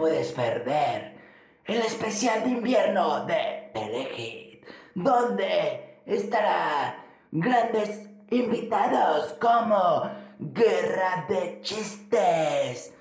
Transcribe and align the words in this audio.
puedes 0.00 0.32
perder 0.32 1.14
el 1.66 1.82
especial 1.82 2.42
de 2.42 2.48
invierno 2.48 3.26
de 3.26 3.70
Telehit, 3.74 4.64
donde 4.94 6.00
estará 6.06 7.04
grandes 7.30 8.08
invitados 8.30 9.34
como 9.34 10.10
Guerra 10.38 11.26
de 11.28 11.60
Chistes, 11.60 12.94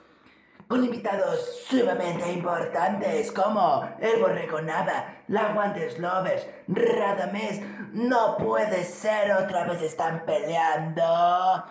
con 0.68 0.84
invitados 0.84 1.64
sumamente 1.70 2.34
importantes 2.34 3.32
como 3.32 3.90
el 4.02 4.20
Borrego 4.20 4.62
Nava, 4.62 5.24
la 5.30 5.54
Guantes 5.54 5.98
Lovers, 6.00 6.46
Radames, 6.68 7.62
no 7.94 8.36
puede 8.36 8.84
ser, 8.84 9.32
otra 9.32 9.64
vez 9.64 9.82
están 9.84 10.26
peleando. 10.26 11.64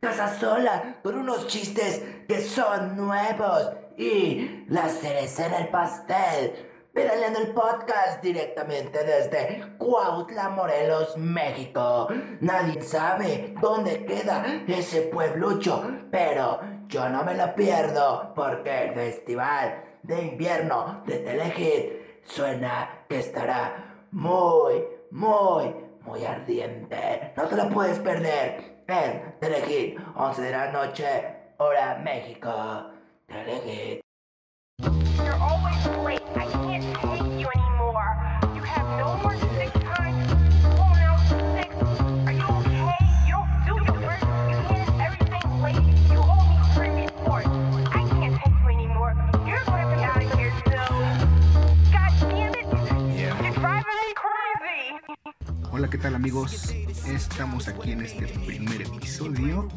Casa 0.00 0.36
sola, 0.36 0.96
con 1.04 1.16
unos 1.16 1.46
chistes 1.46 2.02
que 2.26 2.40
son 2.40 2.96
nuevos 2.96 3.76
y 3.96 4.64
la 4.68 4.88
cereza 4.88 5.46
en 5.46 5.54
el 5.54 5.68
pastel. 5.68 6.68
Pedaleando 6.92 7.38
el 7.38 7.54
podcast 7.54 8.22
directamente 8.22 9.02
desde 9.02 9.76
Cuautla, 9.78 10.50
Morelos, 10.50 11.16
México. 11.16 12.08
Nadie 12.40 12.82
sabe 12.82 13.54
dónde 13.62 14.04
queda 14.04 14.62
ese 14.68 15.02
pueblucho, 15.02 15.82
pero 16.10 16.60
yo 16.88 17.08
no 17.08 17.24
me 17.24 17.34
lo 17.34 17.54
pierdo 17.54 18.34
porque 18.34 18.88
el 18.88 18.94
festival 18.94 19.82
de 20.02 20.20
invierno 20.20 21.02
de 21.06 21.18
Telehit 21.20 22.24
suena 22.24 23.04
que 23.08 23.20
estará 23.20 24.06
muy, 24.10 24.84
muy, 25.10 25.74
muy 26.02 26.26
ardiente. 26.26 27.32
No 27.34 27.44
te 27.44 27.56
lo 27.56 27.70
puedes 27.70 27.98
perder 28.00 28.82
en 28.86 29.38
Telehit, 29.40 29.98
11 30.14 30.42
de 30.42 30.50
la 30.50 30.70
noche, 30.70 31.06
hora 31.56 31.98
México. 32.04 32.91
Telehit. 33.28 34.00
You're 34.80 35.40
always 35.40 35.86
late. 36.04 36.22
I 36.36 36.46
can't 36.50 36.84
take 36.96 37.26
you 37.40 37.48
anymore. 37.56 38.10
You 38.54 38.62
have 38.62 38.86
no 38.98 39.16
more 39.22 39.36
sick 39.56 39.72
time. 39.72 40.16
Oh, 40.78 40.92
now 41.02 41.16
sick. 41.28 41.70
Are 42.26 42.32
you 42.32 42.46
okay? 42.58 42.98
You 43.28 43.36
don't 43.36 43.50
do 43.66 43.74
your 43.86 43.98
work. 44.06 44.22
You 44.50 44.56
handed 44.68 44.92
everything 45.00 45.46
late. 45.62 45.86
You 46.10 46.18
owe 46.18 46.44
me 46.50 46.56
three 46.74 46.94
reports. 47.04 47.48
I 47.92 48.02
can't 48.10 48.36
take 48.42 48.56
you 48.62 48.68
anymore. 48.68 49.12
You're 49.46 49.64
gonna 49.64 49.88
be 49.94 50.02
out 50.02 50.22
of 50.22 50.28
here 50.38 50.52
soon. 50.66 51.06
God 51.94 52.12
damn 52.20 52.54
it! 52.54 52.66
You're 53.18 53.54
driving 53.54 53.98
me 54.02 54.10
crazy. 54.22 54.86
Hola, 55.70 55.88
¿qué 55.88 55.98
tal 55.98 56.14
amigos? 56.14 56.74
Estamos 57.06 57.68
aquí 57.68 57.92
en 57.92 58.02
este 58.02 58.26
primer 58.26 58.82
episodio. 58.82 59.68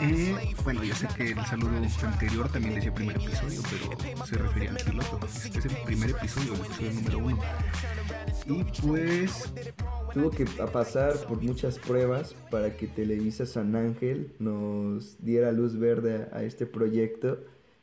Eh, 0.00 0.54
bueno, 0.64 0.82
yo 0.82 0.94
sé 0.94 1.06
que 1.16 1.32
el 1.32 1.44
saludo 1.46 1.70
anterior 2.02 2.48
también 2.50 2.74
decía 2.74 2.94
primer 2.94 3.16
episodio, 3.16 3.62
pero 3.70 4.26
se 4.26 4.36
refería 4.36 4.70
al 4.70 4.76
piloto. 4.76 5.20
Este 5.26 5.58
es 5.58 5.64
el 5.64 5.76
primer 5.84 6.10
episodio, 6.10 6.54
el 6.54 6.60
episodio 6.60 6.92
número 6.92 7.18
uno. 7.18 7.38
Y 8.46 8.64
pues, 8.82 9.52
Tuvo 10.12 10.30
que 10.30 10.44
pasar 10.46 11.16
por 11.26 11.42
muchas 11.42 11.78
pruebas 11.78 12.34
para 12.50 12.76
que 12.76 12.86
Televisa 12.86 13.46
San 13.46 13.74
Ángel 13.74 14.32
nos 14.38 15.16
diera 15.24 15.50
luz 15.52 15.76
verde 15.76 16.28
a, 16.32 16.38
a 16.38 16.42
este 16.44 16.66
proyecto. 16.66 17.38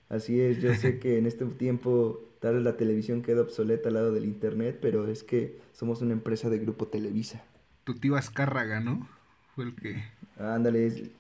Así 0.09 0.39
es, 0.39 0.61
yo 0.61 0.73
sé 0.75 0.99
que 0.99 1.17
en 1.17 1.25
este 1.25 1.45
tiempo 1.45 2.21
tal 2.39 2.55
vez 2.55 2.63
la 2.63 2.77
televisión 2.77 3.21
queda 3.21 3.41
obsoleta 3.41 3.89
al 3.89 3.95
lado 3.95 4.11
del 4.11 4.25
internet, 4.25 4.79
pero 4.81 5.07
es 5.07 5.23
que 5.23 5.59
somos 5.73 6.01
una 6.01 6.13
empresa 6.13 6.49
de 6.49 6.59
grupo 6.59 6.87
Televisa. 6.87 7.43
tu 7.83 7.95
tío 7.95 8.15
Azcárraga, 8.15 8.79
¿no? 8.79 9.07
Fue 9.55 9.65
el 9.65 9.75
que... 9.75 10.03
Ándale, 10.37 11.11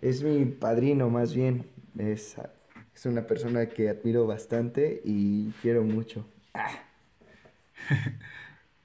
es, 0.00 0.22
mi 0.22 0.44
padrino 0.46 1.10
más 1.10 1.34
bien. 1.34 1.66
Es, 1.98 2.36
es 2.94 3.06
una 3.06 3.26
persona 3.26 3.68
que 3.68 3.88
admiro 3.88 4.26
bastante 4.26 5.00
y 5.04 5.50
quiero 5.62 5.82
mucho. 5.84 6.26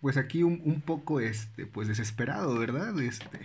Pues 0.02 0.18
aquí 0.18 0.44
un, 0.44 0.62
un 0.66 0.82
poco, 0.82 1.22
este, 1.22 1.66
pues 1.66 1.88
desesperado, 1.88 2.60
¿verdad? 2.60 3.00
Este, 3.02 3.40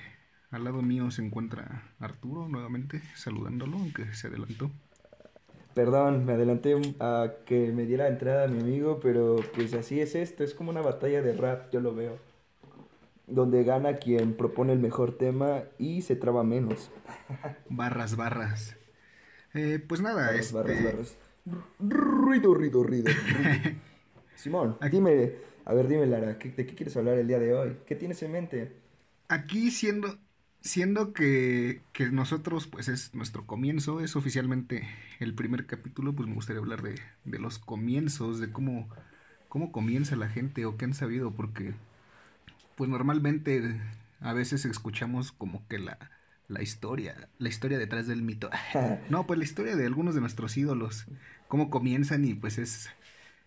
al 0.50 0.64
lado 0.64 0.82
mío 0.82 1.10
se 1.12 1.24
encuentra 1.24 1.94
Arturo 2.00 2.48
nuevamente 2.48 3.00
saludándolo, 3.14 3.76
aunque 3.78 4.12
se 4.14 4.26
adelantó. 4.26 4.70
Perdón, 5.74 6.24
me 6.26 6.32
adelanté 6.32 6.74
a 7.00 7.32
que 7.46 7.72
me 7.72 7.86
diera 7.86 8.08
entrada 8.08 8.48
mi 8.48 8.60
amigo, 8.60 8.98
pero 9.00 9.36
pues 9.54 9.74
así 9.74 10.00
es 10.00 10.14
esto, 10.14 10.42
es 10.42 10.54
como 10.54 10.70
una 10.70 10.82
batalla 10.82 11.22
de 11.22 11.32
rap, 11.34 11.70
yo 11.72 11.80
lo 11.80 11.94
veo. 11.94 12.18
Donde 13.28 13.62
gana 13.64 13.98
quien 13.98 14.34
propone 14.36 14.72
el 14.72 14.78
mejor 14.80 15.16
tema 15.18 15.64
y 15.78 16.02
se 16.02 16.16
traba 16.16 16.44
menos. 16.44 16.90
Barras, 17.68 18.16
barras. 18.16 18.76
Eh, 19.54 19.80
pues 19.88 20.00
nada, 20.00 20.34
Barras, 20.34 20.40
este, 20.40 20.52
barras, 20.52 20.80
barras. 20.82 21.16
Ruido, 21.80 22.54
ruido, 22.54 22.82
ruido. 22.82 23.14
Simón, 24.34 24.78
dime, 24.90 25.34
a 25.64 25.74
ver, 25.74 25.88
dime 25.88 26.06
Lara, 26.06 26.38
¿qué- 26.38 26.50
¿de 26.50 26.66
qué 26.66 26.74
quieres 26.74 26.96
hablar 26.96 27.18
el 27.18 27.26
día 27.28 27.38
de 27.38 27.52
hoy? 27.54 27.76
¿Qué 27.86 27.94
tienes 27.96 28.22
en 28.22 28.32
mente? 28.32 28.72
aquí 29.28 29.70
siendo, 29.70 30.18
siendo 30.60 31.12
que, 31.12 31.82
que 31.92 32.10
nosotros, 32.10 32.66
pues 32.66 32.88
es 32.88 33.14
nuestro 33.14 33.46
comienzo, 33.46 34.00
es 34.00 34.16
oficialmente 34.16 34.88
el 35.20 35.34
primer 35.34 35.66
capítulo, 35.66 36.14
pues 36.14 36.28
me 36.28 36.34
gustaría 36.34 36.60
hablar 36.60 36.82
de, 36.82 37.00
de 37.24 37.38
los 37.38 37.58
comienzos, 37.58 38.40
de 38.40 38.52
cómo, 38.52 38.88
cómo 39.48 39.72
comienza 39.72 40.16
la 40.16 40.28
gente 40.28 40.66
o 40.66 40.76
qué 40.76 40.84
han 40.86 40.94
sabido, 40.94 41.34
porque 41.34 41.74
pues 42.78 42.88
normalmente 42.88 43.76
a 44.20 44.32
veces 44.32 44.64
escuchamos 44.64 45.32
como 45.32 45.66
que 45.66 45.80
la, 45.80 45.98
la 46.46 46.62
historia, 46.62 47.28
la 47.38 47.48
historia 47.48 47.76
detrás 47.76 48.06
del 48.06 48.22
mito. 48.22 48.50
No, 49.10 49.26
pues 49.26 49.36
la 49.36 49.44
historia 49.44 49.74
de 49.74 49.84
algunos 49.84 50.14
de 50.14 50.20
nuestros 50.20 50.56
ídolos, 50.56 51.06
cómo 51.48 51.70
comienzan 51.70 52.24
y 52.24 52.34
pues 52.34 52.56
es, 52.56 52.88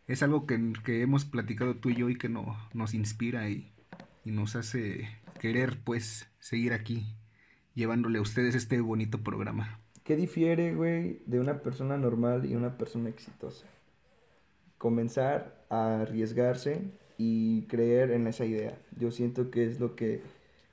es 0.08 0.22
algo 0.22 0.46
que, 0.46 0.74
que 0.84 1.02
hemos 1.02 1.24
platicado 1.24 1.78
tú 1.78 1.92
y 1.92 1.96
yo 1.96 2.10
y 2.10 2.18
que 2.18 2.28
no, 2.28 2.58
nos 2.74 2.94
inspira 2.94 3.50
y, 3.50 3.72
y 4.26 4.32
nos 4.32 4.58
hace 4.58 5.08
querer 5.40 5.80
pues 5.82 6.28
seguir 6.40 6.74
aquí 6.74 7.16
llevándole 7.74 8.20
a 8.20 8.22
ustedes 8.22 8.54
este 8.54 8.82
bonito 8.82 9.20
programa. 9.20 9.80
¿Qué 10.04 10.18
difiere, 10.18 10.76
güey, 10.76 11.22
de 11.26 11.40
una 11.40 11.60
persona 11.60 11.96
normal 11.96 12.46
y 12.46 12.56
una 12.56 12.78
persona 12.78 13.08
exitosa? 13.08 13.66
Comenzar 14.78 15.64
a 15.70 16.02
arriesgarse 16.02 17.00
y 17.24 17.68
creer 17.68 18.12
en 18.12 18.26
esa 18.28 18.46
idea. 18.46 18.80
Yo 18.98 19.12
siento 19.12 19.52
que 19.52 19.66
es 19.66 19.80
lo 19.80 19.96
que 19.96 20.24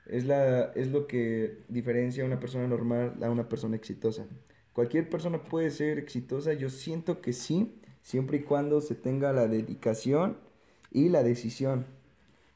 es 0.07 0.25
la 0.25 0.71
es 0.73 0.91
lo 0.91 1.05
que 1.07 1.59
diferencia 1.67 2.23
a 2.23 2.27
una 2.27 2.39
persona 2.39 2.67
normal 2.67 3.13
a 3.21 3.29
una 3.29 3.47
persona 3.47 3.75
exitosa. 3.75 4.25
Cualquier 4.73 5.09
persona 5.09 5.43
puede 5.43 5.69
ser 5.71 5.99
exitosa, 5.99 6.53
yo 6.53 6.69
siento 6.69 7.21
que 7.21 7.33
sí, 7.33 7.75
siempre 8.01 8.37
y 8.37 8.41
cuando 8.43 8.81
se 8.81 8.95
tenga 8.95 9.31
la 9.33 9.47
dedicación 9.47 10.37
y 10.91 11.09
la 11.09 11.21
decisión. 11.23 11.85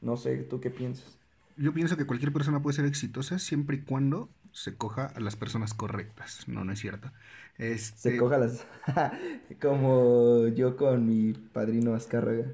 No 0.00 0.16
sé, 0.16 0.38
¿tú 0.38 0.60
qué 0.60 0.70
piensas? 0.70 1.18
Yo 1.56 1.72
pienso 1.72 1.96
que 1.96 2.06
cualquier 2.06 2.32
persona 2.32 2.60
puede 2.62 2.76
ser 2.76 2.86
exitosa 2.86 3.38
siempre 3.38 3.76
y 3.76 3.80
cuando 3.82 4.28
se 4.50 4.76
coja 4.76 5.06
a 5.06 5.20
las 5.20 5.36
personas 5.36 5.72
correctas. 5.74 6.48
No, 6.48 6.64
no 6.64 6.72
es 6.72 6.80
cierto. 6.80 7.12
Este, 7.58 8.12
Se 8.12 8.16
coja 8.16 8.38
las... 8.38 8.66
Como 9.62 10.48
yo 10.48 10.76
con 10.76 11.06
mi 11.06 11.32
padrino 11.32 11.94
Azcárraga. 11.94 12.46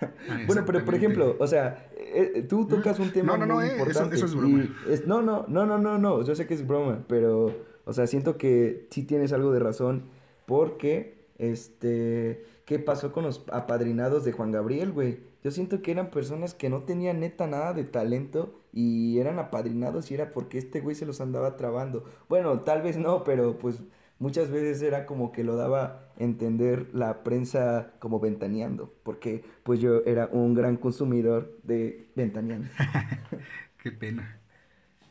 Bueno, 0.46 0.62
pero 0.66 0.84
por 0.84 0.94
ejemplo, 0.94 1.36
o 1.38 1.46
sea, 1.46 1.88
eh, 1.96 2.32
eh, 2.36 2.42
tú 2.42 2.66
tocas 2.66 2.98
un 2.98 3.10
tema 3.12 3.32
No, 3.36 3.38
no, 3.38 3.46
no, 3.46 3.54
muy 3.56 3.64
eh, 3.64 3.66
eso- 3.68 3.76
importante. 3.78 4.16
eso 4.16 4.26
es 4.26 4.34
broma. 4.34 4.68
es- 4.88 5.06
no, 5.06 5.22
no, 5.22 5.44
no, 5.48 5.66
no, 5.66 5.78
no, 5.78 5.98
no, 5.98 6.22
yo 6.22 6.34
sé 6.34 6.46
que 6.46 6.54
es 6.54 6.66
broma, 6.66 7.04
pero, 7.08 7.52
o 7.84 7.92
sea, 7.92 8.06
siento 8.06 8.36
que 8.36 8.86
sí 8.90 9.02
tienes 9.04 9.32
algo 9.32 9.52
de 9.52 9.60
razón, 9.60 10.04
porque, 10.46 11.26
este, 11.38 12.44
¿qué 12.64 12.78
pasó 12.78 13.12
con 13.12 13.24
los 13.24 13.44
apadrinados 13.52 14.24
de 14.24 14.32
Juan 14.32 14.52
Gabriel, 14.52 14.92
güey? 14.92 15.18
Yo 15.42 15.50
siento 15.50 15.80
que 15.82 15.92
eran 15.92 16.10
personas 16.10 16.54
que 16.54 16.68
no 16.68 16.82
tenían 16.82 17.20
neta 17.20 17.46
nada 17.46 17.72
de 17.72 17.84
talento 17.84 18.58
y 18.72 19.18
eran 19.18 19.38
apadrinados 19.38 20.10
y 20.10 20.14
era 20.14 20.32
porque 20.32 20.58
este 20.58 20.80
güey 20.80 20.96
se 20.96 21.06
los 21.06 21.20
andaba 21.20 21.56
trabando. 21.56 22.04
Bueno, 22.28 22.60
tal 22.60 22.82
vez 22.82 22.96
no, 22.96 23.22
pero 23.22 23.56
pues 23.58 23.80
muchas 24.18 24.50
veces 24.50 24.82
era 24.82 25.06
como 25.06 25.32
que 25.32 25.44
lo 25.44 25.56
daba 25.56 26.10
entender 26.18 26.88
la 26.94 27.22
prensa 27.22 27.92
como 27.98 28.20
ventaneando, 28.20 28.94
porque 29.02 29.44
pues 29.62 29.80
yo 29.80 30.02
era 30.04 30.28
un 30.32 30.54
gran 30.54 30.76
consumidor 30.76 31.58
de 31.62 32.10
ventaneando. 32.14 32.68
Qué 33.82 33.92
pena. 33.92 34.40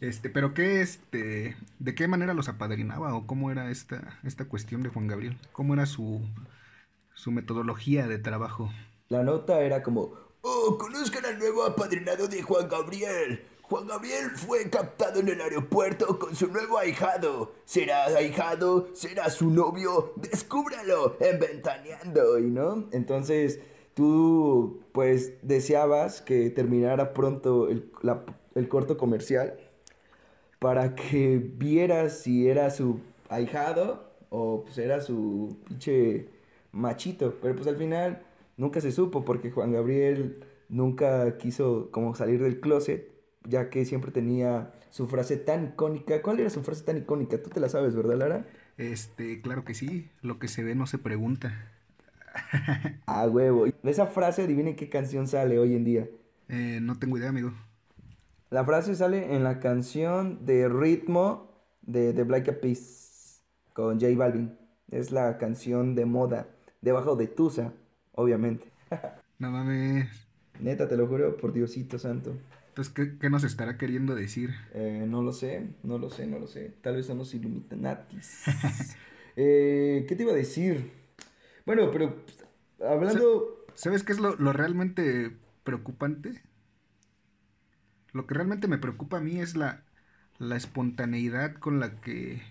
Este, 0.02 0.30
pero 0.30 0.54
qué 0.54 0.82
este, 0.82 1.56
¿de 1.80 1.96
qué 1.96 2.08
manera 2.08 2.34
los 2.34 2.50
apadrinaba 2.50 3.16
o 3.16 3.26
cómo 3.26 3.50
era 3.50 3.72
esta 3.72 4.20
esta 4.24 4.46
cuestión 4.46 4.84
de 4.84 4.90
Juan 4.90 5.08
Gabriel? 5.08 5.38
¿Cómo 5.54 5.74
era 5.74 5.86
su 5.86 6.22
su 7.14 7.32
metodología 7.32 8.08
de 8.08 8.20
trabajo? 8.20 8.70
La 9.08 9.24
nota 9.24 9.62
era 9.62 9.84
como, 9.84 10.14
oh, 10.42 10.78
conozcan 10.78 11.26
al 11.26 11.40
nuevo 11.40 11.64
apadrinado 11.64 12.28
de 12.28 12.42
Juan 12.42 12.68
Gabriel. 12.68 13.46
Juan 13.68 13.88
Gabriel 13.88 14.30
fue 14.36 14.70
captado 14.70 15.20
en 15.20 15.28
el 15.28 15.42
aeropuerto 15.42 16.20
con 16.20 16.36
su 16.36 16.48
nuevo 16.50 16.78
ahijado. 16.78 17.52
¿Será 17.66 18.06
ahijado? 18.06 18.90
¿Será 18.94 19.32
su 19.32 19.50
novio? 19.50 20.14
Descúbralo 20.18 21.18
en 21.20 21.40
Ventaneando, 21.40 22.38
¿y 22.38 22.52
no? 22.52 22.88
Entonces, 22.92 23.60
tú, 23.96 24.82
pues, 24.92 25.34
deseabas 25.42 26.22
que 26.22 26.52
terminara 26.52 27.12
pronto 27.14 27.68
el, 27.68 27.90
corto 28.70 28.98
comercial 28.98 29.58
para 30.60 30.94
que 30.94 31.38
vieras 31.38 32.20
si 32.20 32.48
era 32.48 32.70
su 32.70 33.00
ahijado 33.30 34.12
o 34.30 34.64
pues 34.64 34.78
era 34.78 35.02
su 35.02 35.58
pinche 35.68 36.30
machito, 36.72 37.34
pero 37.42 37.56
pues 37.56 37.68
al 37.68 37.78
final 37.78 38.22
nunca 38.58 38.80
se 38.80 38.92
supo 38.92 39.26
porque 39.26 39.50
Juan 39.50 39.72
Gabriel 39.72 40.46
nunca 40.70 41.38
quiso 41.38 41.90
como 41.92 42.16
salir 42.16 42.42
del 42.42 42.60
closet, 42.60 43.15
ya 43.48 43.70
que 43.70 43.86
siempre 43.86 44.12
tenía 44.12 44.72
su 44.90 45.08
frase 45.08 45.38
tan 45.38 45.66
icónica. 45.66 46.22
¿Cuál 46.22 46.40
era 46.40 46.50
su 46.50 46.64
frase 46.64 46.84
tan 46.84 46.98
icónica? 46.98 47.42
Tú 47.42 47.50
te 47.50 47.60
la 47.60 47.70
sabes, 47.70 47.96
¿verdad, 47.96 48.18
Lara? 48.18 48.46
Este, 48.78 49.42
claro 49.42 49.64
que 49.64 49.74
sí. 49.74 50.10
Lo 50.22 50.40
que 50.40 50.48
se 50.48 50.64
ve 50.64 50.76
no 50.76 50.88
se 50.88 50.98
pregunta. 50.98 51.72
Ah, 53.08 53.28
huevo. 53.28 53.66
De 53.66 53.92
esa 53.92 54.08
frase, 54.08 54.44
adivinen 54.44 54.76
qué 54.76 54.90
canción 54.90 55.28
sale 55.28 55.58
hoy 55.58 55.74
en 55.76 55.86
día. 55.86 56.10
Eh, 56.50 56.80
no 56.82 57.00
tengo 57.00 57.18
idea, 57.18 57.30
amigo. 57.30 57.54
La 58.50 58.66
frase 58.66 58.94
sale 58.96 59.36
en 59.36 59.44
la 59.44 59.60
canción 59.60 60.46
de 60.46 60.68
ritmo 60.68 61.52
de 61.82 62.14
The 62.14 62.24
Black 62.24 62.48
Eyed 62.48 62.58
Peas 62.58 63.42
con 63.74 64.00
J 64.02 64.16
Balvin. 64.18 64.58
Es 64.92 65.12
la 65.12 65.38
canción 65.38 65.96
de 65.96 66.06
moda, 66.06 66.48
debajo 66.82 67.16
de 67.16 67.28
Tusa, 67.28 67.74
obviamente. 68.14 68.72
No 69.38 69.52
mames. 69.52 70.08
Neta, 70.62 70.88
te 70.88 70.96
lo 70.96 71.08
juro, 71.08 71.36
por 71.36 71.52
Diosito 71.52 72.00
santo. 72.00 72.38
Entonces, 72.76 72.94
¿qué, 72.94 73.18
qué 73.18 73.30
nos 73.30 73.46
estará 73.46 73.78
queriendo 73.78 74.16
decir? 74.16 74.54
Eh, 74.74 75.06
no 75.08 75.22
lo 75.22 75.32
sé, 75.32 75.66
no 75.84 75.98
lo 75.98 76.10
sé, 76.10 76.28
no 76.28 76.40
lo 76.40 76.48
sé. 76.48 76.74
Tal 76.82 76.98
vez 76.98 77.06
son 77.06 77.18
los 77.18 77.34
Illuminatis. 77.34 78.44
eh, 79.38 80.04
¿Qué 80.06 80.14
te 80.14 80.24
iba 80.24 80.34
a 80.34 80.36
decir? 80.36 80.92
Bueno, 81.66 81.90
pero 81.90 82.18
pues, 82.18 82.44
hablando... 82.86 83.66
¿Sabes 83.76 84.04
qué 84.04 84.12
es 84.12 84.20
lo, 84.20 84.36
lo 84.36 84.52
realmente 84.52 85.32
preocupante? 85.64 86.42
Lo 88.12 88.28
que 88.28 88.34
realmente 88.34 88.68
me 88.68 88.78
preocupa 88.78 89.20
a 89.20 89.22
mí 89.22 89.40
es 89.40 89.56
la, 89.56 89.86
la 90.38 90.58
espontaneidad 90.58 91.54
con 91.54 91.80
la 91.80 92.02
que 92.02 92.42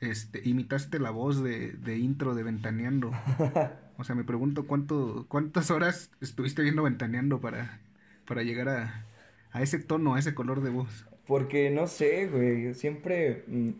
este, 0.00 0.46
imitaste 0.46 0.98
la 0.98 1.10
voz 1.10 1.42
de, 1.42 1.72
de 1.72 1.96
intro 1.96 2.34
de 2.34 2.42
Ventaneando. 2.42 3.12
O 3.96 4.02
sea, 4.02 4.16
me 4.16 4.24
pregunto 4.24 4.66
cuánto, 4.66 5.24
cuántas 5.28 5.70
horas 5.70 6.10
estuviste 6.20 6.62
viendo 6.62 6.82
Ventaneando 6.82 7.40
para, 7.40 7.78
para 8.26 8.42
llegar 8.42 8.68
a, 8.68 9.04
a 9.54 9.62
ese 9.62 9.78
tono, 9.78 10.14
a 10.14 10.18
ese 10.18 10.34
color 10.34 10.62
de 10.62 10.70
voz. 10.70 11.06
Porque 11.26 11.70
no 11.70 11.86
sé, 11.86 12.26
güey, 12.28 12.74
siempre... 12.74 13.44
mm, 13.46 13.70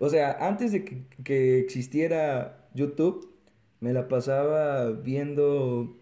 o 0.00 0.08
sea, 0.08 0.48
antes 0.48 0.72
de 0.72 0.84
que, 0.84 1.04
que 1.22 1.60
existiera 1.60 2.68
YouTube, 2.74 3.30
me 3.80 3.92
la 3.92 4.08
pasaba 4.08 4.90
viendo 4.90 5.96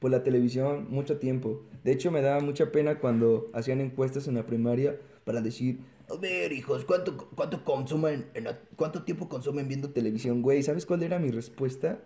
por 0.00 0.10
la 0.10 0.22
televisión 0.22 0.86
mucho 0.90 1.18
tiempo. 1.18 1.62
De 1.84 1.92
hecho, 1.92 2.10
me 2.10 2.22
daba 2.22 2.40
mucha 2.40 2.72
pena 2.72 2.98
cuando 3.00 3.50
hacían 3.54 3.80
encuestas 3.80 4.28
en 4.28 4.34
la 4.34 4.46
primaria 4.46 4.98
para 5.24 5.40
decir, 5.40 5.80
a 6.10 6.16
ver, 6.16 6.52
hijos, 6.52 6.86
¿cuánto, 6.86 7.16
cuánto 7.34 7.64
consumen, 7.64 8.26
en 8.34 8.44
la- 8.44 8.58
cuánto 8.76 9.02
tiempo 9.04 9.28
consumen 9.28 9.68
viendo 9.68 9.90
televisión, 9.90 10.40
güey? 10.42 10.62
¿Sabes 10.62 10.86
cuál 10.86 11.02
era 11.02 11.18
mi 11.18 11.30
respuesta? 11.30 12.00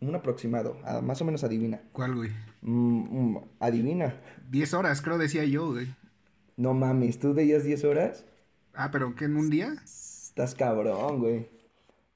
Un 0.00 0.14
aproximado, 0.14 0.76
más 1.02 1.20
o 1.20 1.24
menos 1.24 1.42
adivina. 1.44 1.80
¿Cuál, 1.92 2.14
güey? 2.14 2.30
Mm, 2.62 3.32
mm, 3.34 3.40
adivina. 3.60 4.14
10 4.50 4.74
horas, 4.74 5.02
creo 5.02 5.18
decía 5.18 5.44
yo, 5.44 5.72
güey. 5.72 5.88
No 6.56 6.74
mames, 6.74 7.18
¿tú 7.18 7.34
veías 7.34 7.64
10 7.64 7.84
horas? 7.84 8.24
Ah, 8.74 8.90
pero 8.92 9.14
¿qué 9.14 9.24
en 9.24 9.36
un 9.36 9.50
día? 9.50 9.74
Estás 9.84 10.54
cabrón, 10.54 11.18
güey. 11.20 11.48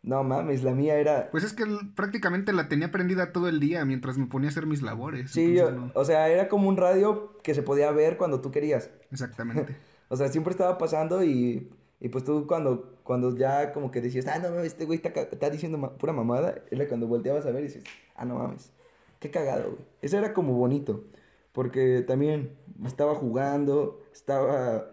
No 0.03 0.25
mames, 0.25 0.65
la 0.65 0.73
mía 0.73 0.97
era... 0.97 1.31
Pues 1.31 1.45
es 1.45 1.53
que 1.53 1.65
prácticamente 1.95 2.53
la 2.53 2.69
tenía 2.69 2.91
prendida 2.91 3.33
todo 3.33 3.49
el 3.49 3.61
día 3.61 3.85
mientras 3.85 4.19
me 4.19 4.27
ponía 4.27 4.49
a 4.49 4.51
hacer 4.51 4.67
mis 4.67 4.83
labores. 4.83 5.31
Sí, 5.31 5.55
yo, 5.55 5.71
no- 5.71 5.93
o 5.95 6.05
sea, 6.05 6.29
era 6.29 6.49
como 6.49 6.69
un 6.69 6.77
radio 6.77 7.39
que 7.43 7.55
se 7.55 7.63
podía 7.63 7.91
ver 7.93 8.17
cuando 8.17 8.41
tú 8.41 8.51
querías. 8.51 8.91
Exactamente. 9.11 9.77
O 10.13 10.17
sea, 10.17 10.29
siempre 10.29 10.51
estaba 10.51 10.77
pasando 10.77 11.25
y, 11.25 11.71
y 12.03 12.09
pues 12.09 12.25
tú 12.25 12.49
cuando, 12.49 12.99
cuando 13.05 13.37
ya 13.37 13.73
como 13.73 13.93
que 13.93 14.01
decías, 14.01 14.27
ah, 14.27 14.41
no 14.41 14.51
mames, 14.51 14.73
este 14.73 14.87
güey 14.87 15.01
está, 15.01 15.21
está 15.21 15.49
diciendo 15.51 15.97
pura 15.99 16.13
mamada, 16.13 16.57
era 16.73 16.89
cuando 16.89 17.07
volteabas 17.07 17.47
a 17.47 17.53
ver 17.53 17.61
y 17.61 17.69
dices, 17.69 17.85
ah, 18.17 18.25
no 18.25 18.35
mames, 18.35 18.73
qué 19.21 19.31
cagado, 19.31 19.71
güey. 19.71 19.85
Eso 20.01 20.19
era 20.19 20.35
como 20.35 20.55
bonito, 20.55 21.05
porque 21.53 22.03
también 22.03 22.57
estaba 22.85 23.15
jugando, 23.15 24.03
estaba, 24.13 24.91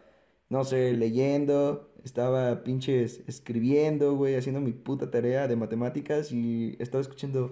no 0.49 0.63
sé, 0.65 0.93
leyendo, 0.93 1.89
estaba 2.03 2.63
pinches 2.63 3.21
escribiendo, 3.25 4.13
güey, 4.13 4.35
haciendo 4.35 4.61
mi 4.61 4.71
puta 4.71 5.09
tarea 5.09 5.47
de 5.47 5.55
matemáticas 5.55 6.31
y 6.31 6.75
estaba 6.77 7.01
escuchando 7.01 7.51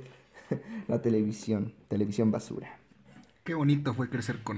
la 0.88 1.02
televisión, 1.02 1.74
televisión 1.88 2.30
basura. 2.30 2.78
Qué 3.44 3.56
bonito 3.56 3.96
fue 3.96 4.08
crecer 4.08 4.44
con, 4.44 4.58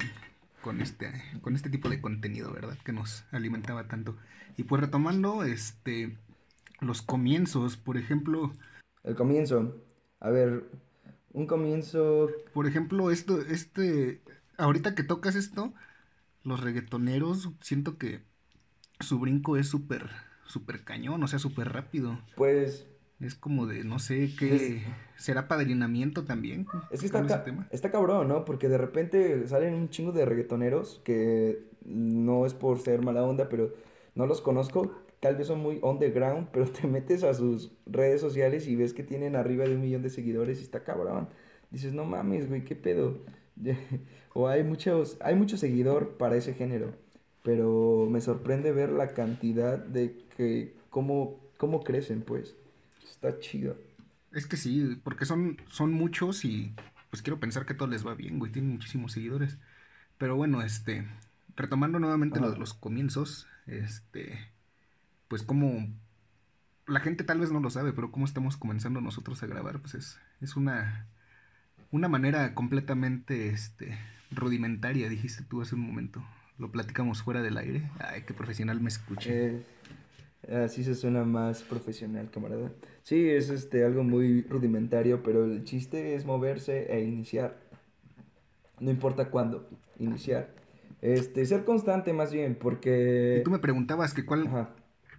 con, 0.62 0.82
este, 0.82 1.12
con 1.42 1.56
este 1.56 1.70
tipo 1.70 1.90
de 1.90 2.02
contenido, 2.02 2.52
¿verdad? 2.52 2.78
Que 2.84 2.92
nos 2.92 3.26
alimentaba 3.32 3.88
tanto. 3.88 4.18
Y 4.58 4.64
pues 4.64 4.82
retomando 4.82 5.44
este, 5.44 6.18
los 6.82 7.02
comienzos, 7.02 7.78
por 7.78 7.98
ejemplo, 7.98 8.52
El 9.04 9.16
comienzo, 9.16 9.76
a 10.20 10.30
ver, 10.30 10.70
un 11.32 11.48
comienzo 11.48 12.30
por 12.54 12.68
ejemplo, 12.68 13.12
esto, 13.12 13.42
este, 13.42 14.22
ahorita 14.58 14.96
que 14.96 15.04
tocas 15.04 15.36
esto, 15.36 15.74
los 16.44 16.62
reggaetoneros, 16.62 17.50
siento 17.62 17.98
que 17.98 18.22
su 19.00 19.20
brinco 19.20 19.58
es 19.58 19.68
súper, 19.68 20.10
súper 20.46 20.84
cañón, 20.84 21.24
o 21.24 21.28
sea, 21.28 21.40
súper 21.40 21.72
rápido. 21.72 22.20
Pues 22.36 22.86
Es 23.20 23.36
como 23.36 23.66
de, 23.68 23.84
no 23.84 24.00
sé, 24.00 24.30
qué, 24.38 24.82
¿será 25.18 25.48
padrinamiento 25.48 26.24
también? 26.24 26.68
es 26.90 27.02
que 27.02 27.06
está, 27.08 27.26
ca- 27.26 27.44
tema? 27.44 27.68
está 27.72 27.92
cabrón, 27.92 28.30
¿no? 28.30 28.46
Porque 28.46 28.70
de 28.70 28.78
repente 28.78 29.46
salen 29.48 29.74
un 29.74 29.90
chingo 29.90 30.12
de 30.12 30.26
reggaetoneros 30.26 31.02
que 31.04 31.64
no 31.86 32.46
es 32.46 32.54
por 32.54 32.80
ser 32.80 33.02
mala 33.02 33.24
onda, 33.24 33.50
pero 33.50 33.74
no 34.16 34.26
los 34.26 34.42
conozco. 34.42 34.92
Tal 35.20 35.36
vez 35.36 35.48
son 35.48 35.60
muy 35.60 35.80
underground, 35.82 36.48
pero 36.54 36.66
te 36.72 36.88
metes 36.88 37.24
a 37.24 37.34
sus 37.34 37.72
redes 37.86 38.22
sociales 38.22 38.68
y 38.68 38.76
ves 38.78 38.94
que 38.94 39.04
tienen 39.04 39.36
arriba 39.36 39.66
de 39.66 39.76
un 39.76 39.82
millón 39.82 40.02
de 40.02 40.10
seguidores 40.10 40.60
y 40.60 40.64
está 40.64 40.84
cabrón. 40.84 41.28
Dices, 41.72 41.94
no 41.94 42.06
mames, 42.06 42.48
güey, 42.48 42.64
qué 42.64 42.76
pedo. 42.76 43.18
o 44.34 44.48
hay 44.48 44.64
muchos, 44.64 45.18
hay 45.22 45.36
mucho 45.36 45.58
seguidor 45.58 46.18
para 46.18 46.38
ese 46.38 46.54
género, 46.54 46.94
pero 47.44 48.08
me 48.10 48.22
sorprende 48.22 48.72
ver 48.72 48.90
la 48.92 49.10
cantidad 49.14 49.78
de 49.78 50.18
que, 50.38 50.74
cómo, 50.90 51.40
cómo 51.58 51.84
crecen, 51.84 52.22
pues. 52.22 52.56
Está 53.10 53.40
chido. 53.40 53.78
Es 54.32 54.48
que 54.48 54.58
sí, 54.58 55.00
porque 55.04 55.26
son, 55.26 55.58
son 55.70 55.92
muchos 55.92 56.46
y 56.46 56.74
pues 57.10 57.22
quiero 57.22 57.40
pensar 57.40 57.66
que 57.66 57.74
todo 57.74 57.88
les 57.88 58.06
va 58.06 58.14
bien, 58.14 58.40
güey, 58.40 58.52
tienen 58.52 58.72
muchísimos 58.72 59.14
seguidores. 59.14 59.58
Pero 60.18 60.36
bueno, 60.36 60.62
este, 60.62 61.08
retomando 61.56 62.00
nuevamente 62.00 62.40
lo 62.40 62.52
de 62.52 62.58
los 62.58 62.74
comienzos, 62.74 63.48
este, 63.66 64.52
pues 65.28 65.44
como 65.44 65.88
la 66.86 67.00
gente 67.00 67.24
tal 67.24 67.40
vez 67.40 67.52
no 67.52 67.60
lo 67.60 67.70
sabe, 67.70 67.94
pero 67.94 68.12
cómo 68.12 68.26
estamos 68.26 68.58
comenzando 68.58 69.02
nosotros 69.02 69.42
a 69.44 69.48
grabar, 69.48 69.80
pues 69.80 69.96
es, 69.96 70.20
es 70.42 70.56
una, 70.56 71.08
una 71.92 72.08
manera 72.08 72.54
completamente, 72.54 73.50
este, 73.50 73.98
rudimentaria, 74.32 75.10
dijiste 75.10 75.44
tú 75.44 75.62
hace 75.62 75.76
un 75.76 75.82
momento. 75.82 76.24
Lo 76.58 76.72
platicamos 76.72 77.24
fuera 77.24 77.42
del 77.42 77.58
aire. 77.58 77.90
Ay, 78.00 78.24
qué 78.24 78.34
profesional 78.34 78.82
me 78.82 78.90
escuché. 78.90 79.56
Eh, 79.56 79.66
así 80.48 80.84
se 80.84 80.96
suena 80.96 81.24
más 81.26 81.64
profesional, 81.64 82.30
camarada. 82.32 82.72
Sí, 83.04 83.30
es 83.30 83.50
este 83.50 83.84
algo 83.84 84.04
muy 84.04 84.44
rudimentario, 84.44 85.24
pero 85.24 85.46
el 85.46 85.64
chiste 85.64 86.16
es 86.16 86.26
moverse 86.26 86.92
e 86.94 87.04
iniciar. 87.04 87.58
No 88.80 88.90
importa 88.92 89.30
cuándo, 89.30 89.68
iniciar. 89.98 90.50
Este, 91.02 91.46
ser 91.46 91.66
constante 91.66 92.14
más 92.14 92.32
bien, 92.32 92.56
porque... 92.56 93.40
y 93.40 93.44
tú 93.44 93.52
me 93.52 93.60
preguntabas 93.60 94.14
que 94.14 94.26
cuál, 94.26 94.48
Ajá. 94.48 94.70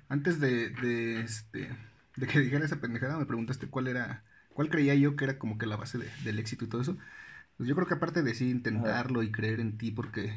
Antes 0.08 0.40
de, 0.40 0.70
de, 0.70 1.20
este, 1.22 1.70
de 2.16 2.26
que 2.26 2.40
dijera 2.40 2.64
esa 2.64 2.80
pendejada, 2.80 3.18
me 3.18 3.26
preguntaste 3.26 3.68
cuál 3.68 3.88
era, 3.88 4.24
cuál 4.54 4.68
creía 4.70 4.94
yo 4.94 5.16
que 5.16 5.24
era 5.24 5.38
como 5.38 5.58
que 5.58 5.66
la 5.66 5.76
base 5.76 5.98
de- 5.98 6.08
del 6.24 6.38
éxito 6.38 6.64
y 6.64 6.68
todo 6.68 6.82
eso. 6.82 6.96
Pues 7.56 7.68
yo 7.68 7.74
creo 7.76 7.86
que 7.88 7.94
aparte 7.94 8.22
de 8.22 8.34
sí 8.34 8.50
intentarlo 8.50 9.22
y 9.22 9.32
creer 9.32 9.60
en 9.60 9.78
ti, 9.78 9.90
porque 9.92 10.34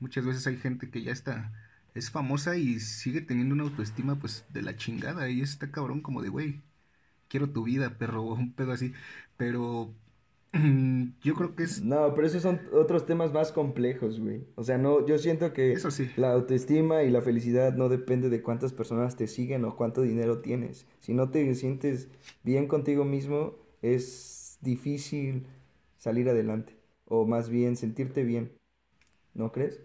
muchas 0.00 0.26
veces 0.26 0.46
hay 0.46 0.58
gente 0.58 0.90
que 0.90 1.02
ya 1.02 1.12
está, 1.12 1.52
es 1.94 2.10
famosa 2.10 2.56
y 2.56 2.80
sigue 2.80 3.20
teniendo 3.20 3.54
una 3.54 3.64
autoestima 3.64 4.18
pues 4.18 4.44
de 4.50 4.62
la 4.62 4.76
chingada 4.76 5.28
y 5.30 5.40
está 5.42 5.70
cabrón 5.70 6.00
como 6.00 6.22
de, 6.22 6.28
güey, 6.28 6.62
quiero 7.28 7.50
tu 7.50 7.64
vida, 7.64 7.98
perro, 7.98 8.24
o 8.24 8.34
un 8.36 8.52
pedo 8.52 8.72
así. 8.72 8.92
Pero 9.36 9.94
yo 11.22 11.34
creo 11.34 11.54
que 11.56 11.64
es, 11.64 11.82
No, 11.82 12.14
pero 12.14 12.26
esos 12.26 12.42
son 12.42 12.60
otros 12.72 13.06
temas 13.06 13.32
más 13.32 13.52
complejos, 13.52 14.20
güey. 14.20 14.44
O 14.56 14.62
sea, 14.64 14.78
no, 14.78 15.06
yo 15.06 15.18
siento 15.18 15.52
que 15.52 15.72
eso 15.72 15.90
sí, 15.90 16.10
la 16.16 16.32
autoestima 16.32 17.02
y 17.02 17.10
la 17.10 17.22
felicidad 17.22 17.74
no 17.74 17.88
depende 17.88 18.28
de 18.28 18.42
cuántas 18.42 18.72
personas 18.72 19.16
te 19.16 19.26
siguen 19.26 19.64
o 19.64 19.76
cuánto 19.76 20.02
dinero 20.02 20.40
tienes. 20.40 20.86
Si 21.00 21.14
no 21.14 21.30
te 21.30 21.54
sientes 21.54 22.08
bien 22.42 22.68
contigo 22.68 23.04
mismo, 23.04 23.56
es 23.80 24.58
difícil 24.60 25.46
salir 25.96 26.28
adelante. 26.28 26.76
O 27.06 27.26
más 27.26 27.48
bien 27.48 27.76
sentirte 27.76 28.22
bien. 28.24 28.52
¿No 29.34 29.52
crees? 29.52 29.80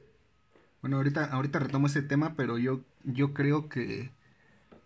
Bueno, 0.82 0.98
ahorita, 0.98 1.26
ahorita 1.26 1.60
retomo 1.60 1.88
ese 1.88 2.02
tema, 2.02 2.36
pero 2.36 2.58
yo, 2.58 2.82
yo 3.04 3.34
creo 3.34 3.68
que 3.70 4.12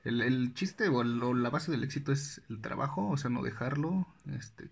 el, 0.04 0.22
el 0.22 0.54
chiste 0.54 0.88
o, 0.90 1.02
el- 1.02 1.22
o 1.22 1.34
la 1.34 1.50
base 1.50 1.72
del 1.72 1.84
éxito 1.84 2.12
es 2.12 2.42
el 2.50 2.62
trabajo, 2.62 3.08
o 3.10 3.18
sea, 3.18 3.30
no 3.30 3.44
dejarlo, 3.44 4.08
este, 4.36 4.70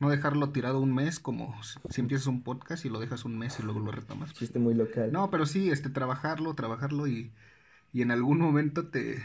no 0.00 0.08
dejarlo 0.10 0.50
tirado 0.50 0.80
un 0.80 0.94
mes, 0.94 1.20
como 1.20 1.54
si 1.90 2.00
empiezas 2.00 2.26
un 2.26 2.42
podcast 2.42 2.84
y 2.84 2.88
lo 2.88 2.98
dejas 3.00 3.24
un 3.24 3.38
mes 3.38 3.58
y 3.60 3.62
luego 3.62 3.80
lo 3.80 3.92
retomas. 3.92 4.30
pues, 4.30 4.38
Chiste 4.40 4.58
muy 4.58 4.74
local. 4.74 5.12
no, 5.12 5.30
pero 5.30 5.46
sí, 5.46 5.70
este, 5.70 5.90
trabajarlo, 5.90 6.54
trabajarlo 6.54 7.06
y, 7.06 7.30
y 7.92 8.02
en 8.02 8.10
algún 8.10 8.38
momento 8.38 8.88
te, 8.88 9.22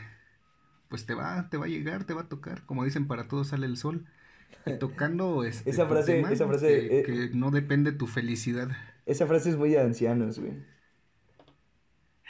pues 0.90 1.06
te 1.06 1.14
va, 1.14 1.50
te 1.50 1.58
va 1.58 1.66
a 1.66 1.70
llegar, 1.70 2.04
te 2.04 2.14
va 2.14 2.22
a 2.22 2.30
tocar, 2.30 2.66
como 2.66 2.84
dicen, 2.84 3.08
para 3.08 3.28
todo 3.28 3.44
sale 3.44 3.66
el 3.66 3.78
sol. 3.78 4.06
Y 4.66 4.74
tocando 4.78 5.44
este, 5.46 5.70
Esa 5.70 5.88
tu 5.88 5.94
frase- 5.94 6.14
tema, 6.16 6.32
esa 6.32 6.48
frase, 6.48 6.68
que, 6.68 7.00
eh, 7.00 7.04
que 7.04 7.30
no 7.36 7.52
depende 7.52 7.92
tu 7.92 8.08
felicidad. 8.08 8.70
Esa 9.06 9.26
frase 9.26 9.50
es 9.52 9.58
muy 9.58 9.70
de 9.72 9.80
ancianos, 9.80 10.40
güey. 10.40 10.54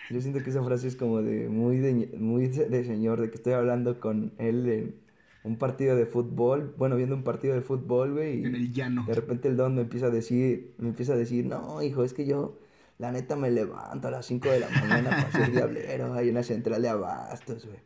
Yo 0.09 0.21
siento 0.21 0.41
que 0.43 0.49
esa 0.49 0.63
frase 0.63 0.87
es 0.87 0.95
como 0.95 1.21
de 1.21 1.49
muy 1.49 1.77
de, 1.77 2.17
muy 2.17 2.47
de 2.47 2.83
señor, 2.85 3.21
de 3.21 3.29
que 3.29 3.37
estoy 3.37 3.53
hablando 3.53 3.99
con 3.99 4.33
él 4.37 4.67
en 4.69 4.99
un 5.43 5.57
partido 5.57 5.95
de 5.95 6.05
fútbol, 6.05 6.73
bueno, 6.77 6.95
viendo 6.95 7.15
un 7.15 7.23
partido 7.23 7.53
de 7.55 7.61
fútbol, 7.61 8.13
güey, 8.13 8.43
En 8.43 8.55
y 8.55 8.55
el 8.55 8.73
llano. 8.73 9.05
de 9.07 9.13
repente 9.13 9.47
el 9.47 9.55
don 9.57 9.75
me 9.75 9.81
empieza 9.81 10.07
a 10.07 10.09
decir, 10.09 10.75
me 10.79 10.89
empieza 10.89 11.13
a 11.13 11.17
decir, 11.17 11.45
no, 11.45 11.81
hijo, 11.81 12.03
es 12.03 12.13
que 12.13 12.25
yo, 12.25 12.59
la 12.97 13.11
neta, 13.11 13.35
me 13.35 13.51
levanto 13.51 14.07
a 14.07 14.11
las 14.11 14.25
5 14.25 14.49
de 14.49 14.59
la 14.59 14.69
mañana 14.69 15.09
para 15.11 15.31
ser 15.31 15.51
diablero 15.51 16.17
en 16.19 16.33
la 16.33 16.43
central 16.43 16.81
de 16.81 16.89
abastos, 16.89 17.65
güey. 17.65 17.79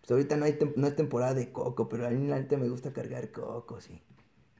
Pues 0.00 0.10
ahorita 0.10 0.36
no, 0.36 0.44
hay 0.46 0.58
no 0.76 0.86
es 0.86 0.96
temporada 0.96 1.34
de 1.34 1.52
coco, 1.52 1.88
pero 1.88 2.06
a 2.06 2.10
mí 2.10 2.26
la 2.26 2.38
neta 2.38 2.56
me 2.58 2.68
gusta 2.68 2.92
cargar 2.92 3.30
coco, 3.32 3.80
sí. 3.80 4.02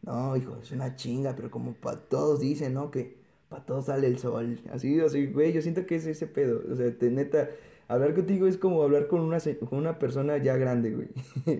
No, 0.03 0.37
hijo, 0.37 0.57
es 0.63 0.71
una 0.73 0.97
chinga, 0.97 1.37
pero 1.37 1.51
como 1.51 1.75
para 1.75 2.09
todos 2.09 2.41
dicen, 2.41 2.75
¿no? 2.75 2.91
Que 2.91 3.20
para 3.51 3.67
todos 3.67 3.87
sale 3.87 4.07
el 4.07 4.19
sol. 4.19 4.59
Así, 4.73 4.99
así, 5.01 5.27
güey, 5.27 5.53
yo 5.53 5.61
siento 5.61 5.85
que 5.85 5.97
es 5.97 6.07
ese 6.07 6.27
pedo. 6.27 6.63
O 6.71 6.77
sea, 6.77 6.97
te, 6.97 7.11
neta, 7.11 7.51
hablar 7.89 8.15
contigo 8.15 8.47
es 8.47 8.57
como 8.57 8.83
hablar 8.83 9.09
con 9.09 9.21
una, 9.21 9.39
con 9.69 9.79
una 9.79 9.99
persona 9.99 10.39
ya 10.39 10.57
grande, 10.57 10.93
güey. 10.93 11.09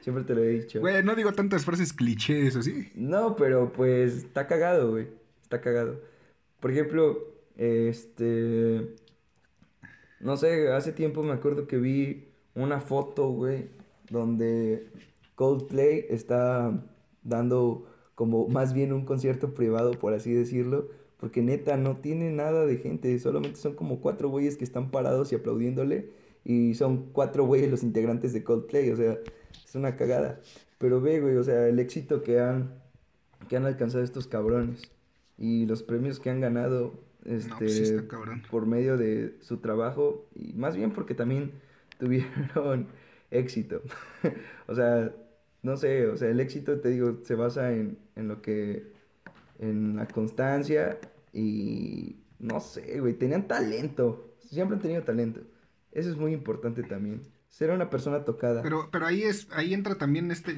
Siempre 0.00 0.24
te 0.24 0.34
lo 0.34 0.42
he 0.42 0.48
dicho. 0.48 0.80
Güey, 0.80 1.02
no 1.02 1.14
digo 1.14 1.32
tantas 1.32 1.64
frases 1.64 1.92
clichés, 1.92 2.56
así. 2.56 2.90
No, 2.94 3.36
pero 3.36 3.72
pues 3.72 4.16
está 4.16 4.46
cagado, 4.46 4.92
güey. 4.92 5.08
Está 5.42 5.60
cagado. 5.60 6.00
Por 6.60 6.70
ejemplo, 6.70 7.18
este... 7.56 8.94
No 10.20 10.36
sé, 10.36 10.72
hace 10.72 10.92
tiempo 10.92 11.22
me 11.22 11.32
acuerdo 11.32 11.66
que 11.66 11.76
vi 11.76 12.28
una 12.54 12.80
foto, 12.80 13.28
güey, 13.28 13.68
donde 14.08 14.88
Coldplay 15.34 16.06
está 16.08 16.72
dando 17.22 17.86
como 18.16 18.48
más 18.48 18.72
bien 18.72 18.92
un 18.92 19.04
concierto 19.04 19.54
privado, 19.54 19.92
por 19.92 20.14
así 20.14 20.32
decirlo, 20.32 20.88
porque 21.18 21.42
neta 21.42 21.76
no 21.76 21.98
tiene 21.98 22.32
nada 22.32 22.66
de 22.66 22.78
gente, 22.78 23.16
solamente 23.18 23.60
son 23.60 23.74
como 23.74 24.00
cuatro 24.00 24.30
güeyes 24.30 24.56
que 24.56 24.64
están 24.64 24.90
parados 24.90 25.30
y 25.30 25.36
aplaudiéndole, 25.36 26.10
y 26.42 26.74
son 26.74 27.10
cuatro 27.12 27.44
güeyes 27.44 27.70
los 27.70 27.82
integrantes 27.82 28.32
de 28.32 28.42
Coldplay, 28.42 28.90
o 28.90 28.96
sea, 28.96 29.18
es 29.64 29.74
una 29.74 29.96
cagada. 29.96 30.40
Pero 30.78 31.00
ve, 31.00 31.20
güey, 31.20 31.36
o 31.36 31.44
sea, 31.44 31.68
el 31.68 31.78
éxito 31.78 32.22
que 32.22 32.40
han, 32.40 32.74
que 33.48 33.56
han 33.56 33.66
alcanzado 33.66 34.02
estos 34.02 34.26
cabrones 34.26 34.90
y 35.36 35.66
los 35.66 35.82
premios 35.82 36.18
que 36.18 36.30
han 36.30 36.40
ganado, 36.40 36.94
este, 37.26 37.50
No, 37.50 37.58
pues 37.58 37.76
sí 37.76 37.82
está 37.82 38.04
por 38.50 38.66
medio 38.66 38.96
de 38.96 39.36
su 39.40 39.58
trabajo 39.58 40.26
y 40.34 40.54
más 40.54 40.74
bien 40.74 40.90
porque 40.92 41.14
también 41.14 41.52
tuvieron 41.98 42.86
éxito. 43.30 43.82
o 44.68 44.74
sea, 44.74 45.12
no 45.66 45.76
sé, 45.76 46.06
o 46.06 46.16
sea, 46.16 46.28
el 46.28 46.38
éxito, 46.38 46.78
te 46.78 46.90
digo, 46.90 47.18
se 47.24 47.34
basa 47.34 47.72
en, 47.72 47.98
en 48.14 48.28
lo 48.28 48.40
que, 48.40 48.92
en 49.58 49.96
la 49.96 50.06
constancia 50.06 51.00
y 51.32 52.20
no 52.38 52.60
sé, 52.60 53.00
güey, 53.00 53.14
tenían 53.14 53.48
talento, 53.48 54.36
siempre 54.38 54.76
han 54.76 54.82
tenido 54.82 55.02
talento. 55.02 55.40
Eso 55.90 56.08
es 56.08 56.16
muy 56.16 56.32
importante 56.32 56.84
también. 56.84 57.22
Ser 57.48 57.70
una 57.70 57.90
persona 57.90 58.24
tocada. 58.24 58.62
Pero, 58.62 58.90
pero 58.92 59.06
ahí 59.06 59.24
es, 59.24 59.48
ahí 59.50 59.74
entra 59.74 59.98
también 59.98 60.30
este. 60.30 60.54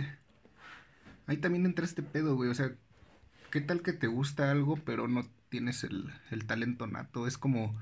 Ahí 1.26 1.38
también 1.38 1.64
entra 1.64 1.86
este 1.86 2.02
pedo, 2.02 2.34
güey. 2.36 2.50
O 2.50 2.54
sea, 2.54 2.74
¿qué 3.50 3.62
tal 3.62 3.80
que 3.80 3.94
te 3.94 4.08
gusta 4.08 4.50
algo, 4.50 4.78
pero 4.84 5.08
no 5.08 5.22
tienes 5.48 5.84
el, 5.84 6.12
el 6.30 6.46
talento 6.46 6.86
nato? 6.86 7.26
Es 7.26 7.38
como. 7.38 7.80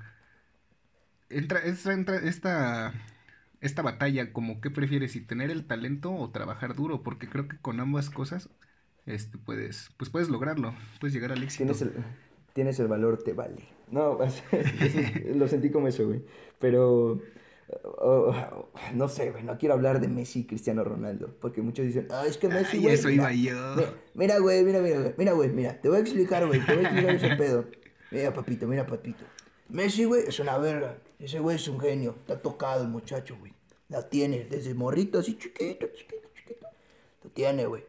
Entra, 1.29 1.65
entra, 1.65 1.93
entra 1.93 2.17
esta. 2.19 2.93
Esta 3.61 3.83
batalla, 3.83 4.33
como 4.33 4.61
qué 4.61 4.71
prefieres, 4.71 5.13
si 5.13 5.21
tener 5.21 5.51
el 5.51 5.67
talento 5.67 6.13
o 6.13 6.31
trabajar 6.31 6.75
duro, 6.75 7.03
porque 7.03 7.29
creo 7.29 7.49
que 7.49 7.59
con 7.59 7.81
ambas 7.81 8.11
cosas, 8.11 8.51
este 9.07 9.39
puedes, 9.39 9.91
pues 9.97 10.11
puedes 10.11 10.29
lograrlo, 10.29 10.75
puedes 11.01 11.15
llegar 11.15 11.33
al 11.33 11.43
éxito. 11.43 11.73
Tienes 11.73 11.83
el, 11.83 12.05
tienes 12.53 12.79
el 12.81 12.89
valor, 12.89 13.23
te 13.23 13.33
vale. 13.33 13.63
No, 13.91 14.19
lo 15.35 15.49
sentí 15.49 15.71
como 15.71 15.89
eso, 15.89 16.07
güey. 16.07 16.23
Pero, 16.59 17.23
oh, 17.83 18.35
oh, 18.35 18.69
no 18.95 19.09
sé, 19.09 19.31
güey, 19.31 19.45
no 19.45 19.57
quiero 19.59 19.75
hablar 19.75 20.01
de 20.01 20.09
Messi 20.09 20.41
y 20.41 20.45
Cristiano 20.47 20.85
Ronaldo. 20.85 21.35
Porque 21.41 21.63
muchos 21.63 21.87
dicen, 21.87 22.09
ah, 22.11 22.25
es 22.27 22.37
que 22.37 22.49
Messi, 22.49 22.77
Ay, 22.77 22.83
güey. 22.83 22.95
eso 22.95 23.09
mira, 23.09 23.33
iba 23.33 23.77
yo. 23.77 23.93
Mira, 24.15 24.39
güey, 24.39 24.65
mira, 24.65 24.81
mira, 24.81 24.99
güey, 24.99 25.15
mira, 25.17 25.33
güey, 25.33 25.51
mira. 25.51 25.81
Te 25.81 25.89
voy 25.89 25.99
a 25.99 26.01
explicar, 26.01 26.47
güey, 26.47 26.65
te 26.65 26.75
voy 26.75 26.85
a 26.85 26.89
explicar 26.89 27.15
ese 27.15 27.37
pedo. 27.37 27.65
Mira, 28.11 28.33
papito, 28.33 28.67
mira, 28.67 28.87
papito. 28.87 29.25
Messi, 29.69 30.05
güey, 30.05 30.25
es 30.27 30.39
una 30.41 30.59
verga. 30.59 30.99
Ese 31.19 31.41
güey 31.41 31.57
es 31.57 31.69
un 31.69 31.81
genio. 31.81 32.17
Está 32.21 32.41
tocado 32.41 32.83
el 32.83 32.89
muchacho, 32.89 33.37
güey. 33.39 33.53
La 33.89 34.09
tiene 34.09 34.47
desde 34.51 34.75
morrito, 34.75 35.19
así 35.19 35.39
chiquito, 35.39 35.87
chiquito, 35.95 36.29
chiquito. 36.35 36.67
Lo 37.23 37.31
tiene, 37.31 37.67
güey. 37.67 37.85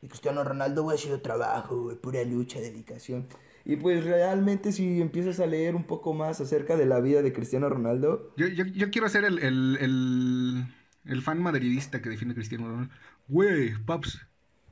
Y 0.00 0.08
Cristiano 0.08 0.42
Ronaldo, 0.42 0.82
güey, 0.82 0.96
ha 0.96 1.00
sido 1.00 1.20
trabajo, 1.20 1.82
güey, 1.84 1.96
pura 1.96 2.24
lucha, 2.24 2.60
dedicación. 2.60 3.26
Y 3.64 3.76
pues 3.76 4.04
realmente 4.04 4.72
si 4.72 5.00
empiezas 5.00 5.38
a 5.38 5.46
leer 5.46 5.76
un 5.76 5.84
poco 5.84 6.12
más 6.14 6.40
acerca 6.40 6.76
de 6.76 6.86
la 6.86 7.00
vida 7.00 7.22
de 7.22 7.32
Cristiano 7.32 7.68
Ronaldo, 7.68 8.32
Yo, 8.36 8.48
yo, 8.48 8.64
yo 8.64 8.90
quiero 8.90 9.08
ser 9.08 9.24
el, 9.24 9.38
el, 9.38 9.78
el, 9.80 10.64
el 11.04 11.22
fan 11.22 11.40
madridista 11.40 12.02
que 12.02 12.08
defiende 12.08 12.32
a 12.32 12.36
Cristiano 12.36 12.66
Ronaldo. 12.66 12.92
Güey, 13.28 13.76
Paps, 13.84 14.20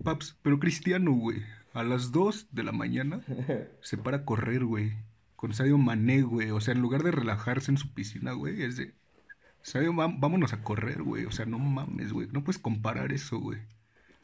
Paps, 0.02 0.37
pero 0.43 0.59
Cristiano, 0.59 1.12
güey, 1.12 1.45
a 1.73 1.85
las 1.85 2.11
2 2.11 2.49
de 2.50 2.64
la 2.64 2.73
mañana 2.73 3.23
se 3.81 3.97
para 3.97 4.19
a 4.19 4.25
correr, 4.25 4.64
güey, 4.64 4.95
con 5.41 5.55
Sadio 5.55 5.79
Mané, 5.79 6.21
güey. 6.21 6.51
O 6.51 6.61
sea, 6.61 6.75
en 6.75 6.83
lugar 6.83 7.03
de 7.03 7.13
relajarse 7.13 7.71
en 7.71 7.79
su 7.79 7.95
piscina, 7.95 8.33
güey, 8.33 8.63
es 8.63 8.77
de... 8.77 8.93
Sadio, 9.63 9.95
vámonos 9.95 10.53
a 10.53 10.63
correr, 10.63 11.03
güey. 11.03 11.25
O 11.25 11.31
sea, 11.31 11.47
no 11.47 11.59
mames, 11.59 12.13
güey. 12.13 12.29
No 12.31 12.45
puedes 12.45 12.59
comparar 12.59 13.11
eso, 13.11 13.39
güey. 13.39 13.59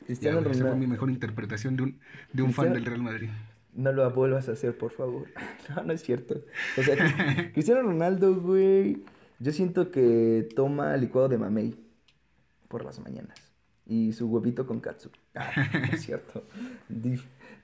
Cristiano 0.04 0.42
güey, 0.42 0.50
esa 0.50 0.60
fue 0.60 0.64
mi 0.64 0.72
Ronaldo... 0.72 0.92
mejor 0.92 1.10
interpretación 1.10 1.76
de 1.78 1.82
un, 1.84 2.00
de 2.34 2.42
un 2.42 2.52
fan 2.52 2.74
del 2.74 2.84
Real 2.84 3.02
Madrid. 3.02 3.30
No 3.72 3.92
lo 3.92 4.10
vuelvas 4.10 4.50
a 4.50 4.52
hacer, 4.52 4.76
por 4.76 4.92
favor. 4.92 5.26
No, 5.74 5.84
no 5.84 5.94
es 5.94 6.02
cierto. 6.02 6.44
O 6.76 6.82
sea, 6.82 6.96
Cris- 6.96 7.52
Cristiano 7.54 7.80
Ronaldo, 7.80 8.34
güey, 8.38 9.02
yo 9.38 9.52
siento 9.52 9.90
que 9.90 10.46
toma 10.54 10.98
licuado 10.98 11.30
de 11.30 11.38
mamey 11.38 11.76
por 12.68 12.84
las 12.84 13.00
mañanas. 13.00 13.40
Y 13.86 14.12
su 14.12 14.26
huevito 14.28 14.66
con 14.66 14.80
katsu. 14.80 15.10
Ah, 15.34 15.50
no 15.72 15.84
es 15.94 16.02
cierto. 16.02 16.46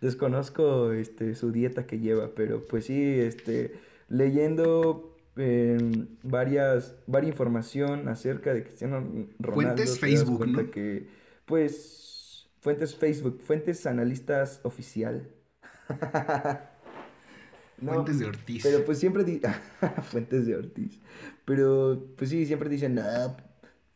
Desconozco 0.03 0.93
este, 0.93 1.35
su 1.35 1.53
dieta 1.53 1.87
que 1.87 2.01
lleva, 2.01 2.35
pero 2.35 2.67
pues 2.67 2.87
sí, 2.87 3.21
este, 3.21 3.73
leyendo 4.09 5.17
eh, 5.37 5.79
varias, 6.25 6.97
varia 7.07 7.29
información 7.29 8.09
acerca 8.09 8.53
de 8.53 8.65
Cristiano 8.65 8.99
Ronaldo. 9.39 9.55
Fuentes 9.55 10.01
Facebook, 10.01 10.47
¿no? 10.49 10.71
que, 10.71 11.09
pues, 11.47 12.49
fuentes 12.61 12.97
Facebook, 12.97 13.41
fuentes 13.41 13.87
analistas 13.87 14.61
oficial. 14.65 15.29
No, 17.79 17.95
Fuentes 17.95 18.21
de 18.21 18.27
Ortiz. 18.27 18.63
Pero 18.63 18.85
pues 18.85 18.99
siempre 18.99 19.25
Fuentes 20.13 20.47
de 20.47 20.55
Ortiz. 20.55 21.01
Pero 21.45 22.07
pues 22.17 22.31
sí, 22.31 22.47
siempre 22.47 22.69
dicen, 22.69 22.95
no, 22.95 23.03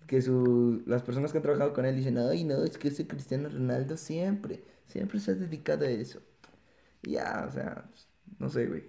que 0.08 0.20
su... 0.22 0.82
las 0.86 1.02
personas 1.02 1.30
que 1.30 1.38
han 1.38 1.42
trabajado 1.42 1.72
con 1.72 1.86
él 1.86 1.94
dicen, 1.94 2.18
ay, 2.18 2.42
no, 2.42 2.64
es 2.64 2.78
que 2.78 2.88
ese 2.88 3.06
Cristiano 3.06 3.48
Ronaldo 3.48 3.96
siempre, 3.96 4.64
siempre 4.86 5.20
se 5.20 5.32
ha 5.32 5.34
dedicado 5.34 5.84
a 5.84 5.90
eso. 5.90 6.22
Y 7.02 7.12
ya, 7.12 7.44
o 7.48 7.52
sea, 7.52 7.90
no 8.38 8.48
sé, 8.48 8.66
güey. 8.66 8.84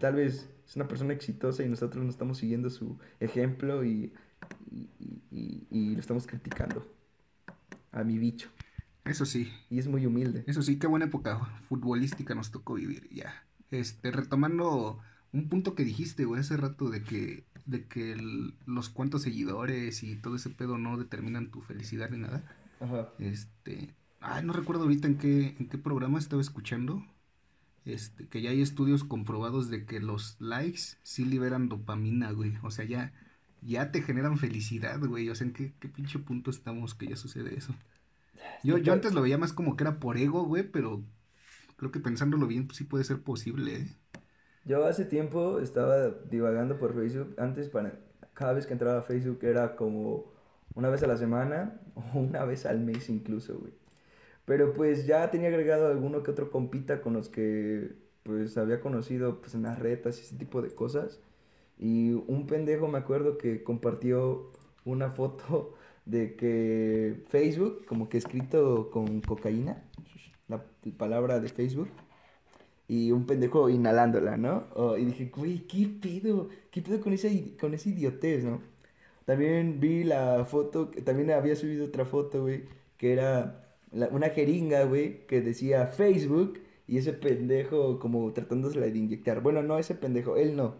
Tal 0.00 0.16
vez 0.16 0.48
es 0.66 0.76
una 0.76 0.88
persona 0.88 1.12
exitosa 1.12 1.62
y 1.62 1.68
nosotros 1.68 2.02
no 2.04 2.10
estamos 2.10 2.38
siguiendo 2.38 2.68
su 2.70 2.98
ejemplo 3.20 3.84
y, 3.84 4.12
y, 4.70 4.88
y- 4.98 5.22
y- 5.30 5.66
y 5.70 5.94
lo 5.94 6.00
estamos 6.00 6.26
criticando. 6.26 6.86
A 7.92 8.02
mi 8.02 8.18
bicho. 8.18 8.50
Eso 9.04 9.24
sí. 9.24 9.52
Y 9.70 9.78
es 9.78 9.86
muy 9.86 10.04
humilde. 10.06 10.44
Eso 10.46 10.62
sí, 10.62 10.78
qué 10.78 10.86
buena 10.86 11.06
época 11.06 11.38
futbolística 11.68 12.34
nos 12.34 12.50
tocó 12.50 12.74
vivir, 12.74 13.08
ya. 13.12 13.46
Este, 13.70 14.10
retomando 14.10 14.98
un 15.32 15.48
punto 15.48 15.74
que 15.74 15.84
dijiste, 15.84 16.24
güey, 16.24 16.40
hace 16.40 16.56
rato 16.56 16.90
de 16.90 17.02
que, 17.02 17.44
de 17.66 17.86
que 17.86 18.12
el- 18.12 18.54
los 18.66 18.88
cuantos 18.88 19.22
seguidores 19.22 20.02
y 20.02 20.16
todo 20.16 20.36
ese 20.36 20.50
pedo 20.50 20.78
no 20.78 20.96
determinan 20.96 21.50
tu 21.50 21.60
felicidad 21.60 22.10
ni 22.10 22.18
nada. 22.18 22.42
Ajá. 22.80 23.08
Este, 23.18 23.94
ay, 24.24 24.44
no 24.44 24.52
recuerdo 24.52 24.84
ahorita 24.84 25.06
en 25.06 25.18
qué, 25.18 25.56
en 25.58 25.68
qué 25.68 25.78
programa 25.78 26.18
estaba 26.18 26.42
escuchando. 26.42 27.04
Este, 27.84 28.26
que 28.28 28.40
ya 28.40 28.50
hay 28.50 28.62
estudios 28.62 29.04
comprobados 29.04 29.68
de 29.68 29.84
que 29.84 30.00
los 30.00 30.40
likes 30.40 30.96
sí 31.02 31.24
liberan 31.24 31.68
dopamina, 31.68 32.32
güey. 32.32 32.54
O 32.62 32.70
sea, 32.70 32.86
ya, 32.86 33.12
ya 33.60 33.92
te 33.92 34.00
generan 34.02 34.38
felicidad, 34.38 34.98
güey. 35.00 35.28
O 35.28 35.34
sea, 35.34 35.46
¿en 35.46 35.52
qué, 35.52 35.74
qué 35.78 35.88
pinche 35.88 36.18
punto 36.18 36.50
estamos 36.50 36.94
que 36.94 37.08
ya 37.08 37.16
sucede 37.16 37.56
eso? 37.56 37.74
Yo, 38.62 38.78
yo 38.78 38.92
antes 38.92 39.12
lo 39.12 39.22
veía 39.22 39.38
más 39.38 39.52
como 39.52 39.76
que 39.76 39.84
era 39.84 40.00
por 40.00 40.16
ego, 40.16 40.44
güey, 40.44 40.62
pero 40.62 41.04
creo 41.76 41.90
que 41.90 42.00
pensándolo 42.00 42.46
bien, 42.46 42.66
pues 42.66 42.78
sí 42.78 42.84
puede 42.84 43.04
ser 43.04 43.22
posible, 43.22 43.76
¿eh? 43.76 43.96
Yo 44.64 44.86
hace 44.86 45.04
tiempo 45.04 45.60
estaba 45.60 46.08
divagando 46.30 46.78
por 46.78 46.94
Facebook. 46.94 47.34
Antes, 47.38 47.68
para 47.68 48.00
cada 48.32 48.54
vez 48.54 48.66
que 48.66 48.72
entraba 48.72 49.00
a 49.00 49.02
Facebook 49.02 49.40
era 49.42 49.76
como 49.76 50.32
una 50.74 50.88
vez 50.88 51.02
a 51.02 51.06
la 51.06 51.18
semana 51.18 51.80
o 51.94 52.18
una 52.18 52.44
vez 52.44 52.64
al 52.64 52.80
mes 52.80 53.10
incluso, 53.10 53.58
güey. 53.58 53.83
Pero 54.44 54.72
pues 54.74 55.06
ya 55.06 55.30
tenía 55.30 55.48
agregado 55.48 55.88
alguno 55.88 56.22
que 56.22 56.30
otro 56.30 56.50
compita 56.50 57.00
con 57.00 57.14
los 57.14 57.28
que 57.28 57.92
pues 58.24 58.56
había 58.58 58.80
conocido 58.80 59.40
pues 59.40 59.54
en 59.54 59.62
las 59.62 59.78
retas 59.78 60.18
y 60.18 60.22
ese 60.22 60.36
tipo 60.36 60.62
de 60.62 60.70
cosas. 60.74 61.20
Y 61.78 62.12
un 62.12 62.46
pendejo 62.46 62.88
me 62.88 62.98
acuerdo 62.98 63.38
que 63.38 63.62
compartió 63.64 64.50
una 64.84 65.10
foto 65.10 65.74
de 66.06 66.36
que 66.36 67.24
Facebook, 67.28 67.86
como 67.86 68.08
que 68.08 68.18
escrito 68.18 68.90
con 68.90 69.20
cocaína, 69.20 69.82
la 70.48 70.64
palabra 70.98 71.40
de 71.40 71.48
Facebook, 71.48 71.88
y 72.88 73.12
un 73.12 73.26
pendejo 73.26 73.70
inhalándola, 73.70 74.36
¿no? 74.36 74.64
Oh, 74.74 74.96
y 74.96 75.04
dije, 75.06 75.30
güey, 75.34 75.66
¿qué 75.66 75.88
pedo? 76.00 76.48
¿Qué 76.70 76.82
pedo 76.82 77.00
con 77.00 77.12
esa, 77.14 77.28
con 77.60 77.74
esa 77.74 77.88
idiotez, 77.88 78.44
no? 78.44 78.60
También 79.24 79.80
vi 79.80 80.04
la 80.04 80.44
foto, 80.44 80.88
también 81.04 81.30
había 81.30 81.56
subido 81.56 81.86
otra 81.86 82.04
foto, 82.04 82.42
güey, 82.42 82.64
que 82.98 83.12
era 83.14 83.63
la- 83.94 84.08
una 84.08 84.30
jeringa, 84.30 84.84
güey, 84.84 85.26
que 85.26 85.40
decía 85.40 85.86
Facebook 85.86 86.58
y 86.86 86.98
ese 86.98 87.12
pendejo 87.12 87.98
como 87.98 88.32
tratándosela 88.32 88.86
de 88.86 88.98
inyectar. 88.98 89.40
Bueno, 89.42 89.62
no 89.62 89.78
ese 89.78 89.94
pendejo, 89.94 90.36
él 90.36 90.56
no. 90.56 90.74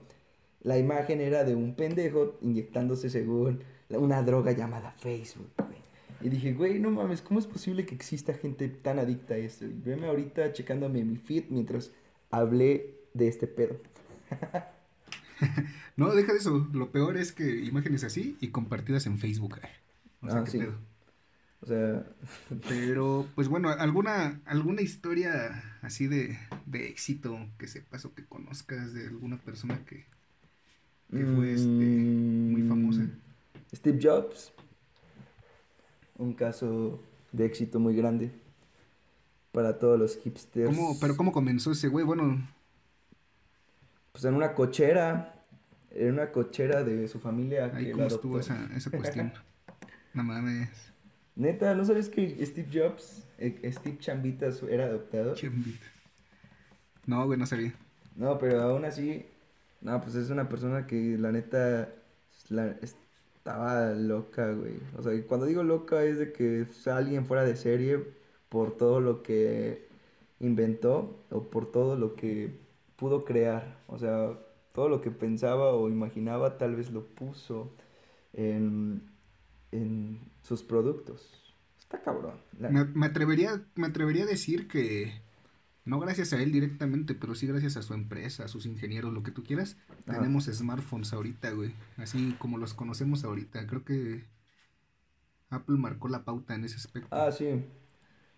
La 0.63 0.79
imagen 0.79 1.21
era 1.21 1.45
de 1.45 1.55
un 1.55 1.75
pendejo 1.75 2.37
inyectándose 2.43 3.11
según 3.11 3.61
una 3.91 4.23
droga 4.23 4.53
llamada 4.53 4.93
Facebook, 4.93 5.51
güey. 5.59 5.79
Y 6.23 6.29
dije, 6.31 6.55
güey, 6.55 6.79
no 6.79 6.91
mames, 6.91 7.21
¿cómo 7.21 7.39
es 7.39 7.47
posible 7.47 7.85
que 7.85 7.95
exista 7.95 8.33
gente 8.35 8.69
tan 8.69 8.99
adicta 8.99 9.35
a 9.35 9.37
esto? 9.39 9.67
Y 9.67 9.75
veme 9.85 10.07
ahorita 10.07 10.53
checándome 10.55 11.05
mi 11.05 11.17
feed 11.17 11.45
mientras 11.51 11.91
hablé 12.31 12.95
de 13.13 13.29
este 13.29 13.47
pedo. 13.47 13.77
No, 15.97 16.15
deja 16.15 16.33
de 16.33 16.39
eso. 16.39 16.67
Lo 16.73 16.91
peor 16.91 17.17
es 17.17 17.33
que 17.33 17.65
imágenes 17.65 18.05
así 18.05 18.37
y 18.41 18.49
compartidas 18.49 19.07
en 19.07 19.19
Facebook. 19.19 19.59
ay. 19.63 19.71
O 20.23 20.31
sea, 20.31 20.41
Ah, 20.41 20.45
qué 20.45 20.51
sí. 20.51 20.59
pedo. 20.59 20.75
O 21.65 21.67
sea, 21.67 22.05
Pero, 22.69 23.27
pues 23.35 23.49
bueno, 23.49 23.71
alguna, 23.71 24.43
alguna 24.45 24.83
historia 24.83 25.63
así 25.81 26.07
de, 26.09 26.39
de 26.67 26.89
éxito 26.89 27.39
que 27.59 27.69
sepas 27.69 28.05
o 28.05 28.15
que 28.15 28.27
conozcas 28.27 28.93
de 28.93 29.07
alguna 29.07 29.39
persona 29.39 29.83
que, 29.87 30.05
que 31.17 31.25
fue 31.25 31.55
este, 31.55 31.71
muy 31.71 32.63
famosa. 32.69 33.03
mm, 33.03 33.21
Steve 33.75 33.99
Jobs. 34.03 34.53
Un 36.19 36.35
caso 36.35 37.03
de 37.33 37.47
éxito 37.47 37.81
muy 37.81 37.97
grande 37.97 38.31
para 39.53 39.79
todos 39.79 39.99
los 39.99 40.19
hipsters. 40.19 40.69
¿Cómo, 40.69 40.99
pero 41.01 41.17
¿cómo 41.17 41.33
comenzó 41.33 41.73
ese 41.73 41.89
güey? 41.89 42.05
Bueno, 42.05 42.47
Pues 44.13 44.25
en 44.25 44.35
una 44.35 44.55
cochera, 44.55 45.45
en 45.91 46.13
una 46.15 46.31
cochera 46.31 46.85
de 46.85 47.09
su 47.09 47.19
familia 47.21 47.73
ahí 47.75 47.87
que 47.87 47.93
cómo 47.93 48.07
estuvo 48.07 48.39
esa, 48.39 48.69
esa 48.77 48.91
cuestión. 48.91 49.33
No 50.15 50.23
mames. 50.23 50.94
Neta, 51.37 51.75
¿no 51.75 51.85
sabes 51.85 52.09
que 52.09 52.45
Steve 52.47 52.69
Jobs, 52.73 53.29
eh, 53.39 53.71
Steve 53.73 53.99
Chambitas 53.99 54.63
era 54.65 54.87
adoptado? 54.87 55.35
Chambita. 55.35 55.87
No, 57.07 57.27
güey, 57.27 57.39
no 57.39 57.47
sabía. 57.47 57.75
No, 58.15 58.39
pero 58.39 58.63
aún 58.63 58.85
así, 58.85 59.27
no, 59.81 60.01
pues 60.01 60.15
es 60.15 60.31
una 60.31 60.49
persona 60.49 60.87
que 60.87 61.19
la 61.19 61.33
neta 61.33 61.93
la- 62.49 62.79
estaba 62.81 63.91
loca, 63.93 64.53
güey. 64.53 64.81
O 64.97 65.03
sea, 65.03 65.13
cuando 65.27 65.47
digo 65.47 65.63
loca 65.65 66.05
es 66.05 66.19
de 66.19 66.33
que 66.33 66.67
alguien 66.91 67.27
fuera 67.27 67.45
de 67.45 67.57
serie 67.57 67.99
por 68.49 68.77
todo 68.77 69.01
lo 69.01 69.23
que 69.23 69.89
inventó 70.39 71.25
o 71.31 71.51
por 71.51 71.71
todo 71.73 71.97
lo 71.97 72.15
que 72.17 72.61
pudo 72.97 73.25
crear. 73.25 73.83
O 73.89 73.99
sea, 73.99 74.39
todo 74.73 74.89
lo 74.89 75.01
que 75.01 75.11
pensaba 75.11 75.73
o 75.75 75.89
imaginaba 75.89 76.57
tal 76.59 76.77
vez 76.77 76.91
lo 76.93 77.05
puso 77.15 77.73
en, 78.33 79.03
en 79.75 80.21
sus 80.43 80.63
productos. 80.63 81.31
Está 81.79 82.01
cabrón. 82.03 82.35
la- 82.59 82.71
Me, 82.71 82.85
me 82.85 83.07
atrevería, 83.07 83.63
me 83.75 83.87
atrevería 83.89 84.25
a 84.25 84.27
decir 84.27 84.69
que 84.69 85.13
no 85.85 86.01
gracias 86.01 86.33
a 86.33 86.43
él 86.43 86.53
directamente, 86.53 87.15
pero 87.15 87.35
sí 87.35 87.47
gracias 87.47 87.77
a 87.77 87.83
su 87.83 87.95
empresa, 87.95 88.45
a 88.45 88.49
sus 88.49 88.67
ingenieros, 88.67 89.13
lo 89.13 89.23
que 89.23 89.31
tú 89.33 89.45
quieras, 89.45 89.77
Ajá. 90.07 90.19
tenemos 90.19 90.45
smartphones 90.47 91.13
ahorita, 91.13 91.51
güey. 91.53 91.75
Así 91.99 92.35
como 92.39 92.59
los 92.59 92.75
conocemos 92.75 93.25
ahorita. 93.25 93.67
Creo 93.67 93.85
que 93.85 94.25
Apple 95.51 95.77
marcó 95.77 96.09
la 96.09 96.25
pauta 96.25 96.55
en 96.55 96.65
ese 96.65 96.77
aspecto. 96.77 97.09
Ah, 97.11 97.31
sí. 97.31 97.65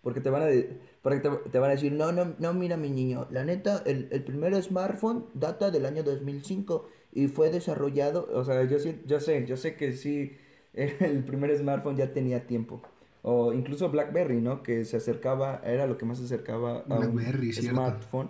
Porque 0.01 0.21
te 0.21 0.29
van 0.29 0.43
a, 0.43 0.45
de- 0.45 0.79
porque 1.01 1.19
te, 1.19 1.29
te 1.49 1.59
van 1.59 1.71
a 1.71 1.73
decir, 1.73 1.91
no, 1.91 2.11
no, 2.11 2.35
no, 2.39 2.53
mira 2.53 2.77
mi 2.77 2.89
niño, 2.89 3.27
la 3.31 3.43
neta, 3.43 3.83
el, 3.85 4.07
el 4.11 4.23
primer 4.23 4.61
smartphone 4.63 5.25
data 5.33 5.71
del 5.71 5.85
año 5.85 6.03
2005 6.03 6.89
y 7.11 7.27
fue 7.27 7.49
desarrollado, 7.49 8.29
o 8.33 8.43
sea, 8.45 8.63
yo, 8.65 8.79
sí- 8.79 9.01
yo 9.05 9.19
sé, 9.19 9.45
yo 9.47 9.57
sé 9.57 9.75
que 9.75 9.93
sí, 9.93 10.37
el 10.73 11.23
primer 11.25 11.55
smartphone 11.57 11.97
ya 11.97 12.13
tenía 12.13 12.45
tiempo. 12.47 12.81
O 13.23 13.53
incluso 13.53 13.89
BlackBerry, 13.89 14.41
¿no? 14.41 14.63
Que 14.63 14.85
se 14.85 14.97
acercaba, 14.97 15.61
era 15.65 15.87
lo 15.87 15.97
que 15.97 16.05
más 16.05 16.17
se 16.19 16.25
acercaba 16.25 16.85
a 16.89 17.01
un 17.01 17.19
cierto. 17.49 17.69
smartphone. 17.71 18.29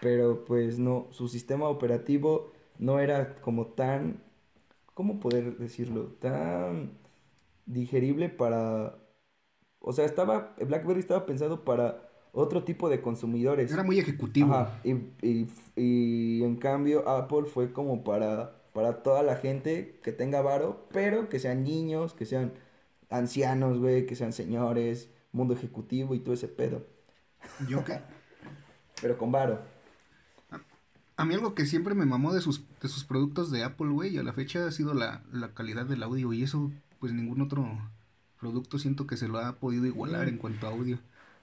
Pero 0.00 0.44
pues 0.44 0.78
no, 0.78 1.08
su 1.10 1.28
sistema 1.28 1.68
operativo 1.68 2.52
no 2.78 3.00
era 3.00 3.34
como 3.42 3.66
tan, 3.68 4.22
¿cómo 4.94 5.20
poder 5.20 5.58
decirlo? 5.58 6.06
Tan 6.20 6.92
digerible 7.66 8.28
para... 8.28 8.96
O 9.80 9.92
sea, 9.92 10.04
estaba, 10.04 10.54
BlackBerry 10.60 11.00
estaba 11.00 11.26
pensado 11.26 11.64
para 11.64 12.08
otro 12.32 12.64
tipo 12.64 12.88
de 12.88 13.00
consumidores. 13.02 13.72
Era 13.72 13.82
muy 13.82 13.98
ejecutivo. 13.98 14.50
Ajá, 14.50 14.80
y, 14.84 14.92
y- 15.22 15.48
y 15.76 16.44
en 16.44 16.56
cambio 16.56 17.08
Apple 17.08 17.44
fue 17.46 17.72
como 17.72 18.04
para, 18.04 18.59
para 18.72 19.02
toda 19.02 19.22
la 19.22 19.36
gente 19.36 20.00
que 20.02 20.12
tenga 20.12 20.42
varo, 20.42 20.88
pero 20.92 21.28
que 21.28 21.38
sean 21.40 21.64
niños, 21.64 22.14
que 22.14 22.26
sean 22.26 22.54
ancianos, 23.10 23.78
güey, 23.78 24.06
que 24.06 24.16
sean 24.16 24.32
señores, 24.32 25.10
mundo 25.32 25.54
ejecutivo 25.54 26.14
y 26.14 26.20
todo 26.20 26.34
ese 26.34 26.48
pedo. 26.48 26.86
Yo 27.58 27.84
que 27.84 28.00
Pero 29.00 29.18
con 29.18 29.32
varo. 29.32 29.60
a 31.16 31.24
mí 31.24 31.34
algo 31.34 31.54
que 31.54 31.66
siempre 31.66 31.94
me 31.94 32.06
mamó 32.06 32.32
de 32.32 32.40
sus 32.40 32.64
de 32.80 32.88
sus 32.88 33.04
productos 33.04 33.50
de 33.50 33.62
Apple, 33.64 33.88
güey, 33.90 34.14
y 34.14 34.18
a 34.18 34.22
la 34.22 34.32
fecha 34.32 34.66
ha 34.66 34.72
sido 34.72 34.94
la, 34.94 35.22
la 35.32 35.54
calidad 35.54 35.86
del 35.86 36.02
audio 36.02 36.32
y 36.32 36.42
eso 36.42 36.72
pues 36.98 37.12
ningún 37.12 37.40
otro 37.42 37.92
producto 38.38 38.78
siento 38.78 39.06
que 39.06 39.16
se 39.16 39.28
lo 39.28 39.38
ha 39.38 39.58
podido 39.60 39.86
igualar 39.86 40.28
en 40.28 40.38
cuanto 40.38 40.66
a 40.66 40.70
audio. 40.70 40.98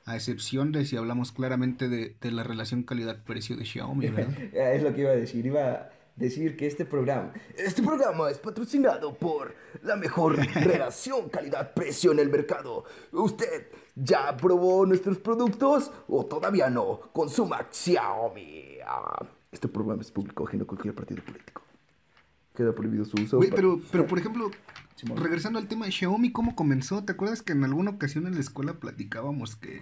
A 0.05 0.15
excepción 0.15 0.71
de 0.71 0.85
si 0.85 0.95
hablamos 0.97 1.31
claramente 1.33 1.89
de, 1.89 2.17
de 2.21 2.31
la 2.31 2.43
relación 2.43 2.83
calidad-precio 2.83 3.57
de 3.57 3.65
Xiaomi, 3.65 4.09
¿verdad? 4.09 4.37
Es 4.53 4.83
lo 4.83 4.93
que 4.93 5.01
iba 5.01 5.11
a 5.11 5.15
decir. 5.15 5.45
Iba 5.45 5.89
decir 6.17 6.57
que 6.57 6.67
este 6.67 6.83
programa. 6.85 7.31
Este 7.55 7.81
programa 7.81 8.29
es 8.29 8.37
patrocinado 8.39 9.13
por 9.13 9.55
la 9.83 9.95
mejor 9.95 10.35
relación 10.55 11.29
calidad-precio 11.29 12.11
en 12.11 12.19
el 12.19 12.29
mercado. 12.29 12.83
¿Usted 13.13 13.67
ya 13.95 14.35
probó 14.35 14.85
nuestros 14.85 15.17
productos 15.19 15.91
o 16.07 16.25
todavía 16.25 16.69
no? 16.69 16.99
Consuma 17.13 17.67
Xiaomi. 17.71 18.77
Este 19.51 19.67
programa 19.67 20.01
es 20.01 20.11
público 20.11 20.45
ajeno 20.45 20.63
a 20.63 20.67
cualquier 20.67 20.93
partido 20.93 21.23
político. 21.23 21.61
Queda 22.55 22.73
prohibido 22.73 23.05
su 23.05 23.21
uso. 23.21 23.39
Pa- 23.39 23.45
pero, 23.55 23.79
pero 23.91 24.05
por 24.07 24.19
ejemplo, 24.19 24.51
regresando 25.15 25.59
al 25.59 25.67
tema 25.67 25.85
de 25.85 25.91
Xiaomi, 25.91 26.31
¿cómo 26.31 26.55
comenzó? 26.55 27.03
¿Te 27.03 27.13
acuerdas 27.13 27.41
que 27.43 27.53
en 27.53 27.63
alguna 27.63 27.91
ocasión 27.91 28.25
en 28.27 28.33
la 28.33 28.41
escuela 28.41 28.73
platicábamos 28.73 29.55
que 29.55 29.81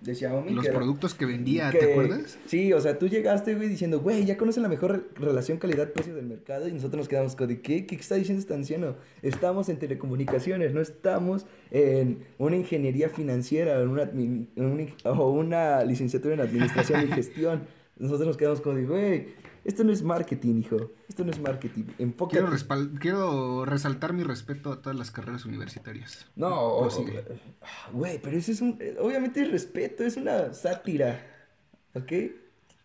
De 0.00 0.14
Xiaomi. 0.14 0.52
los 0.52 0.62
que 0.62 0.70
era- 0.70 0.78
productos 0.78 1.14
que 1.14 1.26
vendía, 1.26 1.70
que- 1.70 1.78
¿te 1.78 1.90
acuerdas? 1.92 2.38
Sí, 2.46 2.72
o 2.72 2.80
sea, 2.80 2.98
tú 2.98 3.08
llegaste, 3.08 3.54
güey, 3.56 3.68
diciendo, 3.68 4.00
güey, 4.00 4.24
ya 4.24 4.36
conocen 4.36 4.62
la 4.62 4.68
mejor 4.68 4.92
re- 4.92 5.02
relación 5.26 5.58
calidad-precio 5.58 6.14
del 6.14 6.26
mercado 6.26 6.68
y 6.68 6.72
nosotros 6.72 6.98
nos 6.98 7.08
quedamos 7.08 7.34
con, 7.34 7.48
¿de 7.48 7.60
qué? 7.60 7.84
¿Qué 7.84 7.96
está 7.96 8.14
diciendo 8.14 8.40
este 8.40 8.54
anciano? 8.54 8.94
Estamos 9.22 9.68
en 9.68 9.78
telecomunicaciones, 9.78 10.72
no 10.72 10.80
estamos 10.80 11.46
en 11.72 12.18
una 12.38 12.56
ingeniería 12.56 13.08
financiera 13.08 13.80
en 13.82 13.88
una 13.88 14.02
en 14.04 14.48
un 14.56 14.88
o 15.04 15.30
una 15.32 15.82
licenciatura 15.84 16.34
en 16.34 16.40
administración 16.40 17.02
y 17.02 17.06
gestión. 17.12 17.62
Nosotros 17.98 18.28
nos 18.28 18.36
quedamos 18.36 18.60
con, 18.60 18.86
güey, 18.86 19.26
esto 19.68 19.84
no 19.84 19.92
es 19.92 20.02
marketing, 20.02 20.56
hijo, 20.60 20.92
esto 21.08 21.24
no 21.24 21.30
es 21.30 21.40
marketing, 21.40 21.84
enfócate. 21.98 22.38
Quiero, 22.44 22.90
quiero 22.98 23.64
resaltar 23.64 24.12
mi 24.14 24.22
respeto 24.22 24.72
a 24.72 24.80
todas 24.82 24.98
las 24.98 25.10
carreras 25.10 25.44
universitarias. 25.44 26.26
No, 26.36 26.88
güey, 27.92 28.20
pero 28.20 28.36
eso 28.36 28.50
es 28.50 28.60
un, 28.60 28.78
obviamente 29.00 29.42
es 29.42 29.50
respeto, 29.50 30.04
es 30.04 30.16
una 30.16 30.52
sátira, 30.54 31.20
¿ok? 31.94 32.12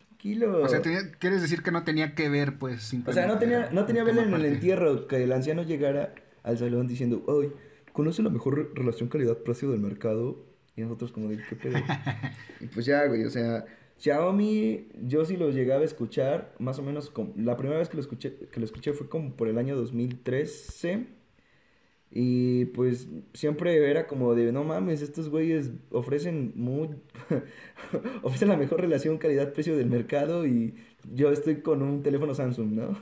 Tranquilo. 0.07 0.61
O 0.63 0.67
sea, 0.67 0.81
tenía- 0.81 1.11
quieres 1.19 1.41
decir 1.41 1.63
que 1.63 1.71
no 1.71 1.83
tenía 1.83 2.15
que 2.15 2.29
ver, 2.29 2.57
pues, 2.57 2.93
O 3.05 3.13
sea, 3.13 3.27
no 3.27 3.39
tenía, 3.39 3.69
no 3.71 3.85
tenía 3.85 4.03
vela 4.03 4.23
en 4.23 4.33
el 4.33 4.45
entierro 4.45 5.07
que 5.07 5.23
el 5.23 5.31
anciano 5.31 5.63
llegara 5.63 6.13
al 6.43 6.57
salón 6.57 6.87
diciendo, 6.87 7.23
ay, 7.27 7.51
¿conoce 7.93 8.21
la 8.23 8.29
mejor 8.29 8.55
re- 8.57 8.67
relación 8.73 9.09
calidad-precio 9.09 9.71
del 9.71 9.79
mercado? 9.79 10.45
Y 10.75 10.81
nosotros 10.81 11.11
como 11.11 11.29
de, 11.29 11.37
¿qué 11.49 11.55
pedo? 11.55 11.77
y 12.59 12.67
pues 12.67 12.85
ya, 12.85 13.05
güey, 13.05 13.23
o 13.25 13.29
sea, 13.29 13.65
Xiaomi, 14.03 14.89
yo 15.01 15.23
sí 15.23 15.37
lo 15.37 15.49
llegaba 15.49 15.81
a 15.81 15.85
escuchar, 15.85 16.53
más 16.59 16.77
o 16.77 16.83
menos, 16.83 17.09
como, 17.09 17.33
la 17.37 17.55
primera 17.55 17.79
vez 17.79 17.87
que 17.87 17.95
lo 17.95 18.01
escuché, 18.01 18.35
que 18.35 18.59
lo 18.59 18.65
escuché 18.65 18.91
fue 18.91 19.07
como 19.07 19.33
por 19.37 19.47
el 19.47 19.57
año 19.57 19.77
2013. 19.77 21.07
Y 22.11 22.65
pues 22.65 23.07
siempre 23.33 23.89
era 23.89 24.05
como 24.05 24.35
de, 24.35 24.51
no 24.51 24.65
mames, 24.65 25.01
estos 25.01 25.29
güeyes 25.29 25.71
ofrecen 25.89 26.51
muy... 26.55 26.89
ofrecen 28.23 28.49
la 28.49 28.57
mejor 28.57 28.81
relación 28.81 29.17
calidad-precio 29.17 29.77
del 29.77 29.89
mercado 29.89 30.45
y 30.45 30.75
yo 31.13 31.31
estoy 31.31 31.61
con 31.61 31.81
un 31.81 32.03
teléfono 32.03 32.35
Samsung, 32.35 32.73
¿no? 32.73 32.97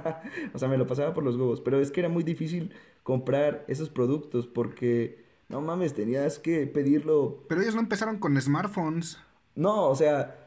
o 0.54 0.58
sea, 0.58 0.68
me 0.68 0.78
lo 0.78 0.86
pasaba 0.86 1.14
por 1.14 1.24
los 1.24 1.36
huevos, 1.36 1.60
pero 1.62 1.80
es 1.80 1.90
que 1.90 1.98
era 1.98 2.08
muy 2.08 2.22
difícil 2.22 2.70
comprar 3.02 3.64
esos 3.66 3.90
productos 3.90 4.46
porque, 4.46 5.24
no 5.48 5.60
mames, 5.60 5.94
tenías 5.94 6.38
que 6.38 6.68
pedirlo... 6.68 7.44
Pero 7.48 7.60
ellos 7.60 7.74
no 7.74 7.80
empezaron 7.80 8.18
con 8.20 8.40
smartphones. 8.40 9.18
No, 9.56 9.88
o 9.88 9.94
sea, 9.94 10.43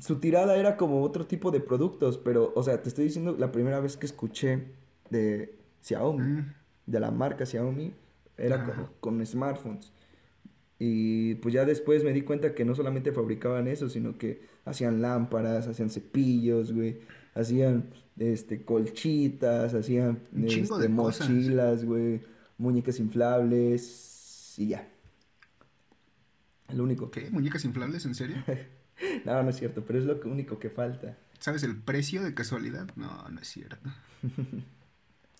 su 0.00 0.20
tirada 0.20 0.56
era 0.56 0.76
como 0.76 1.02
otro 1.02 1.26
tipo 1.26 1.50
de 1.50 1.60
productos, 1.60 2.18
pero, 2.18 2.52
o 2.54 2.62
sea, 2.62 2.82
te 2.82 2.88
estoy 2.88 3.04
diciendo, 3.04 3.36
la 3.38 3.50
primera 3.52 3.80
vez 3.80 3.96
que 3.96 4.06
escuché 4.06 4.64
de 5.10 5.54
Xiaomi 5.82 6.22
Mm. 6.22 6.54
de 6.86 7.00
la 7.00 7.10
marca 7.10 7.46
Xiaomi 7.46 7.92
era 8.36 8.64
como 8.64 8.90
con 9.00 9.24
smartphones. 9.26 9.92
Y 10.78 11.34
pues 11.36 11.52
ya 11.54 11.64
después 11.64 12.04
me 12.04 12.12
di 12.12 12.22
cuenta 12.22 12.54
que 12.54 12.64
no 12.64 12.74
solamente 12.74 13.10
fabricaban 13.12 13.66
eso, 13.66 13.88
sino 13.88 14.16
que 14.16 14.42
hacían 14.64 15.02
lámparas, 15.02 15.66
hacían 15.66 15.90
cepillos, 15.90 16.72
güey, 16.72 17.00
hacían 17.34 17.90
este 18.18 18.64
colchitas, 18.64 19.74
hacían 19.74 20.20
este, 20.36 20.60
de 20.78 20.94
cosas. 20.94 21.28
mochilas, 21.28 21.84
güey, 21.84 22.20
muñecas 22.58 23.00
inflables 23.00 24.54
y 24.58 24.68
ya. 24.68 24.88
Lo 26.74 26.84
único. 26.84 27.10
¿Qué? 27.10 27.30
¿Muñecas 27.30 27.64
inflables? 27.64 28.04
¿En 28.06 28.14
serio? 28.14 28.36
No, 29.24 29.42
no 29.42 29.50
es 29.50 29.56
cierto, 29.56 29.84
pero 29.86 29.98
es 29.98 30.04
lo 30.04 30.18
único 30.24 30.58
que 30.58 30.70
falta. 30.70 31.16
¿Sabes 31.38 31.62
el 31.62 31.76
precio 31.76 32.22
de 32.22 32.34
casualidad? 32.34 32.88
No, 32.96 33.28
no 33.28 33.40
es 33.40 33.48
cierto. 33.48 33.88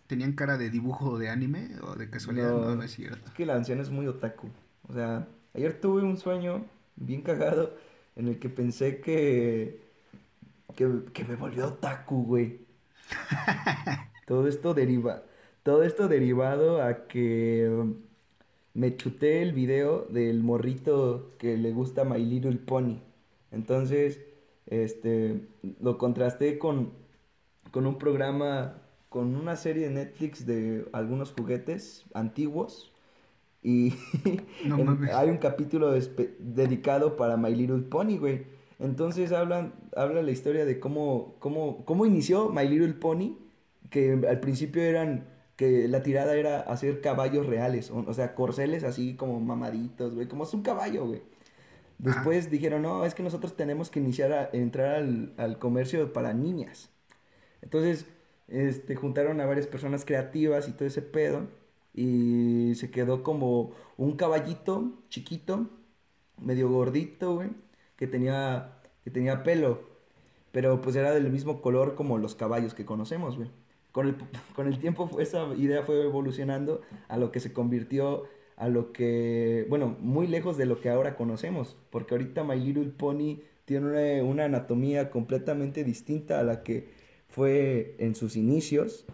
¿Tenían 0.06 0.32
cara 0.32 0.56
de 0.56 0.70
dibujo 0.70 1.18
de 1.18 1.28
anime 1.28 1.70
o 1.82 1.94
de 1.96 2.08
casualidad? 2.08 2.52
No. 2.52 2.60
No, 2.60 2.76
no 2.76 2.82
es 2.82 2.92
cierto. 2.92 3.26
Es 3.26 3.32
que 3.34 3.46
la 3.46 3.56
anciana 3.56 3.82
es 3.82 3.90
muy 3.90 4.06
otaku. 4.06 4.48
O 4.88 4.92
sea, 4.94 5.26
ayer 5.54 5.80
tuve 5.80 6.02
un 6.02 6.16
sueño 6.16 6.64
bien 6.96 7.22
cagado 7.22 7.76
en 8.16 8.28
el 8.28 8.38
que 8.38 8.48
pensé 8.48 9.00
que, 9.00 9.82
que, 10.76 11.02
que 11.12 11.24
me 11.24 11.36
volvió 11.36 11.66
otaku, 11.66 12.24
güey. 12.24 12.60
Todo 14.26 14.46
esto 14.46 14.74
deriva, 14.74 15.22
todo 15.62 15.82
esto 15.82 16.06
derivado 16.06 16.82
a 16.82 17.06
que 17.06 17.70
me 18.74 18.96
chuté 18.96 19.42
el 19.42 19.52
video 19.54 20.06
del 20.10 20.42
morrito 20.42 21.34
que 21.38 21.56
le 21.56 21.72
gusta 21.72 22.04
My 22.04 22.22
Little 22.24 22.56
Pony. 22.58 23.00
Entonces, 23.52 24.20
este, 24.66 25.48
lo 25.80 25.98
contrasté 25.98 26.58
con, 26.58 26.92
con 27.70 27.86
un 27.86 27.98
programa, 27.98 28.82
con 29.08 29.34
una 29.36 29.56
serie 29.56 29.88
de 29.88 29.94
Netflix 29.94 30.46
de 30.46 30.86
algunos 30.92 31.32
juguetes 31.32 32.04
antiguos. 32.14 32.92
Y 33.62 33.94
No 34.64 34.78
en- 34.78 34.86
mames. 34.86 35.14
hay 35.14 35.30
un 35.30 35.38
capítulo 35.38 35.92
dedicado 36.38 37.16
para 37.16 37.36
My 37.36 37.54
Little 37.54 37.82
Pony, 37.82 38.18
güey. 38.18 38.44
Entonces 38.78 39.32
hablan, 39.32 39.74
habla 39.96 40.22
la 40.22 40.30
historia 40.30 40.64
de 40.64 40.78
cómo, 40.78 41.34
cómo, 41.40 41.84
cómo 41.84 42.06
inició 42.06 42.50
My 42.50 42.68
Little 42.68 42.94
Pony, 42.94 43.36
que 43.90 44.12
al 44.28 44.38
principio 44.40 44.82
eran, 44.82 45.26
que 45.56 45.88
la 45.88 46.02
tirada 46.04 46.36
era 46.36 46.60
hacer 46.60 47.00
caballos 47.00 47.46
reales, 47.46 47.90
o, 47.90 48.04
o 48.06 48.14
sea, 48.14 48.34
corceles 48.36 48.84
así 48.84 49.16
como 49.16 49.40
mamaditos, 49.40 50.14
güey, 50.14 50.28
como 50.28 50.44
es 50.44 50.54
un 50.54 50.62
caballo, 50.62 51.06
güey. 51.06 51.22
Después 51.98 52.50
dijeron, 52.50 52.82
no, 52.82 53.04
es 53.04 53.14
que 53.14 53.22
nosotros 53.24 53.56
tenemos 53.56 53.90
que 53.90 53.98
iniciar 53.98 54.32
a 54.32 54.50
entrar 54.52 54.94
al, 54.94 55.32
al 55.36 55.58
comercio 55.58 56.12
para 56.12 56.32
niñas. 56.32 56.90
Entonces, 57.60 58.06
este, 58.48 58.96
juntaron 58.96 59.40
a 59.40 59.46
varias 59.46 59.66
personas 59.66 60.04
creativas 60.04 60.68
y 60.68 60.72
todo 60.72 60.86
ese 60.86 61.02
pedo. 61.02 61.46
Y 61.94 62.72
se 62.76 62.90
quedó 62.90 63.22
como 63.22 63.72
un 63.96 64.16
caballito 64.16 64.92
chiquito, 65.08 65.68
medio 66.38 66.70
gordito, 66.70 67.34
güey, 67.36 67.50
que 67.96 68.06
tenía, 68.06 68.80
que 69.04 69.10
tenía 69.10 69.42
pelo. 69.42 69.80
Pero 70.52 70.80
pues 70.80 70.96
era 70.96 71.12
del 71.12 71.30
mismo 71.30 71.60
color 71.60 71.94
como 71.94 72.18
los 72.18 72.34
caballos 72.34 72.74
que 72.74 72.86
conocemos, 72.86 73.36
güey. 73.36 73.50
Con 73.92 74.06
el, 74.08 74.16
con 74.56 74.66
el 74.68 74.78
tiempo 74.78 75.10
esa 75.20 75.46
idea 75.54 75.82
fue 75.82 76.02
evolucionando 76.04 76.82
a 77.08 77.16
lo 77.16 77.32
que 77.32 77.40
se 77.40 77.52
convirtió 77.52 78.24
a 78.58 78.68
lo 78.68 78.92
que, 78.92 79.66
bueno, 79.68 79.96
muy 80.00 80.26
lejos 80.26 80.56
de 80.56 80.66
lo 80.66 80.80
que 80.80 80.90
ahora 80.90 81.16
conocemos, 81.16 81.76
porque 81.90 82.14
ahorita 82.14 82.44
My 82.44 82.58
Little 82.60 82.90
Pony 82.90 83.38
tiene 83.64 83.86
una, 83.86 84.24
una 84.24 84.44
anatomía 84.44 85.10
completamente 85.10 85.84
distinta 85.84 86.40
a 86.40 86.42
la 86.44 86.62
que 86.62 86.88
fue 87.28 87.96
en 87.98 88.14
sus 88.14 88.36
inicios 88.36 89.06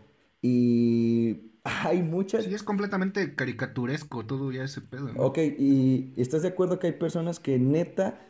y 0.42 1.52
hay 1.64 2.02
muchas... 2.02 2.44
Sí, 2.44 2.54
es 2.54 2.62
completamente 2.62 3.34
caricaturesco 3.34 4.24
todo 4.26 4.50
ya 4.52 4.64
ese 4.64 4.80
pedo. 4.80 5.12
¿no? 5.12 5.24
Ok, 5.24 5.38
y 5.58 6.12
estás 6.16 6.42
de 6.42 6.48
acuerdo 6.48 6.78
que 6.78 6.88
hay 6.88 6.92
personas 6.94 7.40
que 7.40 7.58
neta 7.58 8.20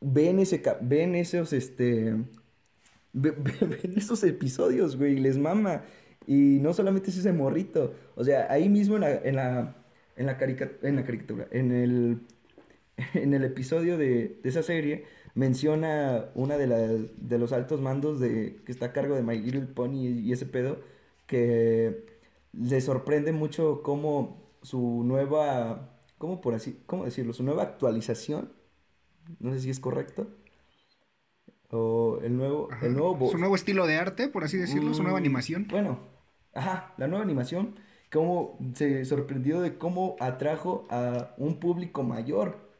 ven 0.00 0.38
ese 0.38 0.62
ca- 0.62 0.78
ven 0.80 1.14
esos 1.14 1.52
este 1.52 2.14
ve- 3.12 3.32
ve- 3.38 3.66
ven 3.82 3.94
esos 3.96 4.24
episodios, 4.24 4.96
güey, 4.96 5.14
y 5.14 5.20
les 5.20 5.38
mama. 5.38 5.84
Y 6.26 6.58
no 6.60 6.74
solamente 6.74 7.10
es 7.10 7.18
ese 7.18 7.32
morrito, 7.32 7.94
o 8.16 8.24
sea, 8.24 8.46
ahí 8.52 8.68
mismo 8.68 8.96
en 8.96 9.00
la 9.02 9.14
en 9.16 9.36
la 9.36 9.76
en 10.20 10.26
la 10.26 10.36
carica- 10.38 10.70
en 10.82 10.96
la 10.96 11.04
caricatura, 11.04 11.48
en 11.50 11.72
el 11.72 12.20
en 13.14 13.34
el 13.34 13.44
episodio 13.44 13.96
de, 13.98 14.38
de 14.42 14.48
esa 14.48 14.62
serie 14.62 15.04
menciona 15.34 16.26
una 16.34 16.56
de 16.58 16.66
las 16.66 16.90
de 17.28 17.38
los 17.38 17.52
altos 17.52 17.80
mandos 17.80 18.20
de 18.20 18.60
que 18.64 18.72
está 18.72 18.86
a 18.86 18.92
cargo 18.92 19.14
de 19.16 19.22
My 19.22 19.38
Little 19.38 19.62
Pony 19.78 20.06
y, 20.26 20.32
ese 20.32 20.46
pedo 20.46 20.78
que 21.26 22.04
le 22.52 22.80
sorprende 22.80 23.32
mucho 23.32 23.82
cómo 23.82 24.42
su 24.62 25.02
nueva 25.04 25.88
cómo 26.18 26.40
por 26.40 26.54
así 26.54 26.78
cómo 26.86 27.04
decirlo 27.04 27.32
su 27.32 27.44
nueva 27.44 27.62
actualización 27.62 28.52
no 29.38 29.52
sé 29.54 29.60
si 29.60 29.70
es 29.70 29.80
correcto 29.80 30.26
o 31.70 32.18
el 32.22 32.36
nuevo 32.36 32.68
Ajá. 32.72 32.86
el 32.86 32.92
nuevo 32.94 33.16
vo- 33.16 33.30
Su 33.30 33.38
nuevo 33.38 33.54
estilo 33.54 33.86
de 33.86 33.96
arte, 33.96 34.28
por 34.28 34.44
así 34.44 34.56
decirlo, 34.58 34.92
su 34.94 35.02
nueva 35.02 35.18
Mm, 35.18 35.22
animación. 35.24 35.66
Bueno, 35.70 36.00
ajá, 36.54 36.94
la 36.98 37.06
nueva 37.06 37.24
animación, 37.24 37.76
cómo 38.10 38.58
se 38.74 39.04
sorprendió 39.04 39.60
de 39.60 39.78
cómo 39.78 40.16
atrajo 40.20 40.86
a 40.90 41.34
un 41.38 41.60
público 41.60 42.02
mayor 42.02 42.70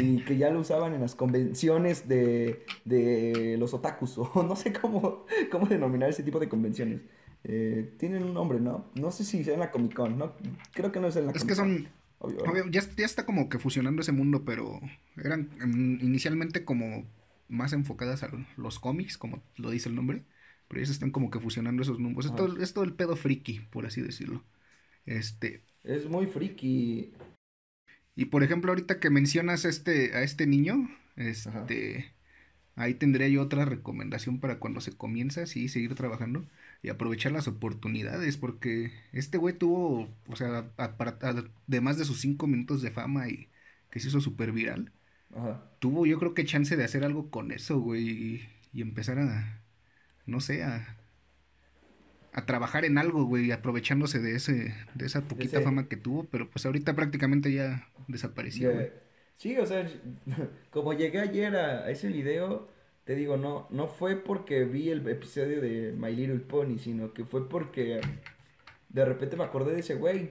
y 0.00 0.24
que 0.24 0.36
ya 0.36 0.50
lo 0.50 0.60
usaban 0.60 0.94
en 0.94 1.00
las 1.00 1.14
convenciones 1.14 2.08
de, 2.08 2.64
de 2.84 3.56
los 3.58 3.74
otakus, 3.74 4.18
o 4.18 4.42
no 4.42 4.56
sé 4.56 4.72
cómo, 4.72 5.26
cómo 5.50 5.66
denominar 5.66 6.10
ese 6.10 6.22
tipo 6.22 6.38
de 6.38 6.48
convenciones. 6.48 7.02
Eh, 7.44 7.94
tienen 7.98 8.24
un 8.24 8.34
nombre, 8.34 8.60
¿no? 8.60 8.90
No 8.94 9.10
sé 9.12 9.24
si 9.24 9.44
sea 9.44 9.54
en 9.54 9.60
la 9.60 9.70
Comic 9.70 9.94
Con, 9.94 10.18
¿no? 10.18 10.34
Creo 10.72 10.90
que 10.92 11.00
no 11.00 11.08
es 11.08 11.16
en 11.16 11.26
la 11.26 11.32
Es 11.32 11.44
que 11.44 11.54
Comic-Con. 11.54 11.54
son. 11.54 11.88
Obvio, 12.18 12.42
obvio, 12.44 12.66
ya, 12.70 12.80
ya 12.96 13.04
está 13.04 13.26
como 13.26 13.48
que 13.48 13.58
fusionando 13.58 14.00
ese 14.02 14.12
mundo, 14.12 14.44
pero 14.44 14.80
eran 15.16 15.50
mm, 15.60 16.04
inicialmente 16.04 16.64
como 16.64 17.04
más 17.48 17.72
enfocadas 17.72 18.22
a 18.22 18.30
los 18.56 18.78
cómics, 18.80 19.18
como 19.18 19.42
lo 19.56 19.70
dice 19.70 19.88
el 19.88 19.94
nombre. 19.94 20.24
Pero 20.68 20.80
ya 20.80 20.86
se 20.86 20.92
están 20.92 21.10
como 21.10 21.30
que 21.30 21.40
fusionando 21.40 21.82
esos 21.82 21.98
números. 22.00 22.26
Es 22.26 22.34
todo, 22.36 22.60
es 22.60 22.72
todo 22.74 22.84
el 22.84 22.94
pedo 22.94 23.16
friki, 23.16 23.60
por 23.70 23.86
así 23.86 24.00
decirlo. 24.00 24.42
Este. 25.04 25.62
Es 25.84 26.08
muy 26.08 26.26
friki. 26.26 27.12
Y 28.16 28.26
por 28.26 28.42
ejemplo, 28.42 28.72
ahorita 28.72 28.98
que 28.98 29.10
mencionas 29.10 29.64
este, 29.64 30.14
a 30.14 30.22
este 30.22 30.46
niño, 30.46 30.88
este, 31.16 32.12
ahí 32.74 32.94
tendría 32.94 33.28
yo 33.28 33.42
otra 33.42 33.64
recomendación 33.66 34.40
para 34.40 34.58
cuando 34.58 34.80
se 34.80 34.92
comienza 34.96 35.42
así, 35.42 35.68
seguir 35.68 35.94
trabajando 35.94 36.46
y 36.82 36.88
aprovechar 36.88 37.32
las 37.32 37.46
oportunidades, 37.46 38.38
porque 38.38 38.92
este 39.12 39.38
güey 39.38 39.54
tuvo, 39.58 40.08
o 40.28 40.36
sea, 40.36 40.70
a- 40.78 40.96
además 41.68 41.98
de 41.98 42.04
sus 42.06 42.20
cinco 42.20 42.46
minutos 42.46 42.80
de 42.82 42.90
fama 42.90 43.28
y 43.28 43.48
que 43.90 44.00
se 44.00 44.08
hizo 44.08 44.20
súper 44.20 44.52
viral, 44.52 44.92
Ajá. 45.34 45.62
tuvo 45.78 46.06
yo 46.06 46.18
creo 46.18 46.34
que 46.34 46.44
chance 46.44 46.76
de 46.76 46.84
hacer 46.84 47.04
algo 47.04 47.30
con 47.30 47.52
eso, 47.52 47.78
güey, 47.80 48.08
y, 48.08 48.48
y 48.72 48.82
empezar 48.82 49.18
a, 49.18 49.60
no 50.26 50.40
sé, 50.40 50.62
a, 50.64 50.96
a 52.32 52.44
trabajar 52.46 52.84
en 52.84 52.98
algo, 52.98 53.24
güey, 53.24 53.50
aprovechándose 53.52 54.18
de 54.20 54.36
ese, 54.36 54.74
de 54.94 55.06
esa 55.06 55.22
poquita 55.26 55.56
ese- 55.58 55.62
fama 55.62 55.88
que 55.88 55.96
tuvo, 55.96 56.24
pero 56.24 56.50
pues 56.50 56.66
ahorita 56.66 56.94
prácticamente 56.94 57.52
ya 57.52 57.88
desapareció. 58.08 58.70
Sí, 59.36 59.56
o 59.58 59.66
sea, 59.66 59.86
como 60.70 60.92
llegué 60.94 61.20
ayer 61.20 61.56
a, 61.56 61.84
a 61.84 61.90
ese 61.90 62.08
video, 62.08 62.68
te 63.04 63.14
digo, 63.14 63.36
no, 63.36 63.66
no 63.70 63.88
fue 63.88 64.16
porque 64.16 64.64
vi 64.64 64.90
el 64.90 65.06
episodio 65.08 65.60
de 65.60 65.92
My 65.96 66.14
Little 66.14 66.40
Pony, 66.40 66.78
sino 66.78 67.12
que 67.12 67.24
fue 67.24 67.48
porque 67.48 68.00
de 68.90 69.04
repente 69.04 69.36
me 69.36 69.44
acordé 69.44 69.74
de 69.74 69.80
ese 69.80 69.94
güey. 69.96 70.30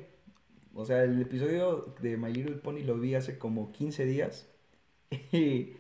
O 0.74 0.86
sea, 0.86 1.04
el 1.04 1.22
episodio 1.22 1.96
de 2.02 2.18
My 2.18 2.34
Little 2.34 2.58
Pony 2.58 2.82
lo 2.84 3.00
vi 3.00 3.16
hace 3.16 3.38
como 3.40 3.72
15 3.72 4.06
días. 4.06 4.50
Y, 5.32 5.74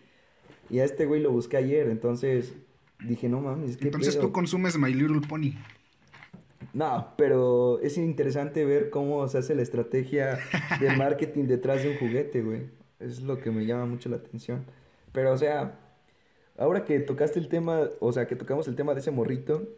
y 0.69 0.79
a 0.79 0.85
este 0.85 1.05
güey 1.05 1.21
lo 1.21 1.31
busqué 1.31 1.57
ayer, 1.57 1.89
entonces 1.89 2.55
dije, 2.99 3.29
no 3.29 3.41
mames, 3.41 3.77
qué 3.77 3.85
Entonces 3.85 4.15
pedo?". 4.15 4.27
tú 4.27 4.31
consumes 4.33 4.77
My 4.77 4.93
Little 4.93 5.21
Pony. 5.27 5.53
No, 6.73 7.13
pero 7.17 7.79
es 7.79 7.97
interesante 7.97 8.65
ver 8.65 8.89
cómo 8.89 9.27
se 9.27 9.37
hace 9.37 9.55
la 9.55 9.61
estrategia 9.61 10.39
de 10.79 10.91
marketing 10.97 11.45
detrás 11.45 11.83
de 11.83 11.91
un 11.91 11.97
juguete, 11.97 12.41
güey. 12.41 12.63
Es 12.99 13.21
lo 13.21 13.39
que 13.39 13.51
me 13.51 13.65
llama 13.65 13.85
mucho 13.85 14.09
la 14.09 14.17
atención. 14.17 14.65
Pero, 15.11 15.31
o 15.33 15.37
sea, 15.37 15.79
ahora 16.57 16.83
que 16.83 16.99
tocaste 16.99 17.39
el 17.39 17.47
tema, 17.47 17.89
o 17.99 18.11
sea, 18.11 18.27
que 18.27 18.35
tocamos 18.35 18.67
el 18.67 18.75
tema 18.75 18.93
de 18.93 18.99
ese 19.01 19.11
morrito, 19.11 19.69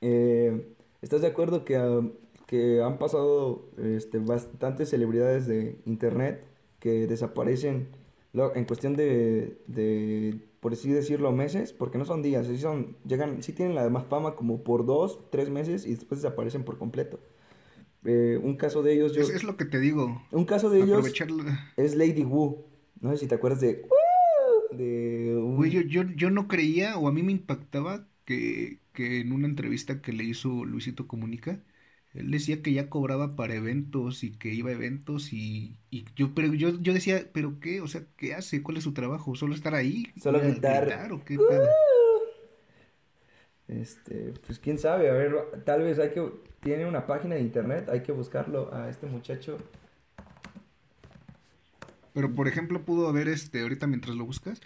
eh, 0.00 0.66
¿estás 1.02 1.20
de 1.20 1.28
acuerdo 1.28 1.64
que, 1.64 1.76
ah, 1.76 2.00
que 2.46 2.82
han 2.82 2.98
pasado 2.98 3.68
este, 3.78 4.18
bastantes 4.18 4.88
celebridades 4.90 5.46
de 5.46 5.78
internet 5.84 6.44
que 6.80 7.06
desaparecen 7.06 7.88
lo- 8.36 8.54
en 8.56 8.64
cuestión 8.66 8.94
de, 8.96 9.58
de, 9.66 10.38
por 10.60 10.72
así 10.74 10.90
decirlo, 10.90 11.32
meses? 11.32 11.72
Porque 11.72 11.98
no 11.98 12.04
son 12.04 12.22
días, 12.22 12.46
sí, 12.46 12.58
son, 12.58 12.96
llegan, 13.06 13.42
sí 13.42 13.52
tienen 13.52 13.74
la 13.74 13.88
más 13.90 14.06
fama 14.06 14.36
como 14.36 14.62
por 14.64 14.86
dos, 14.86 15.20
tres 15.30 15.50
meses 15.50 15.86
y 15.86 15.94
después 15.94 16.22
desaparecen 16.22 16.64
por 16.64 16.78
completo. 16.78 17.18
Eh, 18.04 18.38
un 18.42 18.56
caso 18.56 18.82
de 18.82 18.94
ellos, 18.94 19.14
yo, 19.14 19.22
Es, 19.22 19.30
es 19.30 19.44
lo 19.44 19.56
que 19.56 19.64
te 19.64 19.80
digo. 19.80 20.22
un 20.32 20.44
caso 20.44 20.70
de 20.70 20.80
ellos 20.80 21.18
la- 21.28 21.72
es 21.76 21.96
Lady 21.96 22.24
Wu. 22.24 22.64
No 23.00 23.10
sé 23.12 23.18
si 23.18 23.26
te 23.26 23.34
acuerdas 23.34 23.60
de... 23.60 23.86
De 24.72 25.36
un- 25.36 25.56
Güey, 25.56 25.70
yo, 25.70 25.80
yo, 25.82 26.02
yo 26.16 26.30
no 26.30 26.48
creía, 26.48 26.98
o 26.98 27.08
a 27.08 27.12
mí 27.12 27.22
me 27.22 27.32
impactaba 27.32 28.08
que, 28.24 28.80
que 28.92 29.20
en 29.20 29.32
una 29.32 29.46
entrevista 29.48 30.02
que 30.02 30.12
le 30.12 30.24
hizo 30.24 30.64
Luisito 30.64 31.06
Comunica, 31.06 31.62
Él 32.16 32.30
decía 32.30 32.62
que 32.62 32.72
ya 32.72 32.88
cobraba 32.88 33.36
para 33.36 33.54
eventos 33.54 34.24
y 34.24 34.32
que 34.32 34.52
iba 34.52 34.70
a 34.70 34.74
eventos 34.74 35.32
y, 35.32 35.76
y 35.90 36.06
yo, 36.16 36.34
pero 36.34 36.52
yo, 36.54 36.80
yo 36.80 36.94
decía, 36.94 37.28
¿pero 37.32 37.60
qué? 37.60 37.80
O 37.80 37.88
sea, 37.88 38.02
¿qué 38.16 38.34
hace? 38.34 38.62
¿Cuál 38.62 38.78
es 38.78 38.84
su 38.84 38.92
trabajo? 38.92 39.34
¿Solo 39.34 39.54
estar 39.54 39.74
ahí? 39.74 40.06
Solo 40.20 40.38
¿Ir 40.38 40.44
a 40.44 40.48
gritar. 40.48 41.12
o 41.12 41.24
qué 41.24 41.36
pedo? 41.36 41.68
Este, 43.68 44.32
pues 44.46 44.58
quién 44.60 44.78
sabe, 44.78 45.10
a 45.10 45.12
ver, 45.12 45.34
tal 45.64 45.82
vez 45.82 45.98
hay 45.98 46.10
que, 46.10 46.30
tiene 46.60 46.86
una 46.86 47.06
página 47.06 47.34
de 47.34 47.40
internet, 47.40 47.88
hay 47.88 48.02
que 48.02 48.12
buscarlo 48.12 48.72
a 48.72 48.88
este 48.88 49.06
muchacho. 49.06 49.58
Pero 52.12 52.34
por 52.34 52.48
ejemplo, 52.48 52.84
pudo 52.84 53.08
haber, 53.08 53.28
este, 53.28 53.60
ahorita 53.60 53.86
mientras 53.86 54.16
lo 54.16 54.24
buscas, 54.24 54.60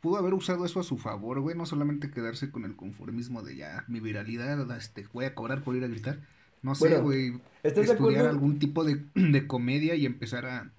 pudo 0.00 0.18
haber 0.18 0.34
usado 0.34 0.64
eso 0.64 0.78
a 0.78 0.84
su 0.84 0.98
favor, 0.98 1.40
güey, 1.40 1.56
no 1.56 1.66
solamente 1.66 2.10
quedarse 2.10 2.50
con 2.50 2.64
el 2.64 2.76
conformismo 2.76 3.42
de 3.42 3.56
ya, 3.56 3.84
mi 3.88 4.00
viralidad, 4.00 4.70
este, 4.76 5.06
voy 5.12 5.24
a 5.24 5.34
cobrar 5.34 5.62
por 5.62 5.74
ir 5.74 5.84
a 5.84 5.88
gritar. 5.88 6.20
No 6.62 6.74
sé, 6.74 6.88
Bueno, 6.88 7.04
güey, 7.04 7.40
¿estás 7.62 7.86
de 7.86 7.92
estudiar 7.92 8.26
algún 8.26 8.58
tipo 8.58 8.84
de, 8.84 9.04
de 9.14 9.46
comedia 9.46 9.94
y 9.94 10.06
empezar 10.06 10.46
a, 10.46 10.70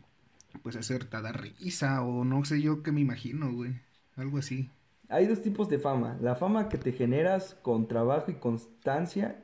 pues, 0.64 0.76
hacer 0.76 1.08
a 1.12 1.22
dar 1.22 1.42
risa 1.42 2.02
o 2.04 2.24
no 2.26 2.44
sé 2.46 2.62
yo 2.62 2.84
qué 2.84 2.92
me 2.92 3.02
imagino, 3.02 3.52
güey, 3.54 3.74
algo 4.16 4.38
así. 4.38 4.70
Hay 5.08 5.26
dos 5.26 5.42
tipos 5.42 5.70
de 5.70 5.80
fama, 5.80 6.18
la 6.22 6.36
fama 6.36 6.70
que 6.70 6.78
te 6.78 6.92
generas 6.92 7.56
con 7.62 7.88
trabajo 7.88 8.30
y 8.32 8.36
constancia 8.36 9.42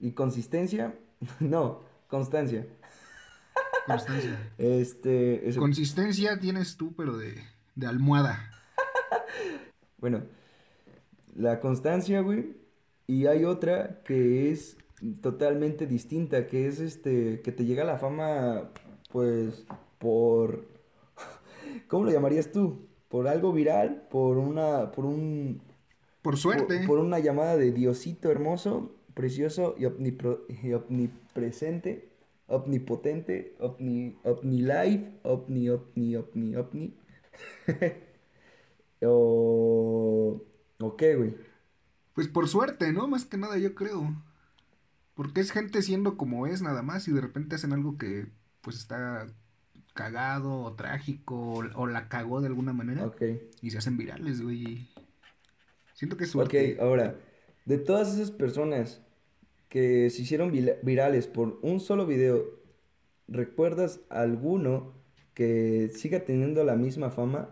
y 0.00 0.12
consistencia, 0.12 0.94
no, 1.40 1.80
constancia. 2.08 2.66
Constancia. 3.86 4.38
Este, 4.58 5.48
eso- 5.48 5.60
Consistencia 5.60 6.38
tienes 6.38 6.76
tú, 6.76 6.94
pero 6.96 7.16
de, 7.16 7.34
de 7.74 7.86
almohada. 7.86 8.48
Bueno, 9.98 10.22
la 11.36 11.60
constancia, 11.60 12.20
güey. 12.22 12.56
Y 13.06 13.26
hay 13.26 13.44
otra 13.44 14.02
que 14.04 14.50
es 14.50 14.76
totalmente 15.20 15.86
distinta, 15.86 16.46
que 16.46 16.66
es 16.68 16.80
este, 16.80 17.40
que 17.42 17.52
te 17.52 17.64
llega 17.64 17.84
la 17.84 17.98
fama, 17.98 18.70
pues, 19.10 19.66
por, 19.98 20.66
¿cómo 21.88 22.04
lo 22.04 22.10
llamarías 22.12 22.52
tú? 22.52 22.88
Por 23.08 23.28
algo 23.28 23.52
viral, 23.52 24.06
por 24.10 24.38
una, 24.38 24.90
por 24.92 25.04
un, 25.04 25.60
Por 26.22 26.36
suerte. 26.36 26.78
por, 26.78 26.86
por 26.86 26.98
una 27.00 27.18
llamada 27.18 27.56
de 27.56 27.72
Diosito 27.72 28.30
hermoso, 28.30 28.92
precioso 29.14 29.74
y, 29.78 29.82
omnipro- 29.84 30.40
y 30.48 30.72
omnipresente, 30.72 32.08
omnipotente, 32.46 33.54
omni, 33.60 34.16
omnilife, 34.24 35.12
omni, 35.22 35.68
omni, 35.70 36.16
omni, 36.16 36.56
omni. 36.56 36.94
o, 39.02 40.40
¿o 40.80 40.96
qué, 40.96 41.16
güey? 41.16 41.34
Pues 42.14 42.28
por 42.28 42.48
suerte, 42.48 42.92
¿no? 42.92 43.08
Más 43.08 43.24
que 43.24 43.36
nada 43.38 43.58
yo 43.58 43.74
creo. 43.74 44.14
Porque 45.14 45.40
es 45.40 45.52
gente 45.52 45.82
siendo 45.82 46.16
como 46.16 46.46
es 46.46 46.62
nada 46.62 46.82
más 46.82 47.08
y 47.08 47.12
de 47.12 47.20
repente 47.20 47.56
hacen 47.56 47.72
algo 47.72 47.98
que 47.98 48.28
pues 48.62 48.76
está 48.78 49.26
cagado 49.94 50.60
o 50.62 50.74
trágico 50.76 51.36
o, 51.36 51.58
o 51.82 51.86
la 51.86 52.08
cagó 52.08 52.40
de 52.40 52.48
alguna 52.48 52.72
manera 52.72 53.08
Ok. 53.08 53.22
y 53.62 53.70
se 53.70 53.78
hacen 53.78 53.96
virales, 53.98 54.42
güey. 54.42 54.88
Siento 55.94 56.16
que 56.16 56.24
es 56.24 56.30
Ok, 56.34 56.54
suerte. 56.54 56.76
ahora, 56.80 57.16
de 57.66 57.78
todas 57.78 58.14
esas 58.14 58.30
personas 58.30 59.02
que 59.68 60.10
se 60.10 60.22
hicieron 60.22 60.52
virales 60.82 61.26
por 61.28 61.58
un 61.62 61.80
solo 61.80 62.06
video, 62.06 62.44
¿recuerdas 63.28 64.00
alguno 64.10 64.94
que 65.34 65.90
siga 65.94 66.24
teniendo 66.24 66.64
la 66.64 66.76
misma 66.76 67.10
fama? 67.10 67.50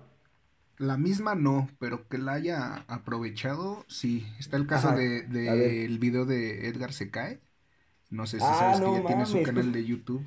La 0.78 0.96
misma 0.96 1.34
no, 1.36 1.68
pero 1.78 2.08
que 2.08 2.18
la 2.18 2.32
haya 2.32 2.74
aprovechado, 2.88 3.84
sí. 3.88 4.26
Está 4.40 4.56
el 4.56 4.66
caso 4.66 4.90
Ajá, 4.90 4.92
de, 4.92 5.22
ver. 5.44 5.56
del 5.56 5.98
video 6.00 6.24
de 6.26 6.66
Edgar 6.68 6.92
se 6.92 7.10
cae. 7.10 7.38
No 8.10 8.26
sé 8.26 8.38
si 8.38 8.44
Ah, 8.46 8.74
sabes 8.74 8.80
que 8.80 8.92
ya 9.02 9.06
tiene 9.06 9.26
su 9.26 9.42
canal 9.42 9.64
pues- 9.64 9.72
de 9.72 9.84
YouTube. 9.84 10.22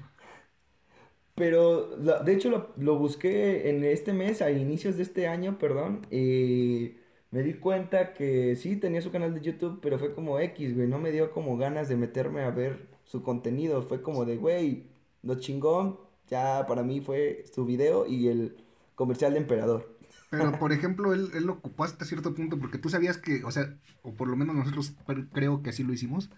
Pero, 1.36 1.98
la- 1.98 2.22
de 2.22 2.34
hecho, 2.34 2.50
lo, 2.50 2.69
lo 2.78 2.98
busqué 3.00 3.69
en 3.69 3.84
este 3.84 4.13
mes, 4.13 4.41
a 4.41 4.52
inicios 4.52 4.98
de 4.98 5.04
este 5.04 5.28
año, 5.28 5.58
perdón, 5.58 6.06
y 6.12 6.93
me 7.32 7.41
di 7.41 7.56
cuenta 7.56 8.13
que 8.13 8.56
sí 8.56 8.76
tenía 8.76 9.02
su 9.02 9.12
canal 9.12 9.34
de 9.34 9.41
YouTube, 9.41 9.80
pero 9.82 9.98
fue 9.98 10.13
como 10.13 10.39
X, 10.39 10.76
güey, 10.76 10.88
no 10.88 11.00
me 11.00 11.12
dio 11.12 11.32
como 11.32 11.58
ganas 11.58 11.89
de 11.89 11.96
meterme 11.98 12.41
a 12.43 12.52
ver 12.52 12.88
su 13.04 13.24
contenido, 13.24 13.82
fue 13.82 14.04
como 14.04 14.26
de, 14.26 14.38
güey, 14.38 14.86
lo 15.24 15.36
chingón, 15.39 15.98
ya 16.30 16.65
para 16.67 16.84
mí 16.84 17.02
fue 17.02 17.46
su 17.52 17.65
video 17.65 18.06
y 18.06 18.28
el 18.28 18.56
comercial 18.93 19.34
de 19.34 19.39
Emperador. 19.39 19.98
Pero, 20.30 20.52
por 20.60 20.72
ejemplo, 20.72 21.13
él, 21.15 21.32
él 21.34 21.46
lo 21.46 21.54
ocupó 21.54 21.84
hasta 21.84 22.06
cierto 22.06 22.36
punto 22.36 22.60
porque 22.60 22.78
tú 22.78 22.89
sabías 22.89 23.17
que, 23.17 23.43
o 23.43 23.50
sea, 23.50 23.76
o 24.04 24.13
por 24.13 24.28
lo 24.28 24.36
menos 24.36 24.56
nosotros 24.56 24.93
creo 25.34 25.63
que 25.63 25.72
así 25.72 25.84
lo 25.84 25.93
hicimos. 25.93 26.30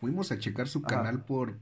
Fuimos 0.00 0.32
a 0.32 0.38
checar 0.38 0.68
su 0.68 0.84
Ajá. 0.84 0.86
canal 0.86 1.24
por, 1.24 1.58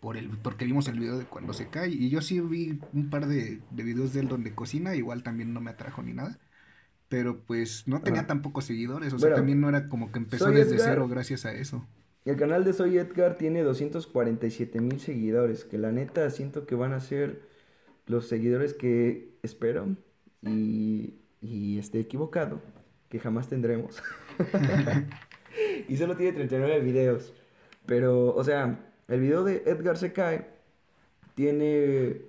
por 0.00 0.16
el, 0.16 0.30
porque 0.38 0.64
vimos 0.64 0.88
el 0.88 0.98
video 1.00 1.18
de 1.18 1.26
cuando 1.26 1.52
se 1.54 1.70
cae. 1.70 1.90
Y 1.90 2.10
yo 2.10 2.22
sí 2.22 2.40
vi 2.40 2.80
un 2.92 3.10
par 3.10 3.26
de, 3.26 3.62
de 3.70 3.82
videos 3.84 4.12
de 4.12 4.20
él 4.20 4.28
donde 4.28 4.54
cocina, 4.54 4.94
igual 4.96 5.22
también 5.22 5.52
no 5.54 5.60
me 5.60 5.70
atrajo 5.70 6.02
ni 6.02 6.14
nada. 6.14 6.38
Pero 7.08 7.44
pues 7.44 7.88
no 7.88 8.02
tenía 8.02 8.22
Ajá. 8.22 8.28
tan 8.28 8.42
pocos 8.42 8.66
seguidores, 8.66 9.12
o 9.14 9.18
sea, 9.18 9.32
también 9.32 9.60
no 9.60 9.68
era 9.68 9.88
como 9.88 10.12
que 10.12 10.18
empezó 10.18 10.52
desde 10.52 10.76
Edgar. 10.76 10.78
cero 10.78 11.08
gracias 11.08 11.44
a 11.46 11.52
eso. 11.54 11.86
El 12.24 12.36
canal 12.36 12.64
de 12.64 12.72
Soy 12.74 12.98
Edgar 12.98 13.36
tiene 13.38 13.62
247 13.62 14.80
mil 14.80 15.00
seguidores, 15.00 15.64
que 15.64 15.78
la 15.78 15.92
neta 15.92 16.28
siento 16.30 16.66
que 16.66 16.74
van 16.74 16.92
a 16.92 17.00
ser 17.00 17.48
los 18.06 18.28
seguidores 18.28 18.74
que 18.74 19.38
espero 19.42 19.96
y, 20.42 21.14
y 21.40 21.78
esté 21.78 22.00
equivocado, 22.00 22.62
que 23.08 23.20
jamás 23.20 23.48
tendremos. 23.48 24.02
y 25.88 25.96
solo 25.96 26.16
tiene 26.16 26.32
39 26.32 26.80
videos. 26.80 27.34
Pero, 27.88 28.34
o 28.34 28.44
sea, 28.44 28.78
el 29.08 29.20
video 29.20 29.42
de 29.44 29.62
Edgar 29.64 29.96
se 29.96 30.12
cae 30.12 30.46
tiene, 31.34 32.20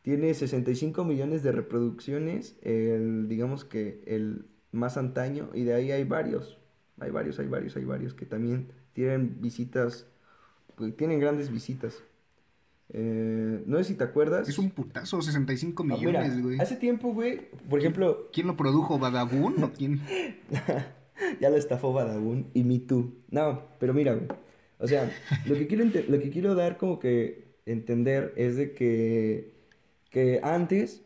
tiene 0.00 0.32
65 0.32 1.04
millones 1.04 1.42
de 1.42 1.52
reproducciones, 1.52 2.56
el, 2.62 3.28
digamos 3.28 3.66
que 3.66 4.02
el 4.06 4.46
más 4.72 4.96
antaño, 4.96 5.50
y 5.52 5.64
de 5.64 5.74
ahí 5.74 5.92
hay 5.92 6.04
varios, 6.04 6.56
hay 6.98 7.10
varios, 7.10 7.38
hay 7.38 7.46
varios, 7.46 7.76
hay 7.76 7.84
varios 7.84 8.14
que 8.14 8.24
también 8.24 8.68
tienen 8.94 9.36
visitas, 9.42 10.06
pues, 10.76 10.96
tienen 10.96 11.20
grandes 11.20 11.52
visitas. 11.52 12.02
Eh, 12.94 13.62
no 13.66 13.76
sé 13.78 13.84
si 13.84 13.94
te 13.94 14.04
acuerdas. 14.04 14.48
Es 14.48 14.58
un 14.58 14.70
putazo, 14.70 15.20
65 15.20 15.82
Ah, 15.82 15.86
millones, 15.94 16.42
güey. 16.42 16.58
hace 16.58 16.76
tiempo, 16.76 17.12
güey, 17.12 17.50
por 17.68 17.80
ejemplo, 17.80 18.30
¿Quién 18.32 18.46
lo 18.46 18.56
produjo? 18.56 18.98
¿Badabun 18.98 19.62
o 19.62 19.72
quién? 19.72 20.00
ya 21.40 21.50
lo 21.50 21.56
estafó 21.56 21.92
Badabun 21.92 22.46
y 22.54 22.64
Me 22.64 22.78
Too. 22.78 23.12
No, 23.30 23.62
pero 23.78 23.92
mira, 23.92 24.14
güey. 24.14 24.28
O 24.82 24.88
sea, 24.88 25.10
lo 25.46 25.54
que 25.54 25.68
quiero, 25.68 25.84
lo 25.84 26.18
que 26.18 26.30
quiero 26.30 26.54
dar 26.56 26.76
como 26.76 26.98
que 26.98 27.44
entender 27.66 28.34
es 28.36 28.56
de 28.56 28.74
que, 28.74 29.52
que 30.10 30.40
antes, 30.42 31.02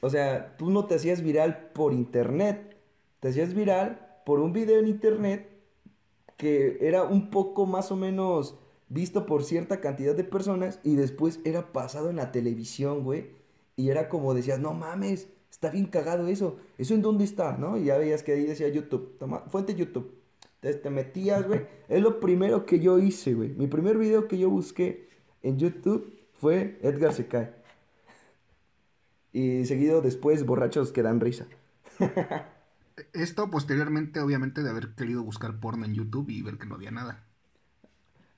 o 0.00 0.10
sea, 0.10 0.56
tú 0.56 0.70
no 0.70 0.86
te 0.86 0.96
hacías 0.96 1.22
viral 1.22 1.70
por 1.72 1.92
internet, 1.92 2.76
te 3.20 3.28
hacías 3.28 3.54
viral 3.54 4.20
por 4.26 4.40
un 4.40 4.52
video 4.52 4.80
en 4.80 4.88
internet 4.88 5.48
que 6.36 6.78
era 6.80 7.04
un 7.04 7.30
poco 7.30 7.64
más 7.64 7.92
o 7.92 7.96
menos 7.96 8.56
visto 8.88 9.24
por 9.24 9.44
cierta 9.44 9.80
cantidad 9.80 10.14
de 10.14 10.24
personas 10.24 10.80
y 10.82 10.96
después 10.96 11.40
era 11.44 11.72
pasado 11.72 12.10
en 12.10 12.16
la 12.16 12.32
televisión, 12.32 13.04
güey. 13.04 13.30
Y 13.76 13.90
era 13.90 14.08
como 14.08 14.34
decías, 14.34 14.58
no 14.58 14.74
mames, 14.74 15.28
está 15.50 15.70
bien 15.70 15.86
cagado 15.86 16.26
eso. 16.26 16.56
¿Eso 16.76 16.94
en 16.94 17.02
dónde 17.02 17.24
está? 17.24 17.56
¿No? 17.56 17.78
Y 17.78 17.84
ya 17.84 17.98
veías 17.98 18.22
que 18.22 18.32
ahí 18.32 18.44
decía 18.44 18.68
YouTube, 18.68 19.16
toma, 19.18 19.44
fuente 19.48 19.74
YouTube. 19.74 20.12
Entonces 20.56 20.82
te 20.82 20.90
metías, 20.90 21.46
güey. 21.46 21.66
Es 21.88 22.02
lo 22.02 22.20
primero 22.20 22.66
que 22.66 22.80
yo 22.80 22.98
hice, 22.98 23.34
güey. 23.34 23.50
Mi 23.50 23.66
primer 23.66 23.98
video 23.98 24.28
que 24.28 24.38
yo 24.38 24.50
busqué 24.50 25.08
en 25.42 25.58
YouTube 25.58 26.18
fue 26.34 26.78
Edgar 26.82 27.12
se 27.12 27.26
cae. 27.26 27.52
Y 29.32 29.66
seguido 29.66 30.00
después, 30.00 30.46
borrachos 30.46 30.92
que 30.92 31.02
dan 31.02 31.20
risa. 31.20 31.46
Esto 33.12 33.50
posteriormente, 33.50 34.20
obviamente, 34.20 34.62
de 34.62 34.70
haber 34.70 34.94
querido 34.94 35.22
buscar 35.22 35.60
porno 35.60 35.84
en 35.84 35.94
YouTube 35.94 36.30
y 36.30 36.42
ver 36.42 36.56
que 36.58 36.66
no 36.66 36.74
había 36.74 36.90
nada. 36.90 37.26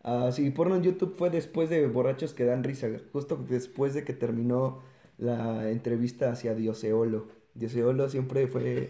Ah, 0.02 0.30
sí, 0.32 0.50
porno 0.50 0.76
en 0.76 0.82
YouTube 0.82 1.14
fue 1.16 1.30
después 1.30 1.68
de 1.70 1.86
Borrachos 1.86 2.32
que 2.32 2.44
dan 2.44 2.64
risa, 2.64 2.88
justo 3.12 3.36
después 3.48 3.94
de 3.94 4.04
que 4.04 4.14
terminó 4.14 4.80
la 5.18 5.70
entrevista 5.70 6.30
hacia 6.30 6.54
Dioseolo. 6.54 7.28
Dioseolo 7.54 8.08
siempre 8.08 8.46
fue, 8.46 8.88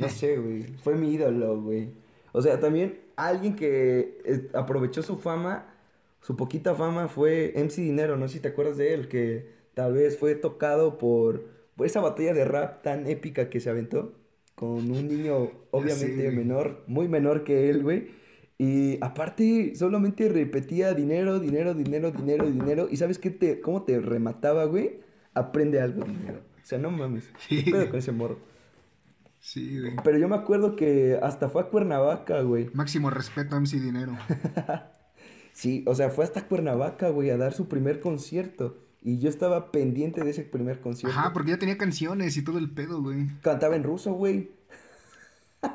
no 0.00 0.08
sé, 0.08 0.38
güey, 0.38 0.64
fue 0.82 0.96
mi 0.96 1.12
ídolo, 1.12 1.60
güey. 1.60 1.90
O 2.36 2.42
sea, 2.42 2.60
también 2.60 2.98
alguien 3.16 3.56
que 3.56 4.20
eh, 4.26 4.50
aprovechó 4.52 5.02
su 5.02 5.16
fama, 5.16 5.72
su 6.20 6.36
poquita 6.36 6.74
fama, 6.74 7.08
fue 7.08 7.54
MC 7.56 7.80
Dinero, 7.80 8.18
no 8.18 8.28
sé 8.28 8.34
si 8.34 8.40
te 8.40 8.48
acuerdas 8.48 8.76
de 8.76 8.92
él, 8.92 9.08
que 9.08 9.48
tal 9.72 9.94
vez 9.94 10.18
fue 10.18 10.34
tocado 10.34 10.98
por, 10.98 11.46
por 11.76 11.86
esa 11.86 12.02
batalla 12.02 12.34
de 12.34 12.44
rap 12.44 12.82
tan 12.82 13.06
épica 13.06 13.48
que 13.48 13.58
se 13.58 13.70
aventó 13.70 14.12
con 14.54 14.90
un 14.90 15.08
niño 15.08 15.50
obviamente 15.70 16.30
menor, 16.30 16.82
muy 16.86 17.08
menor 17.08 17.42
que 17.42 17.70
él, 17.70 17.82
güey. 17.82 18.08
Y 18.58 18.98
aparte, 19.00 19.74
solamente 19.74 20.28
repetía 20.28 20.92
dinero, 20.92 21.40
dinero, 21.40 21.72
dinero, 21.72 22.10
dinero, 22.10 22.50
dinero. 22.50 22.88
¿Y 22.90 22.98
sabes 22.98 23.18
qué 23.18 23.30
te, 23.30 23.62
cómo 23.62 23.84
te 23.84 23.98
remataba, 23.98 24.66
güey? 24.66 25.00
Aprende 25.32 25.80
algo, 25.80 26.04
dinero. 26.04 26.40
O 26.62 26.66
sea, 26.66 26.78
no 26.78 26.90
mames. 26.90 27.30
Sí. 27.48 27.64
¿Qué 27.64 27.70
pedo 27.70 27.88
con 27.88 27.98
ese 27.98 28.12
morro? 28.12 28.36
Sí, 29.46 29.78
güey. 29.80 29.94
Pero 30.02 30.18
yo 30.18 30.28
me 30.28 30.34
acuerdo 30.34 30.74
que 30.74 31.20
hasta 31.22 31.48
fue 31.48 31.62
a 31.62 31.66
Cuernavaca, 31.66 32.40
güey. 32.40 32.68
Máximo 32.74 33.10
respeto 33.10 33.54
a 33.54 33.60
MC 33.60 33.80
Dinero. 33.80 34.18
Sí, 35.52 35.84
o 35.86 35.94
sea, 35.94 36.10
fue 36.10 36.22
hasta 36.22 36.46
Cuernavaca, 36.46 37.08
güey, 37.08 37.30
a 37.30 37.38
dar 37.38 37.54
su 37.54 37.66
primer 37.66 38.00
concierto. 38.00 38.76
Y 39.00 39.20
yo 39.20 39.30
estaba 39.30 39.72
pendiente 39.72 40.22
de 40.22 40.28
ese 40.28 40.42
primer 40.42 40.82
concierto. 40.82 41.18
Ajá, 41.18 41.32
porque 41.32 41.52
ya 41.52 41.58
tenía 41.58 41.78
canciones 41.78 42.36
y 42.36 42.42
todo 42.42 42.58
el 42.58 42.70
pedo, 42.70 43.00
güey. 43.00 43.28
Cantaba 43.40 43.74
en 43.74 43.82
ruso, 43.82 44.12
güey. 44.12 44.50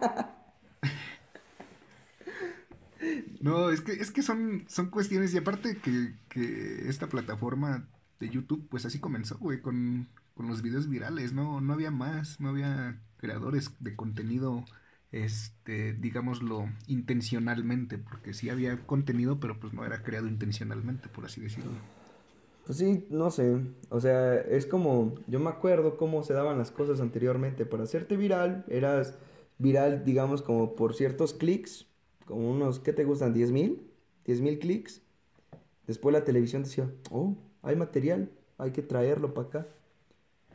No, 3.40 3.72
es 3.72 3.82
que, 3.82 3.94
es 3.94 4.12
que 4.12 4.22
son, 4.22 4.66
son 4.68 4.92
cuestiones, 4.92 5.34
y 5.34 5.40
aparte 5.40 5.78
que, 5.78 6.14
que 6.30 6.88
esta 6.88 7.10
plataforma 7.10 7.88
de 8.20 8.30
YouTube, 8.30 8.68
pues 8.70 8.86
así 8.86 9.00
comenzó, 9.00 9.40
güey, 9.40 9.62
con, 9.62 10.08
con 10.36 10.48
los 10.48 10.62
videos 10.62 10.88
virales, 10.88 11.34
¿no? 11.34 11.60
No 11.62 11.74
había 11.74 11.90
más, 11.90 12.40
no 12.40 12.50
había 12.50 13.02
creadores 13.22 13.72
de 13.80 13.96
contenido, 13.96 14.66
este, 15.12 15.94
digámoslo, 15.94 16.68
intencionalmente, 16.88 17.98
porque 17.98 18.34
sí 18.34 18.50
había 18.50 18.86
contenido, 18.86 19.40
pero 19.40 19.60
pues 19.60 19.72
no 19.74 19.86
era 19.86 20.04
creado 20.04 20.28
intencionalmente, 20.28 21.08
por 21.08 21.26
así 21.26 21.40
decirlo. 21.40 21.72
Pues 22.66 22.78
sí, 22.78 23.06
no 23.10 23.32
sé. 23.32 23.60
O 23.90 24.00
sea, 24.00 24.36
es 24.36 24.66
como, 24.66 25.16
yo 25.28 25.40
me 25.40 25.50
acuerdo 25.50 25.98
cómo 25.98 26.24
se 26.24 26.34
daban 26.34 26.58
las 26.58 26.72
cosas 26.72 27.00
anteriormente. 27.02 27.66
Para 27.66 27.84
hacerte 27.84 28.18
viral, 28.18 28.66
eras 28.68 29.16
viral, 29.58 30.04
digamos, 30.04 30.42
como 30.42 30.76
por 30.76 30.96
ciertos 30.96 31.34
clics, 31.34 31.88
como 32.26 32.52
unos, 32.52 32.80
¿qué 32.80 32.94
te 32.94 33.04
gustan? 33.04 33.34
¿10 33.34 33.52
mil? 33.52 33.82
¿10 34.26 34.42
mil 34.42 34.60
clics? 34.60 35.02
Después 35.88 36.14
la 36.14 36.24
televisión 36.24 36.64
decía, 36.64 36.90
oh, 37.10 37.36
hay 37.62 37.76
material, 37.76 38.30
hay 38.58 38.72
que 38.72 38.82
traerlo 38.82 39.34
para 39.34 39.48
acá. 39.48 39.68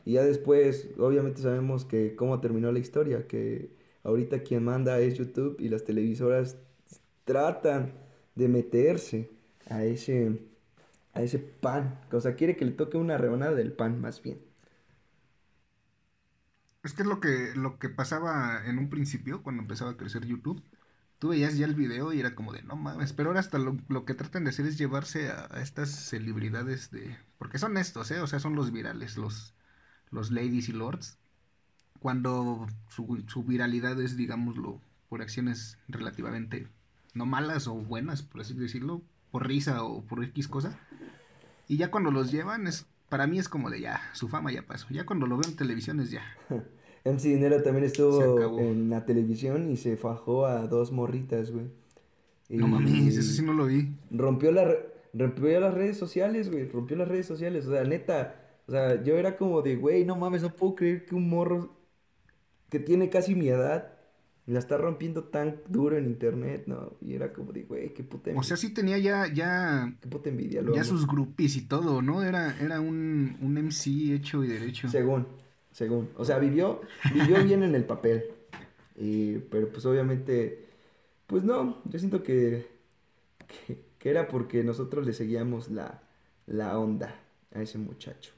Y 0.07 0.13
ya 0.13 0.23
después, 0.23 0.87
obviamente 0.99 1.41
sabemos 1.41 1.83
que 1.83 2.15
cómo 2.15 2.39
terminó 2.39 2.71
la 2.71 2.79
historia, 2.79 3.27
que 3.27 3.75
ahorita 4.03 4.41
quien 4.41 4.63
manda 4.63 4.99
es 5.01 5.15
YouTube 5.17 5.57
y 5.59 5.67
las 5.67 5.83
televisoras 5.83 6.55
tratan 7.25 7.91
de 8.35 8.47
meterse 8.47 9.29
a 9.69 9.83
ese, 9.83 10.39
a 11.13 11.23
ese 11.23 11.39
pan. 11.39 11.99
O 12.13 12.21
sea, 12.21 12.35
quiere 12.35 12.55
que 12.55 12.63
le 12.65 12.71
toque 12.71 12.97
una 12.97 13.17
rebanada 13.17 13.53
del 13.55 13.73
pan 13.73 13.99
más 13.99 14.21
bien. 14.21 14.39
Es 16.83 16.93
que 16.93 17.01
es 17.01 17.07
lo 17.07 17.19
que, 17.19 17.51
lo 17.55 17.77
que 17.79 17.89
pasaba 17.89 18.63
en 18.65 18.77
un 18.77 18.89
principio, 18.89 19.43
cuando 19.43 19.61
empezaba 19.61 19.91
a 19.91 19.97
crecer 19.97 20.25
YouTube. 20.25 20.63
Tú 21.19 21.29
veías 21.29 21.57
ya 21.57 21.65
el 21.65 21.75
video 21.75 22.13
y 22.13 22.21
era 22.21 22.33
como 22.35 22.53
de, 22.53 22.63
no 22.63 22.77
mames, 22.77 23.11
pero 23.13 23.29
ahora 23.29 23.41
hasta 23.41 23.57
lo, 23.59 23.75
lo 23.89 24.05
que 24.05 24.13
tratan 24.13 24.45
de 24.45 24.51
hacer 24.51 24.67
es 24.67 24.77
llevarse 24.77 25.29
a, 25.29 25.49
a 25.51 25.61
estas 25.61 25.89
celebridades 25.89 26.91
de... 26.91 27.17
Porque 27.37 27.57
son 27.59 27.77
estos, 27.77 28.09
¿eh? 28.11 28.21
O 28.21 28.27
sea, 28.27 28.39
son 28.39 28.55
los 28.55 28.71
virales, 28.71 29.17
los, 29.17 29.56
los 30.11 30.31
ladies 30.31 30.69
y 30.69 30.73
lords. 30.73 31.17
Cuando 31.99 32.67
su, 32.89 33.23
su 33.27 33.43
viralidad 33.43 33.99
es, 34.01 34.15
digámoslo, 34.17 34.79
por 35.09 35.21
acciones 35.21 35.77
relativamente 35.87 36.67
no 37.13 37.25
malas 37.25 37.67
o 37.67 37.73
buenas, 37.73 38.21
por 38.21 38.41
así 38.41 38.53
decirlo, 38.53 39.01
por 39.31 39.47
risa 39.47 39.83
o 39.83 40.03
por 40.03 40.23
X 40.23 40.47
cosa. 40.47 40.79
Y 41.67 41.77
ya 41.77 41.89
cuando 41.89 42.11
los 42.11 42.31
llevan, 42.31 42.67
es 42.67 42.85
para 43.09 43.25
mí 43.25 43.39
es 43.39 43.49
como 43.49 43.69
de 43.69 43.81
ya, 43.81 44.01
su 44.13 44.27
fama 44.27 44.51
ya 44.51 44.61
pasó. 44.63 44.87
Ya 44.91 45.05
cuando 45.05 45.25
lo 45.25 45.37
veo 45.37 45.49
en 45.49 45.55
televisión 45.55 45.99
es 45.99 46.11
ya. 46.11 46.21
MC 47.05 47.23
Dinero 47.23 47.63
también 47.63 47.85
estuvo 47.85 48.59
en 48.59 48.89
la 48.89 49.05
televisión 49.05 49.71
y 49.71 49.77
se 49.77 49.95
fajó 49.97 50.45
a 50.45 50.67
dos 50.67 50.91
morritas, 50.91 51.51
güey. 51.51 51.67
No 52.49 52.67
mames, 52.67 53.17
eso 53.17 53.31
sí 53.33 53.41
no 53.41 53.53
lo 53.53 53.65
vi. 53.65 53.93
Rompió, 54.11 54.51
la, 54.51 54.65
re- 54.65 54.85
rompió 55.13 55.59
las 55.59 55.73
redes 55.73 55.97
sociales, 55.97 56.49
güey. 56.51 56.69
Rompió 56.69 56.95
las 56.97 57.07
redes 57.07 57.25
sociales. 57.25 57.65
O 57.65 57.71
sea, 57.71 57.83
neta. 57.83 58.46
O 58.67 58.71
sea, 58.71 59.01
yo 59.03 59.17
era 59.17 59.37
como 59.37 59.61
de, 59.61 59.75
güey, 59.75 60.05
no 60.05 60.15
mames, 60.17 60.41
no 60.41 60.55
puedo 60.55 60.75
creer 60.75 61.05
que 61.05 61.15
un 61.15 61.29
morro 61.29 61.77
que 62.69 62.79
tiene 62.79 63.09
casi 63.09 63.35
mi 63.35 63.49
edad 63.49 63.93
la 64.45 64.59
está 64.59 64.77
rompiendo 64.77 65.25
tan 65.25 65.61
duro 65.69 65.97
en 65.97 66.05
internet, 66.07 66.65
¿no? 66.67 66.97
Y 67.01 67.15
era 67.15 67.33
como 67.33 67.53
de, 67.53 67.63
güey, 67.63 67.93
qué 67.93 68.03
puta 68.03 68.31
O 68.33 68.43
envidia. 68.43 68.43
sea, 68.43 68.57
sí 68.57 68.73
tenía 68.73 68.97
ya, 68.99 69.27
ya, 69.33 69.93
qué 69.99 70.07
puta 70.09 70.29
envidia, 70.29 70.61
lo 70.61 70.73
ya 70.73 70.83
sus 70.83 71.07
groupies 71.07 71.55
y 71.57 71.67
todo, 71.67 72.01
¿no? 72.01 72.23
Era, 72.23 72.57
era 72.59 72.79
un, 72.81 73.37
un 73.41 73.57
MC 73.57 74.13
hecho 74.15 74.43
y 74.43 74.47
derecho. 74.47 74.89
Según, 74.91 75.27
según. 75.71 76.09
O 76.15 76.25
sea, 76.25 76.39
vivió, 76.39 76.81
vivió 77.09 77.39
bien 77.43 77.63
en 77.63 77.75
el 77.75 77.85
papel. 77.85 78.25
Y, 78.95 79.39
pero 79.39 79.71
pues 79.71 79.85
obviamente, 79.85 80.65
pues 81.27 81.43
no, 81.43 81.81
yo 81.85 81.99
siento 81.99 82.23
que, 82.23 82.67
que, 83.47 83.85
que 83.99 84.09
era 84.09 84.27
porque 84.29 84.63
nosotros 84.63 85.05
le 85.07 85.13
seguíamos 85.13 85.69
la, 85.71 86.03
la 86.47 86.79
onda 86.79 87.15
a 87.53 87.61
ese 87.61 87.77
muchacho. 87.79 88.33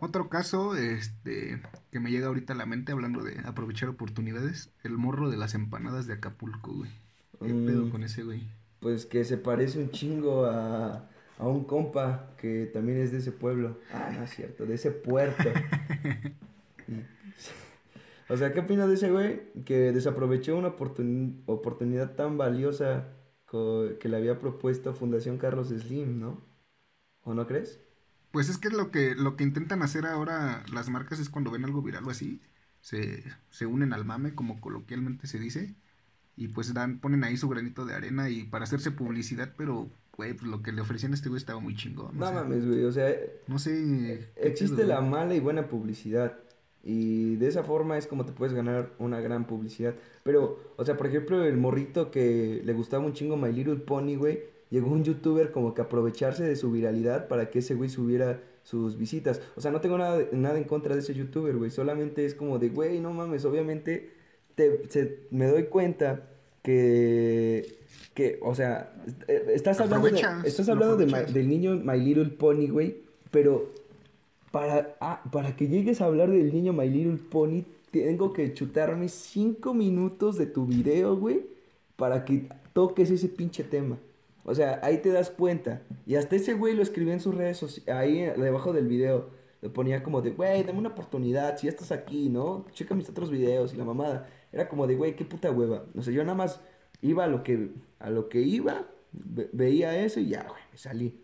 Otro 0.00 0.28
caso, 0.28 0.76
este, 0.76 1.60
que 1.90 2.00
me 2.00 2.10
llega 2.10 2.26
ahorita 2.26 2.52
a 2.52 2.56
la 2.56 2.66
mente 2.66 2.92
hablando 2.92 3.22
de 3.22 3.38
aprovechar 3.44 3.88
oportunidades, 3.88 4.70
el 4.84 4.92
morro 4.98 5.30
de 5.30 5.36
las 5.38 5.54
empanadas 5.54 6.06
de 6.06 6.14
Acapulco, 6.14 6.72
güey. 6.74 6.90
¿Qué 7.42 7.52
Mm. 7.52 7.66
pedo 7.66 7.90
con 7.90 8.02
ese 8.02 8.22
güey? 8.22 8.46
Pues 8.80 9.06
que 9.06 9.24
se 9.24 9.38
parece 9.38 9.78
un 9.78 9.90
chingo 9.90 10.44
a, 10.46 11.08
a 11.38 11.46
un 11.48 11.64
compa 11.64 12.30
que 12.38 12.66
también 12.66 12.98
es 12.98 13.10
de 13.12 13.18
ese 13.18 13.32
pueblo. 13.32 13.78
Ah, 13.92 14.10
no 14.14 14.24
es 14.24 14.30
cierto, 14.30 14.66
de 14.66 14.74
ese 14.74 14.90
puerto. 14.90 15.44
Y- 16.88 17.02
o 18.28 18.36
sea, 18.36 18.52
¿qué 18.52 18.60
opinas 18.60 18.88
de 18.88 18.94
ese 18.94 19.10
güey? 19.10 19.52
Que 19.64 19.92
desaprovechó 19.92 20.56
una 20.56 20.76
oportun- 20.76 21.42
oportunidad 21.46 22.14
tan 22.16 22.36
valiosa 22.38 23.08
que 23.50 24.08
le 24.08 24.16
había 24.16 24.38
propuesto 24.38 24.92
Fundación 24.94 25.38
Carlos 25.38 25.68
Slim, 25.68 26.20
¿no? 26.20 26.40
¿O 27.22 27.34
no 27.34 27.46
crees? 27.46 27.80
Pues 28.30 28.48
es 28.48 28.58
que 28.58 28.70
lo 28.70 28.90
que, 28.90 29.14
lo 29.14 29.36
que 29.36 29.44
intentan 29.44 29.82
hacer 29.82 30.06
ahora 30.06 30.64
las 30.72 30.88
marcas 30.90 31.18
es 31.20 31.30
cuando 31.30 31.50
ven 31.50 31.64
algo 31.64 31.82
viral 31.82 32.04
o 32.06 32.10
así, 32.10 32.42
se, 32.80 33.24
se 33.50 33.66
unen 33.66 33.92
al 33.92 34.04
mame, 34.04 34.34
como 34.34 34.60
coloquialmente 34.60 35.26
se 35.26 35.38
dice, 35.38 35.74
y 36.36 36.48
pues 36.48 36.74
dan, 36.74 37.00
ponen 37.00 37.24
ahí 37.24 37.36
su 37.36 37.48
granito 37.48 37.86
de 37.86 37.94
arena 37.94 38.28
y 38.30 38.44
para 38.44 38.64
hacerse 38.64 38.90
publicidad, 38.92 39.54
pero, 39.56 39.90
güey, 40.16 40.34
pues 40.34 40.48
lo 40.50 40.62
que 40.62 40.72
le 40.72 40.82
ofrecían 40.82 41.12
a 41.12 41.14
este 41.16 41.28
güey 41.30 41.38
estaba 41.40 41.60
muy 41.60 41.74
chingón. 41.76 42.18
No 42.18 42.24
o 42.24 42.26
sea, 42.26 42.42
mames, 42.42 42.66
güey, 42.66 42.84
o 42.84 42.92
sea, 42.92 43.14
No 43.46 43.58
sé. 43.58 44.34
qué 44.40 44.48
existe 44.48 44.84
la 44.84 45.00
güey. 45.00 45.10
mala 45.10 45.34
y 45.34 45.40
buena 45.40 45.68
publicidad. 45.68 46.38
Y 46.82 47.36
de 47.36 47.48
esa 47.48 47.64
forma 47.64 47.98
es 47.98 48.06
como 48.06 48.24
te 48.24 48.32
puedes 48.32 48.54
ganar 48.54 48.94
una 48.98 49.20
gran 49.20 49.46
publicidad. 49.46 49.94
Pero, 50.22 50.74
o 50.76 50.84
sea, 50.84 50.96
por 50.96 51.06
ejemplo, 51.08 51.44
el 51.44 51.56
morrito 51.56 52.10
que 52.10 52.62
le 52.64 52.72
gustaba 52.72 53.04
un 53.04 53.12
chingo 53.12 53.36
My 53.36 53.52
Little 53.52 53.76
Pony, 53.76 54.14
güey, 54.16 54.40
llegó 54.76 54.90
un 54.92 55.04
youtuber 55.04 55.50
como 55.52 55.72
que 55.74 55.80
aprovecharse 55.82 56.44
de 56.44 56.54
su 56.56 56.70
viralidad 56.70 57.28
para 57.28 57.50
que 57.50 57.60
ese 57.60 57.74
güey 57.74 57.88
subiera 57.88 58.40
sus 58.62 58.98
visitas. 58.98 59.40
O 59.56 59.60
sea, 59.60 59.70
no 59.70 59.80
tengo 59.80 59.96
nada, 59.96 60.22
nada 60.32 60.58
en 60.58 60.64
contra 60.64 60.94
de 60.94 61.00
ese 61.00 61.14
youtuber, 61.14 61.56
güey. 61.56 61.70
Solamente 61.70 62.24
es 62.26 62.34
como 62.34 62.58
de, 62.58 62.68
güey, 62.68 63.00
no 63.00 63.12
mames, 63.12 63.44
obviamente 63.44 64.10
te, 64.54 64.88
se- 64.88 65.20
me 65.30 65.46
doy 65.46 65.64
cuenta 65.64 66.28
que, 66.62 67.76
que, 68.14 68.38
o 68.42 68.54
sea, 68.54 68.92
eh, 69.28 69.46
estás 69.54 69.80
hablando, 69.80 70.08
de, 70.08 70.20
estás 70.48 70.68
hablando 70.68 70.96
de 70.96 71.06
My- 71.06 71.12
aprovechas. 71.12 71.34
del 71.34 71.48
niño 71.48 71.76
My 71.82 71.98
Little 71.98 72.30
Pony, 72.30 72.68
güey, 72.68 72.96
pero 73.30 73.70
para, 74.50 74.96
ah, 75.00 75.22
para 75.30 75.54
que 75.56 75.68
llegues 75.68 76.00
a 76.00 76.06
hablar 76.06 76.30
del 76.30 76.52
niño 76.52 76.72
My 76.72 76.88
Little 76.88 77.18
Pony, 77.30 77.62
tengo 77.90 78.32
que 78.32 78.52
chutarme 78.52 79.08
cinco 79.08 79.74
minutos 79.74 80.36
de 80.38 80.46
tu 80.46 80.66
video, 80.66 81.16
güey, 81.16 81.46
para 81.96 82.24
que 82.24 82.48
toques 82.72 83.10
ese 83.10 83.28
pinche 83.28 83.62
tema. 83.64 83.96
O 84.48 84.54
sea, 84.54 84.78
ahí 84.82 84.98
te 84.98 85.10
das 85.10 85.30
cuenta. 85.30 85.82
Y 86.06 86.14
hasta 86.14 86.36
ese 86.36 86.54
güey 86.54 86.74
lo 86.74 86.82
escribió 86.82 87.12
en 87.12 87.20
sus 87.20 87.34
redes 87.34 87.56
sociales, 87.58 87.88
ahí 87.94 88.20
debajo 88.40 88.72
del 88.72 88.86
video. 88.86 89.28
Le 89.60 89.70
ponía 89.70 90.02
como 90.04 90.22
de, 90.22 90.30
güey, 90.30 90.62
dame 90.62 90.78
una 90.78 90.90
oportunidad, 90.90 91.56
si 91.58 91.66
ya 91.66 91.70
estás 91.70 91.90
aquí, 91.90 92.28
¿no? 92.28 92.64
Checa 92.72 92.94
mis 92.94 93.08
otros 93.08 93.30
videos 93.30 93.74
y 93.74 93.76
la 93.76 93.84
mamada. 93.84 94.28
Era 94.52 94.68
como 94.68 94.86
de, 94.86 94.94
güey, 94.94 95.16
qué 95.16 95.24
puta 95.24 95.50
hueva. 95.50 95.84
O 95.96 96.02
sea, 96.02 96.12
yo 96.14 96.22
nada 96.22 96.36
más 96.36 96.60
iba 97.02 97.24
a 97.24 97.26
lo 97.26 97.42
que, 97.42 97.70
a 97.98 98.10
lo 98.10 98.28
que 98.28 98.40
iba, 98.42 98.86
ve- 99.12 99.50
veía 99.52 99.98
eso 100.04 100.20
y 100.20 100.28
ya, 100.28 100.42
güey, 100.44 100.62
me 100.70 100.78
salí. 100.78 101.20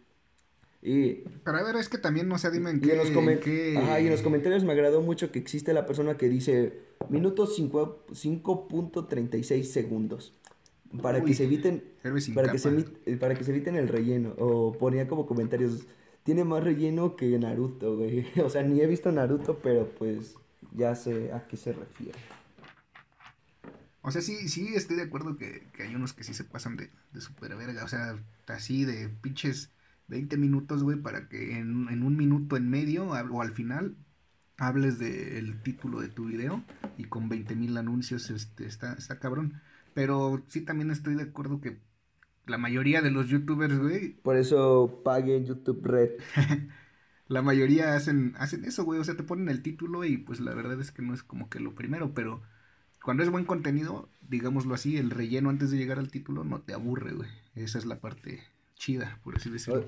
Y 0.85 1.23
Pero 1.45 1.59
a 1.59 1.63
ver, 1.63 1.77
es 1.77 1.89
que 1.89 1.99
también, 1.99 2.27
no 2.29 2.39
sé, 2.39 2.51
dime 2.51 2.71
en 2.71 2.79
y 2.79 2.81
qué. 2.81 2.93
en, 2.93 2.99
los 2.99 3.11
comen- 3.13 3.35
en 3.35 3.41
qué- 3.41 3.79
Ajá, 3.79 4.01
y 4.01 4.07
en 4.07 4.11
los 4.11 4.23
comentarios 4.23 4.65
me 4.65 4.73
agradó 4.73 5.01
mucho 5.01 5.31
que 5.31 5.39
existe 5.39 5.73
la 5.73 5.87
persona 5.87 6.17
que 6.17 6.29
dice 6.29 6.81
minutos 7.09 7.55
cinco- 7.55 8.03
5.36 8.13 9.63
segundos. 9.71 10.35
Para 11.00 11.24
que 11.24 11.35
se 11.35 11.44
eviten 11.44 11.83
para 12.35 12.50
que, 12.50 12.59
se, 12.59 13.16
para 13.18 13.35
que 13.35 13.44
se 13.44 13.50
eviten 13.50 13.76
el 13.76 13.88
relleno. 13.88 14.34
O 14.38 14.76
ponía 14.76 15.09
como 15.09 15.26
comentarios, 15.26 15.86
tiene 16.22 16.45
más 16.45 16.62
relleno 16.62 17.16
que 17.16 17.38
Naruto, 17.38 17.97
güey. 17.97 18.26
O 18.45 18.51
sea, 18.51 18.62
ni 18.62 18.80
he 18.80 18.86
visto 18.86 19.11
Naruto, 19.11 19.59
pero 19.62 19.88
pues 19.99 20.34
ya 20.74 20.95
sé 20.95 21.32
a 21.32 21.47
qué 21.47 21.57
se 21.57 21.72
refiere. 21.72 22.18
O 24.03 24.11
sea, 24.11 24.20
sí, 24.20 24.49
sí, 24.49 24.74
estoy 24.74 24.97
de 24.97 25.03
acuerdo 25.03 25.36
que, 25.36 25.68
que 25.72 25.84
hay 25.84 25.95
unos 25.95 26.12
que 26.12 26.24
sí 26.24 26.34
se 26.34 26.45
pasan 26.45 26.76
de, 26.76 26.90
de 27.12 27.20
super 27.20 27.55
verga. 27.57 27.84
O 27.84 27.88
sea, 27.88 28.18
así 28.49 28.84
de 28.84 29.09
pinches 29.09 29.70
20 30.09 30.36
minutos, 30.36 30.82
güey, 30.82 30.99
para 30.99 31.28
que 31.28 31.57
en, 31.57 31.88
en 31.88 32.03
un 32.03 32.16
minuto 32.16 32.57
en 32.57 32.68
medio 32.68 33.07
o 33.07 33.43
al 33.43 33.53
final 33.53 33.97
hables 34.59 34.99
del 34.99 35.61
título 35.62 36.01
de 36.01 36.09
tu 36.09 36.26
video 36.26 36.62
y 36.99 37.05
con 37.05 37.28
20 37.28 37.57
mil 37.57 37.76
anuncios, 37.76 38.30
este, 38.30 38.66
está, 38.66 38.93
está 38.95 39.18
cabrón. 39.18 39.61
Pero 39.95 40.43
sí 40.49 40.62
también 40.62 40.90
estoy 40.90 41.14
de 41.16 41.24
acuerdo 41.24 41.61
que 41.61 41.78
la 42.47 42.59
mayoría 42.59 43.03
de 43.03 43.11
los 43.11 43.28
youtubers, 43.28 43.78
güey, 43.78 44.14
Por 44.22 44.36
eso 44.36 45.01
pague 45.05 45.45
YouTube 45.45 45.84
Red. 45.84 46.11
la 47.28 47.43
mayoría 47.43 47.95
hacen, 47.95 48.34
hacen 48.38 48.64
eso, 48.64 48.84
güey. 48.84 49.01
O 49.01 49.05
sea, 49.05 49.16
te 49.16 49.22
ponen 49.22 49.49
el 49.49 49.62
título 49.62 50.05
y 50.05 50.18
pues 50.18 50.40
la 50.40 50.55
verdad 50.55 50.80
es 50.80 50.93
que 50.93 51.03
no 51.03 51.14
es 51.14 51.22
como 51.22 51.49
que 51.51 51.61
lo 51.61 51.74
primero, 51.74 52.14
pero 52.14 52.43
cuando 53.05 53.22
es 53.22 53.30
buen 53.30 53.45
contenido, 53.47 54.09
digámoslo 54.28 54.74
así, 54.74 54.97
el 54.99 55.11
relleno 55.11 55.51
antes 55.51 55.70
de 55.70 55.78
llegar 55.78 55.99
al 55.99 56.11
título 56.11 56.45
no 56.45 56.62
te 56.62 56.74
aburre, 56.74 57.12
güey. 57.14 57.30
Esa 57.55 57.78
es 57.78 57.86
la 57.86 58.01
parte 58.01 58.43
chida, 58.76 59.20
por 59.24 59.36
así 59.36 59.51
decirlo. 59.51 59.86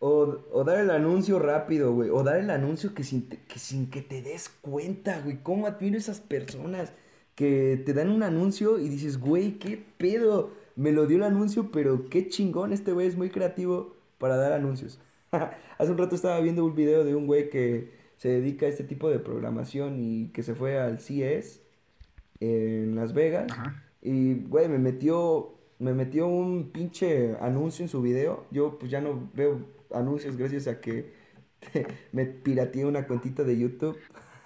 O, 0.00 0.44
o 0.52 0.64
dar 0.64 0.78
el 0.78 0.90
anuncio 0.90 1.38
rápido, 1.40 1.92
güey. 1.92 2.10
O 2.10 2.22
dar 2.22 2.36
el 2.38 2.50
anuncio 2.50 2.94
que 2.94 3.02
sin, 3.04 3.28
te- 3.28 3.42
que 3.44 3.58
sin 3.58 3.90
que 3.90 4.02
te 4.02 4.22
des 4.22 4.48
cuenta, 4.48 5.20
güey. 5.20 5.42
¿Cómo 5.42 5.66
admiro 5.66 5.96
a 5.96 5.98
esas 5.98 6.20
personas 6.20 6.92
que 7.38 7.80
te 7.86 7.94
dan 7.94 8.10
un 8.10 8.24
anuncio 8.24 8.80
y 8.80 8.88
dices, 8.88 9.20
güey, 9.20 9.60
qué 9.60 9.80
pedo? 9.96 10.50
Me 10.74 10.90
lo 10.90 11.06
dio 11.06 11.18
el 11.18 11.22
anuncio, 11.22 11.70
pero 11.70 12.08
qué 12.10 12.26
chingón. 12.26 12.72
Este 12.72 12.92
güey 12.92 13.06
es 13.06 13.16
muy 13.16 13.30
creativo 13.30 13.94
para 14.18 14.36
dar 14.36 14.52
anuncios. 14.52 14.98
Hace 15.30 15.92
un 15.92 15.98
rato 15.98 16.16
estaba 16.16 16.40
viendo 16.40 16.64
un 16.64 16.74
video 16.74 17.04
de 17.04 17.14
un 17.14 17.28
güey 17.28 17.48
que 17.48 17.92
se 18.16 18.28
dedica 18.28 18.66
a 18.66 18.70
este 18.70 18.82
tipo 18.82 19.08
de 19.08 19.20
programación 19.20 20.00
y 20.00 20.30
que 20.30 20.42
se 20.42 20.56
fue 20.56 20.80
al 20.80 20.98
CES 20.98 21.62
en 22.40 22.96
Las 22.96 23.14
Vegas. 23.14 23.52
Ajá. 23.52 23.84
Y, 24.02 24.34
güey, 24.34 24.68
me 24.68 24.78
metió, 24.78 25.54
me 25.78 25.94
metió 25.94 26.26
un 26.26 26.70
pinche 26.72 27.36
anuncio 27.40 27.84
en 27.84 27.88
su 27.88 28.02
video. 28.02 28.46
Yo, 28.50 28.80
pues, 28.80 28.90
ya 28.90 29.00
no 29.00 29.30
veo 29.34 29.60
anuncios 29.94 30.36
gracias 30.36 30.66
a 30.66 30.80
que 30.80 31.12
me 32.10 32.26
pirateé 32.26 32.84
una 32.84 33.06
cuentita 33.06 33.44
de 33.44 33.56
YouTube. 33.56 33.96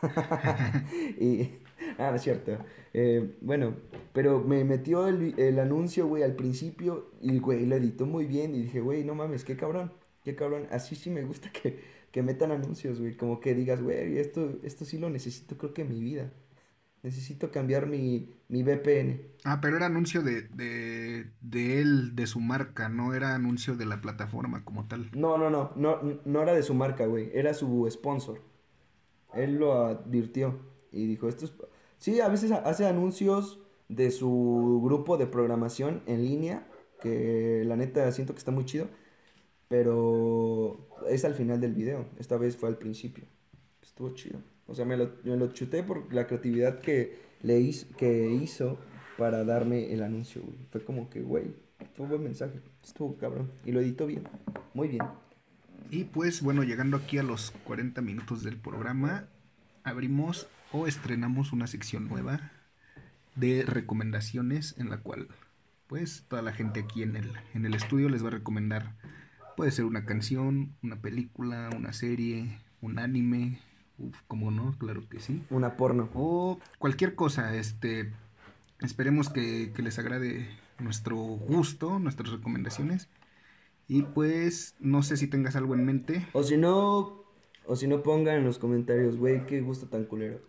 y, 1.19 1.62
ah, 1.99 2.11
no 2.11 2.17
es 2.17 2.23
cierto. 2.23 2.59
Eh, 2.93 3.37
bueno, 3.41 3.77
pero 4.13 4.41
me 4.41 4.65
metió 4.65 5.09
el, 5.09 5.39
el 5.39 5.59
anuncio, 5.59 6.07
güey, 6.07 6.23
al 6.23 6.35
principio. 6.35 7.11
Y, 7.21 7.39
güey, 7.39 7.67
lo 7.67 7.77
editó 7.77 8.07
muy 8.07 8.27
bien. 8.27 8.55
Y 8.55 8.63
dije, 8.63 8.81
güey, 8.81 9.05
no 9.05 9.15
mames, 9.15 9.45
qué 9.45 9.57
cabrón. 9.57 9.93
Qué 10.25 10.35
cabrón. 10.35 10.67
Así 10.71 10.95
sí 10.95 11.11
me 11.11 11.25
gusta 11.25 11.51
que, 11.51 11.81
que 12.11 12.23
metan 12.23 12.53
anuncios, 12.53 13.01
güey. 13.01 13.17
Como 13.17 13.41
que 13.41 13.55
digas, 13.55 13.83
güey, 13.83 14.19
esto, 14.19 14.59
esto 14.63 14.85
sí 14.85 14.99
lo 14.99 15.11
necesito, 15.11 15.57
creo 15.59 15.75
que 15.75 15.83
en 15.83 15.89
mi 15.89 16.01
vida. 16.01 16.33
Necesito 17.03 17.51
cambiar 17.51 17.87
mi, 17.89 18.33
mi 18.49 18.63
VPN. 18.63 19.23
Ah, 19.43 19.61
pero 19.61 19.77
era 19.77 19.87
anuncio 19.87 20.23
de, 20.23 20.43
de, 20.43 21.27
de 21.41 21.81
él, 21.81 22.15
de 22.15 22.29
su 22.29 22.39
marca, 22.39 22.89
no 22.89 23.13
era 23.13 23.35
anuncio 23.35 23.75
de 23.75 23.87
la 23.87 24.01
plataforma 24.01 24.65
como 24.65 24.87
tal. 24.87 25.11
No, 25.13 25.37
no, 25.37 25.51
no, 25.51 25.73
no, 25.75 26.21
no 26.25 26.43
era 26.43 26.55
de 26.55 26.63
su 26.63 26.75
marca, 26.75 27.07
güey, 27.07 27.29
era 27.35 27.55
su 27.55 27.89
sponsor. 27.91 28.41
Él 29.35 29.57
lo 29.57 29.85
advirtió 29.85 30.61
y 30.93 31.07
dijo, 31.07 31.29
esto 31.29 31.47
es... 31.47 31.53
Sí, 32.03 32.19
a 32.19 32.27
veces 32.27 32.51
hace 32.51 32.85
anuncios 32.85 33.61
de 33.89 34.11
su 34.11 34.81
grupo 34.83 35.19
de 35.19 35.29
programación 35.29 36.03
en 36.07 36.25
línea, 36.25 36.67
que 37.01 37.63
la 37.65 37.77
neta 37.77 38.11
siento 38.11 38.33
que 38.33 38.41
está 38.41 38.51
muy 38.51 38.65
chido, 38.65 38.89
pero 39.69 40.89
es 41.09 41.25
al 41.25 41.35
final 41.35 41.61
del 41.61 41.75
video, 41.75 42.07
esta 42.19 42.37
vez 42.37 42.57
fue 42.57 42.71
al 42.71 42.77
principio. 42.77 43.25
Estuvo 43.81 44.11
chido. 44.15 44.41
O 44.67 44.75
sea, 44.75 44.85
me 44.85 44.97
lo, 44.97 45.13
me 45.23 45.37
lo 45.37 45.53
chuté 45.53 45.85
por 45.85 46.13
la 46.13 46.27
creatividad 46.27 46.81
que, 46.81 47.21
le 47.41 47.61
hizo, 47.61 47.87
que 47.97 48.33
hizo 48.33 48.79
para 49.17 49.45
darme 49.45 49.93
el 49.93 50.03
anuncio. 50.03 50.43
Fue 50.73 50.85
como 50.85 51.09
que, 51.09 51.23
güey, 51.23 51.55
fue 51.95 52.07
un 52.07 52.09
buen 52.11 52.25
mensaje. 52.25 52.61
Estuvo 52.83 53.17
cabrón. 53.17 53.49
Y 53.65 53.71
lo 53.71 53.81
editó 53.81 54.09
bien. 54.09 54.25
Muy 54.75 54.89
bien. 54.89 55.05
Y 55.93 56.03
pues 56.03 56.43
bueno, 56.43 56.65
llegando 56.65 56.97
aquí 56.97 57.19
a 57.19 57.23
los 57.23 57.53
40 57.63 58.03
minutos 58.03 58.43
del 58.43 58.57
programa, 58.57 59.29
abrimos 59.85 60.49
o 60.73 60.87
estrenamos 60.87 61.53
una 61.53 61.67
sección 61.67 62.09
nueva 62.09 62.51
de 63.37 63.65
recomendaciones 63.67 64.75
en 64.79 64.91
la 64.91 64.99
cual 64.99 65.29
pues 65.87 66.25
toda 66.29 66.43
la 66.43 66.53
gente 66.53 66.81
aquí 66.81 67.03
en 67.03 67.17
el, 67.17 67.33
en 67.55 67.67
el 67.67 67.75
estudio 67.75 68.09
les 68.09 68.25
va 68.25 68.29
a 68.29 68.33
recomendar, 68.33 68.95
puede 69.57 69.71
ser 69.71 69.85
una 69.85 70.07
canción, 70.07 70.75
una 70.83 70.97
película, 70.97 71.69
una 71.77 71.93
serie, 71.93 72.59
un 72.81 72.99
anime, 72.99 73.59
uf, 73.99 74.17
como 74.27 74.51
no, 74.51 74.75
claro 74.79 75.07
que 75.11 75.21
sí, 75.21 75.43
Una 75.51 75.77
porno. 75.77 76.09
o 76.15 76.59
cualquier 76.79 77.15
cosa, 77.15 77.55
este, 77.55 78.11
esperemos 78.81 79.29
que, 79.29 79.73
que 79.75 79.83
les 79.83 79.99
agrade 79.99 80.49
nuestro 80.79 81.17
gusto, 81.17 81.99
nuestras 81.99 82.31
recomendaciones. 82.31 83.09
Y 83.89 84.03
pues, 84.03 84.75
no 84.81 85.03
sé 85.03 85.17
si 85.19 85.27
tengas 85.27 85.57
algo 85.57 85.75
en 85.75 85.85
mente. 85.85 86.27
O 86.33 86.43
si 86.43 86.57
no, 86.57 87.25
o 87.67 87.77
si 87.77 87.87
no 87.87 88.03
pongan 88.03 88.37
en 88.37 88.45
los 88.45 88.59
comentarios, 88.59 89.17
güey, 89.17 89.45
qué 89.47 89.61
gusto 89.61 89.87
tan 89.87 90.05
culero. 90.05 90.41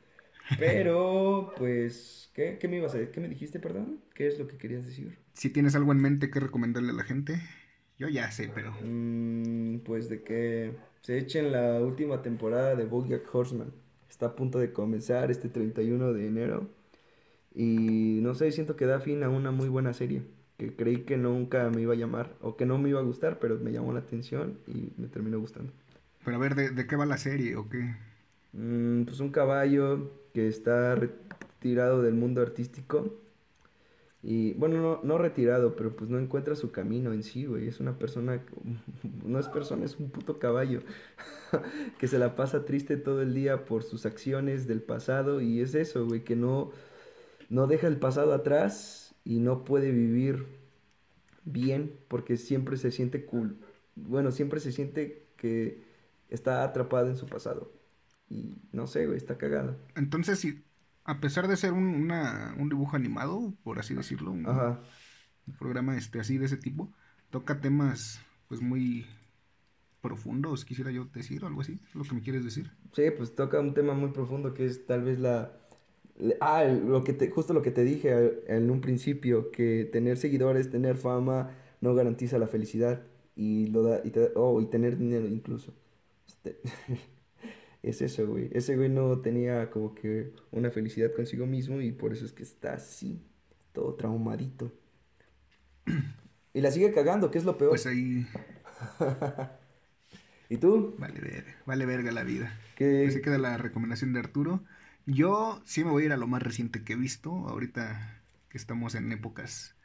Pero, 0.58 1.54
pues, 1.58 2.32
¿qué, 2.34 2.58
¿qué 2.60 2.68
me 2.68 2.78
ibas 2.78 2.94
a 2.94 2.98
decir? 2.98 3.12
¿Qué 3.12 3.22
me 3.22 3.30
dijiste, 3.30 3.60
perdón? 3.60 4.02
¿Qué 4.14 4.28
es 4.28 4.40
lo 4.40 4.48
que 4.48 4.58
querías 4.58 4.86
decir? 4.86 5.18
Si 5.34 5.50
tienes 5.50 5.76
algo 5.76 5.92
en 5.92 6.02
mente 6.02 6.30
que 6.30 6.40
recomendarle 6.40 6.92
a 6.92 6.94
la 6.94 7.04
gente. 7.04 7.42
Yo 7.98 8.08
ya 8.10 8.32
sé, 8.32 8.50
pero... 8.54 8.74
Mm, 8.82 9.80
pues 9.80 10.10
de 10.10 10.24
que 10.24 10.76
se 11.02 11.18
echen 11.18 11.52
la 11.52 11.80
última 11.82 12.22
temporada 12.22 12.76
de 12.76 12.86
BoJack 12.86 13.34
Horseman. 13.34 13.74
Está 14.10 14.28
a 14.28 14.36
punto 14.36 14.60
de 14.60 14.74
comenzar 14.74 15.32
este 15.32 15.50
31 15.50 16.14
de 16.14 16.28
enero. 16.28 16.70
Y 17.56 18.20
no 18.22 18.36
sé, 18.36 18.52
siento 18.52 18.76
que 18.76 18.86
da 18.86 19.00
fin 19.00 19.24
a 19.24 19.30
una 19.30 19.52
muy 19.52 19.70
buena 19.70 19.94
serie. 19.94 20.24
Que 20.58 20.76
creí 20.76 21.04
que 21.04 21.18
nunca 21.18 21.70
me 21.70 21.82
iba 21.82 21.94
a 21.94 21.98
llamar 21.98 22.36
o 22.42 22.58
que 22.58 22.66
no 22.66 22.78
me 22.78 22.90
iba 22.90 23.00
a 23.00 23.04
gustar, 23.04 23.40
pero 23.40 23.58
me 23.60 23.72
llamó 23.72 23.94
la 23.94 24.00
atención 24.02 24.60
y 24.68 24.94
me 24.98 25.08
terminó 25.08 25.40
gustando. 25.40 25.72
Pero 26.24 26.38
a 26.38 26.40
ver, 26.40 26.56
¿de, 26.56 26.70
de 26.72 26.88
qué 26.88 26.96
va 26.96 27.06
la 27.06 27.18
serie 27.18 27.56
o 27.56 27.70
qué? 27.70 27.96
Mm, 28.54 29.04
pues 29.06 29.20
un 29.20 29.32
caballo 29.32 30.12
que 30.34 30.48
está 30.48 30.96
retirado 30.96 32.02
del 32.02 32.14
mundo 32.16 32.42
artístico. 32.42 33.20
Y 34.22 34.54
bueno, 34.54 34.82
no, 34.82 35.02
no 35.04 35.18
retirado, 35.18 35.76
pero 35.76 35.96
pues 35.96 36.10
no 36.10 36.18
encuentra 36.18 36.56
su 36.56 36.72
camino 36.72 37.12
en 37.14 37.24
sí, 37.24 37.46
güey. 37.46 37.68
Es 37.68 37.80
una 37.80 37.98
persona, 38.00 38.42
no 39.26 39.40
es 39.40 39.48
persona, 39.50 39.86
es 39.86 40.00
un 40.00 40.10
puto 40.10 40.40
caballo. 40.40 40.82
que 42.00 42.08
se 42.08 42.20
la 42.20 42.36
pasa 42.36 42.66
triste 42.66 42.98
todo 42.98 43.22
el 43.22 43.34
día 43.34 43.66
por 43.66 43.84
sus 43.84 44.06
acciones 44.06 44.68
del 44.68 44.82
pasado. 44.82 45.42
Y 45.42 45.62
es 45.62 45.76
eso, 45.76 46.06
güey, 46.06 46.24
que 46.24 46.36
no, 46.36 46.72
no 47.50 47.68
deja 47.68 47.88
el 47.88 47.98
pasado 47.98 48.34
atrás 48.34 49.16
y 49.26 49.40
no 49.40 49.66
puede 49.66 49.92
vivir 49.92 50.46
bien 51.46 51.94
porque 52.08 52.38
siempre 52.38 52.78
se 52.78 52.92
siente 52.92 53.26
cool. 53.26 53.58
Bueno, 53.96 54.32
siempre 54.32 54.60
se 54.60 54.72
siente 54.72 55.24
que 55.38 55.84
está 56.30 56.64
atrapado 56.64 57.08
en 57.10 57.18
su 57.18 57.28
pasado. 57.28 57.72
Y 58.34 58.56
no 58.72 58.88
sé, 58.88 59.06
güey, 59.06 59.18
está 59.18 59.38
cagada. 59.38 59.78
Entonces, 59.96 60.40
si, 60.40 60.64
a 61.04 61.20
pesar 61.20 61.48
de 61.48 61.58
ser 61.58 61.74
un, 61.74 61.86
una- 61.86 62.56
un 62.58 62.70
dibujo 62.70 62.96
animado, 62.96 63.54
por 63.64 63.80
así 63.80 63.94
decirlo, 63.94 64.32
un, 64.32 64.46
Ajá. 64.46 64.80
un 65.48 65.54
programa 65.58 65.96
este, 65.98 66.20
así 66.20 66.38
de 66.38 66.46
ese 66.46 66.58
tipo, 66.58 66.92
toca 67.30 67.60
temas 67.62 68.20
pues 68.48 68.62
muy 68.62 69.06
profundos, 70.02 70.66
quisiera 70.66 70.92
yo 70.92 71.06
decir, 71.06 71.44
o 71.44 71.48
algo 71.48 71.62
así, 71.62 71.80
lo 71.94 72.04
que 72.04 72.14
me 72.16 72.22
quieres 72.22 72.44
decir. 72.44 72.72
Sí, 72.94 73.04
pues 73.18 73.36
toca 73.36 73.60
un 73.60 73.74
tema 73.74 73.94
muy 73.94 74.12
profundo 74.12 74.54
que 74.54 74.66
es 74.66 74.86
tal 74.86 75.04
vez 75.04 75.20
la... 75.20 75.52
Ah, 76.42 76.64
lo 76.66 77.04
que 77.04 77.14
te, 77.14 77.30
justo 77.30 77.54
lo 77.54 77.62
que 77.62 77.72
te 77.72 77.84
dije 77.84 78.44
en 78.48 78.70
un 78.70 78.82
principio, 78.82 79.50
que 79.52 79.90
tener 79.92 80.18
seguidores, 80.18 80.70
tener 80.70 80.96
fama, 80.98 81.52
no 81.82 81.96
garantiza 81.96 82.38
la 82.38 82.48
felicidad. 82.48 83.04
Y, 83.36 83.68
lo 83.68 83.82
da, 83.84 84.02
y, 84.04 84.12
te- 84.12 84.32
oh, 84.36 84.62
y 84.62 84.68
tener 84.68 84.98
dinero 84.98 85.28
incluso. 85.28 85.74
Este, 86.28 86.60
es 87.84 88.02
eso, 88.02 88.28
güey. 88.28 88.50
Ese 88.54 88.76
güey 88.78 88.90
no 88.90 89.20
tenía 89.22 89.70
como 89.70 89.94
que 89.96 90.34
una 90.52 90.72
felicidad 90.72 91.14
consigo 91.16 91.46
mismo 91.46 91.82
y 91.82 91.92
por 91.92 92.14
eso 92.14 92.26
es 92.26 92.34
que 92.34 92.44
está 92.44 92.74
así, 92.74 93.22
todo 93.74 93.96
traumadito. 93.96 94.72
Y 96.54 96.62
la 96.62 96.72
sigue 96.72 96.92
cagando, 96.94 97.32
que 97.32 97.38
es 97.40 97.46
lo 97.46 97.58
peor. 97.58 97.70
Pues 97.72 97.86
ahí 97.86 98.28
¿Y 100.50 100.58
tú? 100.58 100.96
vale, 100.98 101.20
ver, 101.20 101.46
vale 101.66 101.86
verga 101.86 102.12
la 102.12 102.24
vida. 102.24 102.60
¿Qué, 102.76 103.08
Así 103.08 103.22
queda 103.22 103.38
la 103.38 103.58
recomendación 103.58 104.14
de 104.14 104.20
Arturo. 104.20 104.64
Yo 105.06 105.62
sí 105.66 105.84
me 105.84 105.92
voy 105.92 106.04
a 106.04 106.06
ir 106.08 106.12
a 106.14 106.18
lo 106.18 106.28
más 106.28 106.42
reciente 106.44 106.84
que 106.84 106.94
he 106.94 106.96
visto, 106.96 107.32
ahorita 107.32 108.22
que 108.50 108.58
estamos 108.58 108.96
en 108.96 109.12
épocas 109.12 109.76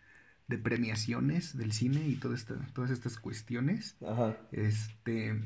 de 0.48 0.58
premiaciones 0.58 1.56
del 1.56 1.72
cine 1.72 2.06
y 2.08 2.16
toda 2.16 2.34
esta- 2.36 2.66
todas 2.74 2.90
estas 2.90 3.18
cuestiones. 3.18 3.96
Ajá. 4.00 4.36
Este, 4.52 5.42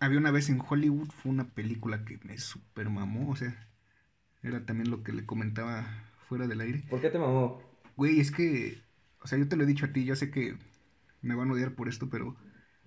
había 0.00 0.18
una 0.18 0.30
vez 0.30 0.48
en 0.50 0.60
Hollywood, 0.66 1.08
fue 1.10 1.32
una 1.32 1.48
película 1.54 2.04
que 2.04 2.18
me 2.24 2.38
super 2.38 2.90
mamó, 2.90 3.30
o 3.30 3.36
sea, 3.36 3.68
era 4.42 4.66
también 4.66 4.90
lo 4.90 5.02
que 5.04 5.12
le 5.12 5.26
comentaba 5.26 5.86
fuera 6.28 6.46
del 6.48 6.60
aire. 6.62 6.84
¿Por 6.88 7.00
qué 7.00 7.10
te 7.10 7.18
mamó? 7.18 7.60
Güey, 7.96 8.20
es 8.20 8.30
que, 8.30 8.82
o 9.22 9.26
sea, 9.26 9.38
yo 9.38 9.48
te 9.48 9.56
lo 9.56 9.64
he 9.64 9.66
dicho 9.66 9.86
a 9.86 9.92
ti, 9.92 10.04
yo 10.04 10.16
sé 10.16 10.30
que 10.30 10.56
me 11.22 11.34
van 11.34 11.50
a 11.50 11.52
odiar 11.54 11.74
por 11.74 11.88
esto, 11.88 12.08
pero 12.10 12.36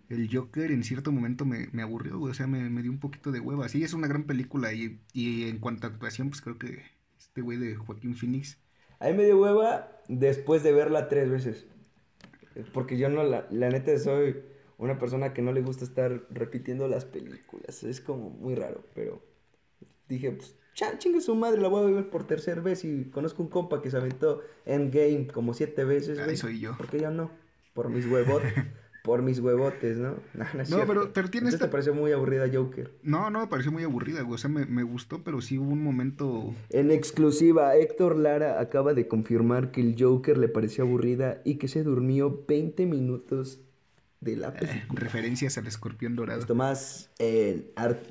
el 0.09 0.29
Joker 0.33 0.71
en 0.71 0.83
cierto 0.83 1.11
momento 1.11 1.45
me, 1.45 1.67
me 1.73 1.81
aburrió, 1.83 2.19
güey, 2.19 2.31
o 2.31 2.33
sea, 2.33 2.47
me, 2.47 2.69
me 2.69 2.81
dio 2.83 2.91
un 2.91 2.99
poquito 2.99 3.31
de 3.31 3.39
hueva. 3.39 3.69
Sí, 3.69 3.83
es 3.83 3.93
una 3.93 4.07
gran 4.07 4.25
película 4.25 4.73
y, 4.73 5.01
y 5.13 5.49
en 5.49 5.59
cuanto 5.59 5.87
a 5.87 5.91
actuación, 5.91 6.29
pues 6.29 6.41
creo 6.41 6.57
que 6.59 6.83
este 7.19 7.41
güey 7.41 7.57
de 7.57 7.75
Joaquín 7.75 8.15
Phoenix, 8.15 8.59
A 8.99 9.07
mí 9.07 9.13
me 9.13 9.25
dio 9.25 9.39
hueva 9.39 9.87
después 10.07 10.63
de 10.63 10.71
verla 10.71 11.07
tres 11.07 11.29
veces. 11.29 11.65
Porque 12.73 12.97
yo 12.97 13.09
no, 13.09 13.23
la, 13.23 13.47
la 13.51 13.69
neta 13.69 13.97
soy 13.99 14.37
una 14.78 14.99
persona 14.99 15.34
que 15.34 15.41
no 15.41 15.51
le 15.51 15.61
gusta 15.61 15.84
estar 15.86 16.23
repitiendo 16.30 16.88
las 16.88 17.05
películas. 17.05 17.84
Es 17.84 17.99
como 18.01 18.30
muy 18.30 18.55
raro, 18.55 18.84
pero 18.93 19.21
dije, 20.07 20.32
pues, 20.32 20.55
chingue 20.99 21.21
su 21.21 21.36
madre, 21.36 21.59
la 21.61 21.67
voy 21.67 21.91
a 21.91 21.95
ver 21.95 22.09
por 22.09 22.25
tercera 22.25 22.61
vez. 22.61 22.86
Y 22.86 23.05
conozco 23.05 23.41
un 23.43 23.49
compa 23.49 23.82
que 23.82 23.89
se 23.91 23.97
aventó 23.97 24.41
Endgame 24.65 25.28
como 25.28 25.53
siete 25.53 25.84
veces, 25.84 26.19
Ahí 26.19 26.38
soy 26.38 26.59
yo. 26.59 26.78
¿Por 26.78 26.88
qué 26.88 26.99
yo 26.99 27.11
no? 27.11 27.32
Por 27.73 27.89
mis 27.89 28.05
huevotes. 28.05 28.53
por 29.03 29.21
mis 29.21 29.39
huevotes, 29.39 29.97
¿no? 29.97 30.15
No, 30.34 30.43
no, 30.53 30.61
es 30.61 30.69
No, 30.69 30.75
cierto. 30.78 30.88
pero- 30.88 31.13
pero 31.13 31.30
tiene 31.30 31.49
esta- 31.49 31.65
te 31.65 31.71
pareció 31.71 31.93
muy 31.95 32.11
aburrida 32.11 32.45
Joker. 32.53 32.91
No, 33.03 33.30
no 33.30 33.39
me 33.39 33.47
pareció 33.47 33.71
muy 33.71 33.84
aburrida, 33.84 34.21
güey. 34.21 34.36
O 34.36 34.38
sea, 34.38 34.49
me, 34.49 34.65
me 34.65 34.84
gustó, 34.84 35.23
pero 35.23 35.41
sí 35.41 35.57
hubo 35.57 35.71
un 35.71 35.82
momento. 35.82 36.53
En 36.69 36.91
exclusiva, 36.91 37.75
Héctor 37.78 38.15
Lara 38.17 38.59
acaba 38.59 38.93
de 38.93 39.07
confirmar 39.07 39.71
que 39.71 39.82
el 39.82 39.95
Joker 39.97 40.38
le 40.38 40.49
pareció 40.49 40.84
aburrida 40.84 41.41
y 41.45 41.55
que 41.55 41.67
se 41.67 41.84
durmió 41.84 42.43
20 42.47 42.86
minutos 42.86 43.61
de 44.20 44.36
la 44.36 44.49
eh, 44.61 44.84
referencias 44.89 45.57
al 45.57 45.68
escorpión 45.68 46.15
dorado. 46.15 46.39
Esto 46.39 46.55
más 46.55 47.11
en 47.20 47.72
Ar- 47.76 48.01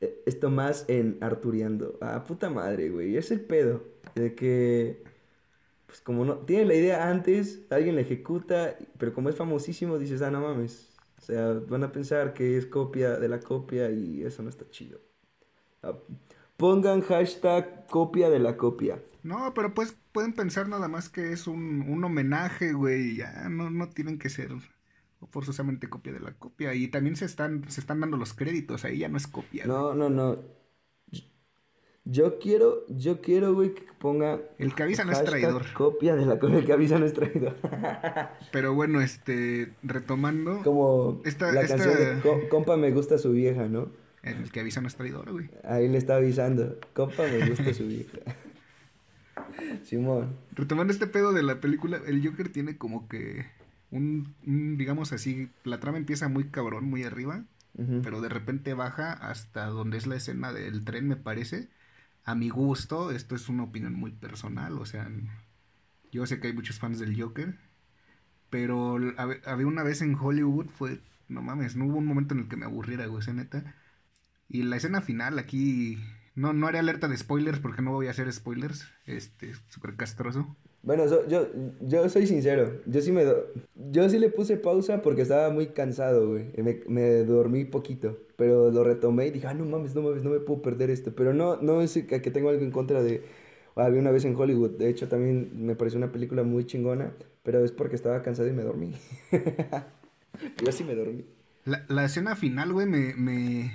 eh, 0.00 0.22
Esto 0.26 0.50
más 0.50 0.84
en 0.88 1.18
Arturiando. 1.20 1.98
Ah, 2.00 2.24
puta 2.24 2.50
madre, 2.50 2.90
güey. 2.90 3.16
Es 3.16 3.30
el 3.30 3.40
pedo. 3.40 3.84
De 4.14 4.34
que. 4.34 5.02
Pues 5.86 6.00
como 6.00 6.24
no. 6.24 6.38
Tiene 6.40 6.66
la 6.66 6.74
idea 6.74 7.08
antes, 7.10 7.62
alguien 7.70 7.94
la 7.96 8.02
ejecuta, 8.02 8.76
pero 8.98 9.12
como 9.14 9.28
es 9.28 9.36
famosísimo, 9.36 9.98
dices, 9.98 10.22
ah, 10.22 10.30
no 10.30 10.40
mames. 10.40 10.90
O 11.18 11.22
sea, 11.22 11.52
van 11.54 11.84
a 11.84 11.92
pensar 11.92 12.34
que 12.34 12.56
es 12.58 12.66
copia 12.66 13.18
de 13.18 13.28
la 13.28 13.40
copia 13.40 13.90
y 13.90 14.22
eso 14.24 14.42
no 14.42 14.50
está 14.50 14.68
chido. 14.70 15.00
Ah, 15.82 15.98
Pongan 16.56 17.02
hashtag 17.02 17.86
copia 17.88 18.30
de 18.30 18.38
la 18.40 18.56
copia. 18.56 19.02
No, 19.22 19.52
pero 19.54 19.74
pues 19.74 19.96
pueden 20.12 20.34
pensar 20.34 20.68
nada 20.68 20.86
más 20.88 21.08
que 21.08 21.32
es 21.32 21.46
un, 21.46 21.82
un 21.88 22.04
homenaje, 22.04 22.72
güey. 22.74 23.16
Ya 23.16 23.48
no, 23.48 23.70
no 23.70 23.88
tienen 23.90 24.18
que 24.18 24.28
ser 24.30 24.50
forzosamente 25.30 25.88
copia 25.88 26.12
de 26.12 26.20
la 26.20 26.32
copia. 26.32 26.74
Y 26.74 26.88
también 26.88 27.16
se 27.16 27.24
están, 27.24 27.68
se 27.70 27.80
están 27.80 28.00
dando 28.00 28.16
los 28.16 28.34
créditos. 28.34 28.84
Ahí 28.84 28.98
ya 28.98 29.08
no 29.08 29.16
es 29.16 29.26
copia. 29.26 29.66
No, 29.66 29.94
no, 29.94 30.08
no. 30.10 30.38
Yo 32.06 32.38
quiero, 32.38 32.84
yo 32.88 33.22
quiero, 33.22 33.54
güey, 33.54 33.72
que 33.72 33.82
ponga. 33.98 34.38
El 34.58 34.74
que 34.74 34.82
avisa 34.82 35.04
no 35.04 35.12
es 35.12 35.24
traidor. 35.24 35.64
Copia 35.72 36.14
de 36.14 36.26
la 36.26 36.38
copia. 36.38 36.58
El 36.58 36.66
que 36.66 36.72
avisa 36.74 36.98
no 36.98 37.06
es 37.06 37.14
traidor. 37.14 37.56
Pero 38.52 38.74
bueno, 38.74 39.00
este, 39.00 39.72
retomando, 39.82 40.60
Como 40.62 41.22
Esta- 41.24 41.50
la 41.52 41.62
esta- 41.62 41.78
canción 41.78 41.96
de 42.16 42.20
"Co- 42.20 42.48
Compa 42.50 42.76
me 42.76 42.90
gusta 42.90 43.16
su 43.18 43.32
vieja, 43.32 43.68
¿no? 43.68 43.88
el 44.22 44.50
que 44.52 44.60
avisa 44.60 44.80
no 44.80 44.88
es 44.88 44.96
traidor, 44.96 45.30
güey. 45.32 45.50
Ahí 45.64 45.86
le 45.88 45.98
está 45.98 46.16
avisando. 46.16 46.78
Compa 46.94 47.22
me 47.24 47.46
gusta 47.48 47.72
su 47.74 47.86
vieja. 47.86 48.18
Simón. 49.84 50.36
Retomando 50.52 50.92
este 50.92 51.06
pedo 51.06 51.32
de 51.32 51.42
la 51.42 51.60
película, 51.60 52.00
el 52.06 52.26
Joker 52.26 52.48
tiene 52.50 52.76
como 52.78 53.08
que 53.08 53.46
un, 53.94 54.34
un, 54.46 54.76
digamos 54.76 55.12
así, 55.12 55.48
la 55.64 55.80
trama 55.80 55.98
empieza 55.98 56.28
muy 56.28 56.44
cabrón, 56.50 56.84
muy 56.84 57.04
arriba, 57.04 57.44
pero 58.02 58.20
de 58.20 58.28
repente 58.28 58.74
baja 58.74 59.12
hasta 59.12 59.66
donde 59.66 59.96
es 59.98 60.06
la 60.06 60.16
escena 60.16 60.52
del 60.52 60.84
tren, 60.84 61.08
me 61.08 61.16
parece. 61.16 61.68
A 62.24 62.34
mi 62.34 62.48
gusto, 62.48 63.10
esto 63.10 63.34
es 63.34 63.48
una 63.48 63.64
opinión 63.64 63.94
muy 63.94 64.10
personal, 64.12 64.78
o 64.78 64.86
sea, 64.86 65.08
yo 66.12 66.26
sé 66.26 66.40
que 66.40 66.48
hay 66.48 66.52
muchos 66.52 66.78
fans 66.78 66.98
del 66.98 67.20
Joker, 67.20 67.56
pero 68.50 68.96
hab- 68.98 69.40
había 69.46 69.66
una 69.66 69.82
vez 69.82 70.00
en 70.02 70.14
Hollywood, 70.14 70.66
fue, 70.68 71.00
no 71.28 71.42
mames, 71.42 71.76
no 71.76 71.86
hubo 71.86 71.98
un 71.98 72.06
momento 72.06 72.34
en 72.34 72.40
el 72.40 72.48
que 72.48 72.56
me 72.56 72.64
aburriera, 72.66 73.06
güey, 73.06 73.20
esa 73.22 73.32
neta. 73.32 73.74
Y 74.48 74.62
la 74.62 74.76
escena 74.76 75.00
final 75.00 75.38
aquí, 75.38 75.98
no, 76.34 76.52
no 76.52 76.66
haré 76.66 76.78
alerta 76.78 77.08
de 77.08 77.16
spoilers 77.16 77.58
porque 77.58 77.82
no 77.82 77.92
voy 77.92 78.06
a 78.06 78.10
hacer 78.10 78.32
spoilers, 78.32 78.86
este, 79.06 79.54
súper 79.68 79.96
castroso. 79.96 80.56
Bueno, 80.84 81.08
so- 81.08 81.26
yo, 81.28 81.48
yo 81.80 82.08
soy 82.10 82.26
sincero. 82.26 82.80
Yo 82.86 83.00
sí 83.00 83.10
me 83.12 83.24
do- 83.24 83.46
yo 83.90 84.08
sí 84.10 84.18
le 84.18 84.28
puse 84.30 84.56
pausa 84.58 85.00
porque 85.02 85.22
estaba 85.22 85.50
muy 85.50 85.68
cansado, 85.68 86.28
güey. 86.28 86.46
Me, 86.58 86.80
me 86.88 87.24
dormí 87.24 87.64
poquito. 87.64 88.18
Pero 88.36 88.70
lo 88.70 88.84
retomé 88.84 89.26
y 89.28 89.30
dije, 89.30 89.46
ah, 89.46 89.54
no 89.54 89.64
mames, 89.64 89.94
no 89.94 90.02
mames, 90.02 90.22
no 90.24 90.30
me 90.30 90.40
puedo 90.40 90.60
perder 90.62 90.90
esto. 90.90 91.12
Pero 91.16 91.32
no, 91.32 91.56
no 91.62 91.80
es 91.80 91.94
que 91.94 92.20
tengo 92.30 92.50
algo 92.50 92.62
en 92.62 92.70
contra 92.70 93.02
de. 93.02 93.22
Había 93.76 94.00
una 94.00 94.10
vez 94.12 94.24
en 94.24 94.36
Hollywood. 94.36 94.72
De 94.78 94.88
hecho, 94.90 95.08
también 95.08 95.50
me 95.66 95.74
pareció 95.76 95.98
una 95.98 96.12
película 96.12 96.42
muy 96.42 96.66
chingona. 96.66 97.12
Pero 97.42 97.64
es 97.64 97.72
porque 97.72 97.96
estaba 97.96 98.22
cansado 98.22 98.48
y 98.48 98.52
me 98.52 98.62
dormí. 98.62 98.92
yo 100.64 100.72
sí 100.72 100.84
me 100.84 100.94
dormí. 100.94 101.24
La, 101.64 101.84
la 101.88 102.04
escena 102.04 102.36
final, 102.36 102.72
güey, 102.72 102.86
me, 102.86 103.14
me, 103.14 103.72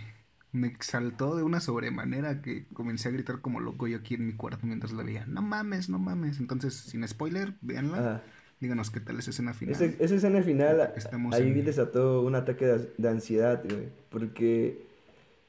me 0.52 0.68
exaltó 0.68 1.36
de 1.36 1.44
una 1.44 1.60
sobremanera 1.60 2.42
que 2.42 2.66
comencé 2.74 3.10
a 3.10 3.12
gritar 3.12 3.40
como 3.42 3.60
loco 3.60 3.88
yo 3.88 3.98
aquí 3.98 4.16
en 4.16 4.26
mi 4.26 4.34
cuarto 4.34 4.66
mientras 4.66 4.92
la 4.94 5.04
veía. 5.04 5.26
No 5.28 5.42
mames, 5.42 5.90
no 5.90 6.00
mames. 6.00 6.40
Entonces, 6.40 6.74
sin 6.74 7.08
spoiler, 7.08 7.54
véanla. 7.62 7.98
Ajá. 7.98 8.24
Díganos 8.60 8.90
qué 8.92 9.00
tal 9.00 9.16
es 9.16 9.22
esa 9.22 9.30
escena 9.32 9.54
final. 9.54 9.76
Ese- 9.76 9.96
esa 10.04 10.16
escena 10.16 10.42
final, 10.44 10.92
Estamos 10.96 11.34
ahí 11.36 11.44
en- 11.52 11.64
desató 11.66 12.22
un 12.24 12.36
ataque 12.36 12.66
de, 12.66 12.92
de 12.98 13.10
ansiedad, 13.10 13.64
güey. 13.64 13.88
Porque 14.10 14.86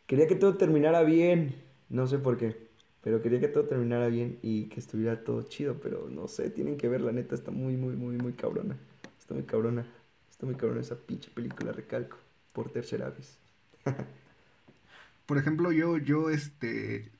quería 0.06 0.28
que 0.28 0.36
todo 0.36 0.56
terminara 0.56 1.02
bien. 1.02 1.54
No 1.88 2.06
sé 2.06 2.18
por 2.18 2.36
qué. 2.38 2.68
Pero 3.02 3.20
quería 3.22 3.40
que 3.40 3.48
todo 3.48 3.64
terminara 3.64 4.06
bien 4.08 4.38
y 4.42 4.64
que 4.66 4.78
estuviera 4.78 5.24
todo 5.24 5.42
chido. 5.42 5.80
Pero 5.82 6.08
no 6.10 6.28
sé, 6.28 6.50
tienen 6.50 6.76
que 6.76 6.88
ver, 6.88 7.00
la 7.00 7.10
neta 7.12 7.34
está 7.34 7.50
muy, 7.50 7.76
muy, 7.76 7.96
muy, 7.96 8.16
muy 8.16 8.34
cabrona. 8.34 8.76
Está 9.18 9.34
muy 9.34 9.42
cabrona. 9.44 9.86
Está 10.30 10.46
muy 10.46 10.54
cabrona 10.54 10.82
esa 10.82 10.94
pinche 10.96 11.30
película, 11.34 11.72
recalco. 11.72 12.16
Por 12.52 12.70
tercera 12.70 13.10
vez. 13.10 13.38
Por 15.30 15.38
ejemplo, 15.38 15.70
yo, 15.70 15.96
yo, 15.96 16.28
este, 16.28 17.12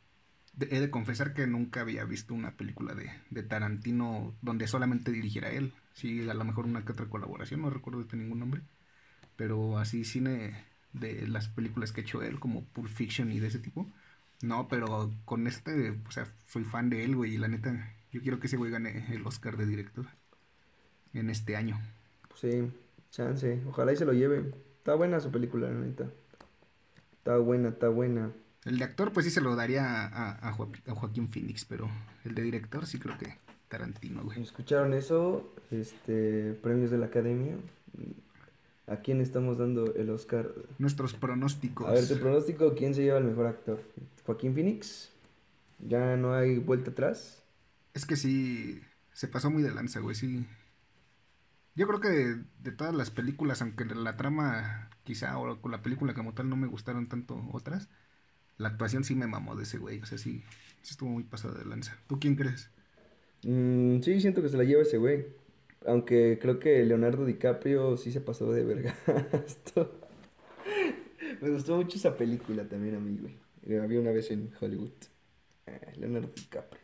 he 0.58 0.80
de 0.80 0.90
confesar 0.90 1.32
que 1.32 1.46
nunca 1.46 1.82
había 1.82 2.04
visto 2.04 2.34
una 2.34 2.56
película 2.56 2.92
de, 2.92 3.08
de 3.30 3.44
Tarantino 3.44 4.34
donde 4.42 4.66
solamente 4.66 5.12
dirigiera 5.12 5.50
él. 5.50 5.72
Sí, 5.94 6.28
a 6.28 6.34
lo 6.34 6.44
mejor 6.44 6.64
una 6.64 6.84
que 6.84 6.90
otra 6.90 7.06
colaboración, 7.06 7.62
no 7.62 7.70
recuerdo 7.70 8.02
de 8.02 8.16
ningún 8.16 8.40
nombre. 8.40 8.62
Pero 9.36 9.78
así 9.78 10.02
cine 10.02 10.64
de 10.92 11.28
las 11.28 11.46
películas 11.46 11.92
que 11.92 12.00
hecho 12.00 12.20
él, 12.20 12.40
como 12.40 12.64
Pulp 12.64 12.88
Fiction 12.88 13.30
y 13.30 13.38
de 13.38 13.46
ese 13.46 13.60
tipo. 13.60 13.86
No, 14.42 14.66
pero 14.66 15.12
con 15.24 15.46
este, 15.46 15.90
o 16.04 16.10
sea, 16.10 16.26
soy 16.48 16.64
fan 16.64 16.90
de 16.90 17.04
él, 17.04 17.14
güey, 17.14 17.34
y 17.34 17.38
la 17.38 17.46
neta, 17.46 17.94
yo 18.10 18.22
quiero 18.22 18.40
que 18.40 18.48
ese 18.48 18.56
güey 18.56 18.72
gane 18.72 19.06
el 19.14 19.24
Oscar 19.24 19.56
de 19.56 19.66
director 19.66 20.06
en 21.14 21.30
este 21.30 21.54
año. 21.54 21.78
Sí, 22.34 22.72
chance. 23.12 23.62
Ojalá 23.68 23.92
y 23.92 23.96
se 23.96 24.04
lo 24.04 24.12
lleve. 24.12 24.52
Está 24.78 24.96
buena 24.96 25.20
su 25.20 25.30
película, 25.30 25.70
la 25.70 25.78
neta. 25.78 26.10
Está 27.20 27.36
buena, 27.36 27.68
está 27.68 27.90
buena. 27.90 28.32
El 28.64 28.78
de 28.78 28.84
actor, 28.84 29.12
pues 29.12 29.26
sí 29.26 29.30
se 29.30 29.42
lo 29.42 29.54
daría 29.56 30.06
a, 30.06 30.32
a, 30.32 30.48
a 30.48 30.52
Joaquín 30.52 31.28
Phoenix, 31.28 31.66
pero 31.66 31.88
el 32.24 32.34
de 32.34 32.42
director 32.42 32.86
sí 32.86 32.98
creo 32.98 33.18
que 33.18 33.36
Tarantino, 33.68 34.24
güey. 34.24 34.42
¿Escucharon 34.42 34.94
eso? 34.94 35.54
Este, 35.70 36.54
premios 36.62 36.90
de 36.90 36.96
la 36.96 37.06
academia. 37.06 37.56
¿A 38.86 38.96
quién 38.96 39.20
estamos 39.20 39.58
dando 39.58 39.94
el 39.94 40.08
Oscar? 40.10 40.50
Nuestros 40.78 41.12
pronósticos. 41.12 41.86
A 41.86 41.92
ver, 41.92 42.08
tu 42.08 42.18
pronóstico, 42.18 42.74
¿quién 42.74 42.94
se 42.94 43.02
lleva 43.02 43.18
el 43.18 43.24
mejor 43.24 43.46
actor? 43.46 43.82
¿Joaquín 44.24 44.54
Phoenix? 44.54 45.10
¿Ya 45.78 46.16
no 46.16 46.34
hay 46.34 46.58
vuelta 46.58 46.90
atrás? 46.90 47.42
Es 47.94 48.06
que 48.06 48.16
sí, 48.16 48.80
se 49.12 49.28
pasó 49.28 49.50
muy 49.50 49.62
de 49.62 49.72
lanza, 49.72 50.00
güey, 50.00 50.16
sí. 50.16 50.46
Yo 51.74 51.86
creo 51.86 52.00
que 52.00 52.08
de, 52.08 52.44
de 52.62 52.72
todas 52.72 52.94
las 52.94 53.10
películas, 53.10 53.62
aunque 53.62 53.84
la 53.84 54.16
trama 54.16 54.89
quizá 55.10 55.38
o 55.38 55.60
con 55.62 55.72
la 55.72 55.82
película 55.82 56.14
como 56.14 56.34
tal 56.34 56.50
no 56.50 56.56
me 56.56 56.68
gustaron 56.68 57.08
tanto 57.08 57.42
otras, 57.52 57.90
la 58.58 58.70
actuación 58.70 59.04
sí 59.04 59.16
me 59.16 59.28
mamó 59.28 59.56
de 59.56 59.64
ese 59.64 59.78
güey, 59.78 60.00
o 60.02 60.06
sea, 60.06 60.18
sí, 60.18 60.44
sí 60.82 60.92
estuvo 60.92 61.10
muy 61.10 61.24
pasada 61.24 61.58
de 61.58 61.66
lanza. 61.66 61.98
¿Tú 62.08 62.20
quién 62.20 62.36
crees? 62.36 62.70
Mm, 63.42 64.00
sí, 64.02 64.20
siento 64.20 64.42
que 64.42 64.48
se 64.48 64.56
la 64.56 64.64
lleva 64.64 64.82
ese 64.82 64.98
güey. 64.98 65.26
Aunque 65.86 66.38
creo 66.40 66.58
que 66.58 66.84
Leonardo 66.84 67.24
DiCaprio 67.24 67.96
sí 67.96 68.12
se 68.12 68.20
pasó 68.20 68.52
de 68.52 68.64
verga. 68.64 68.94
Me 71.40 71.50
gustó 71.50 71.76
mucho 71.76 71.96
esa 71.96 72.16
película 72.16 72.68
también 72.68 72.96
a 72.96 73.00
mí, 73.00 73.16
güey. 73.18 73.36
Eh, 73.66 73.80
Había 73.80 74.00
una 74.00 74.10
vez 74.12 74.30
en 74.30 74.50
Hollywood. 74.60 74.92
Eh, 75.66 75.92
Leonardo 75.98 76.30
DiCaprio. 76.34 76.82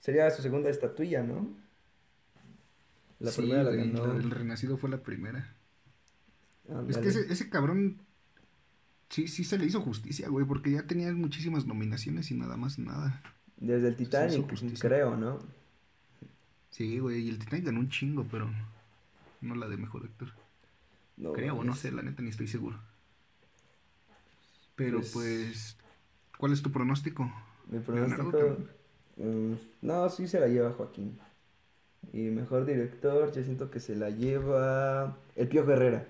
Sería 0.00 0.30
su 0.30 0.42
segunda 0.42 0.70
estatuilla, 0.70 1.24
¿no? 1.24 1.56
La 3.20 3.30
Sí, 3.30 3.34
primera 3.34 3.64
la 3.64 3.72
ganó. 3.72 4.12
El 4.12 4.30
Renacido 4.30 4.76
fue 4.76 4.90
la 4.90 5.02
primera. 5.02 5.56
Es 6.88 6.98
que 6.98 7.08
ese, 7.08 7.32
ese 7.32 7.50
cabrón 7.50 7.98
sí, 9.10 9.28
sí 9.28 9.44
se 9.44 9.58
le 9.58 9.66
hizo 9.66 9.80
justicia, 9.80 10.28
güey, 10.28 10.46
porque 10.46 10.70
ya 10.70 10.86
tenía 10.86 11.12
muchísimas 11.12 11.66
nominaciones 11.66 12.30
y 12.30 12.34
nada 12.34 12.56
más 12.56 12.78
nada. 12.78 13.22
Desde 13.56 13.88
el 13.88 13.96
Titanic, 13.96 14.46
creo, 14.78 15.16
¿no? 15.16 15.38
Sí, 16.70 16.98
güey, 16.98 17.26
y 17.26 17.28
el 17.28 17.38
Titanic 17.38 17.66
ganó 17.66 17.80
un 17.80 17.90
chingo, 17.90 18.26
pero 18.30 18.50
no 19.40 19.54
la 19.54 19.68
de 19.68 19.76
mejor 19.76 20.04
actor. 20.04 20.28
No, 21.16 21.32
Creo, 21.32 21.54
no 21.56 21.64
mames. 21.64 21.78
sé, 21.80 21.92
la 21.92 22.02
neta 22.02 22.22
ni 22.22 22.30
estoy 22.30 22.48
seguro. 22.48 22.78
Pero 24.74 24.98
Pues- 24.98 25.12
pues, 25.12 25.76
¿cuál 26.38 26.52
es 26.52 26.62
tu 26.62 26.72
pronóstico? 26.72 27.30
Mi 27.68 27.78
pronóstico. 27.80 28.56
mm, 29.16 29.52
no, 29.82 30.08
sí 30.08 30.26
se 30.26 30.40
la 30.40 30.48
lleva 30.48 30.72
Joaquín. 30.72 31.18
Y 32.12 32.22
mejor 32.30 32.64
director, 32.64 33.32
yo 33.32 33.42
siento 33.44 33.70
que 33.70 33.78
se 33.80 33.94
la 33.94 34.10
lleva. 34.10 35.16
El 35.36 35.48
Pío 35.48 35.62
Herrera. 35.70 36.06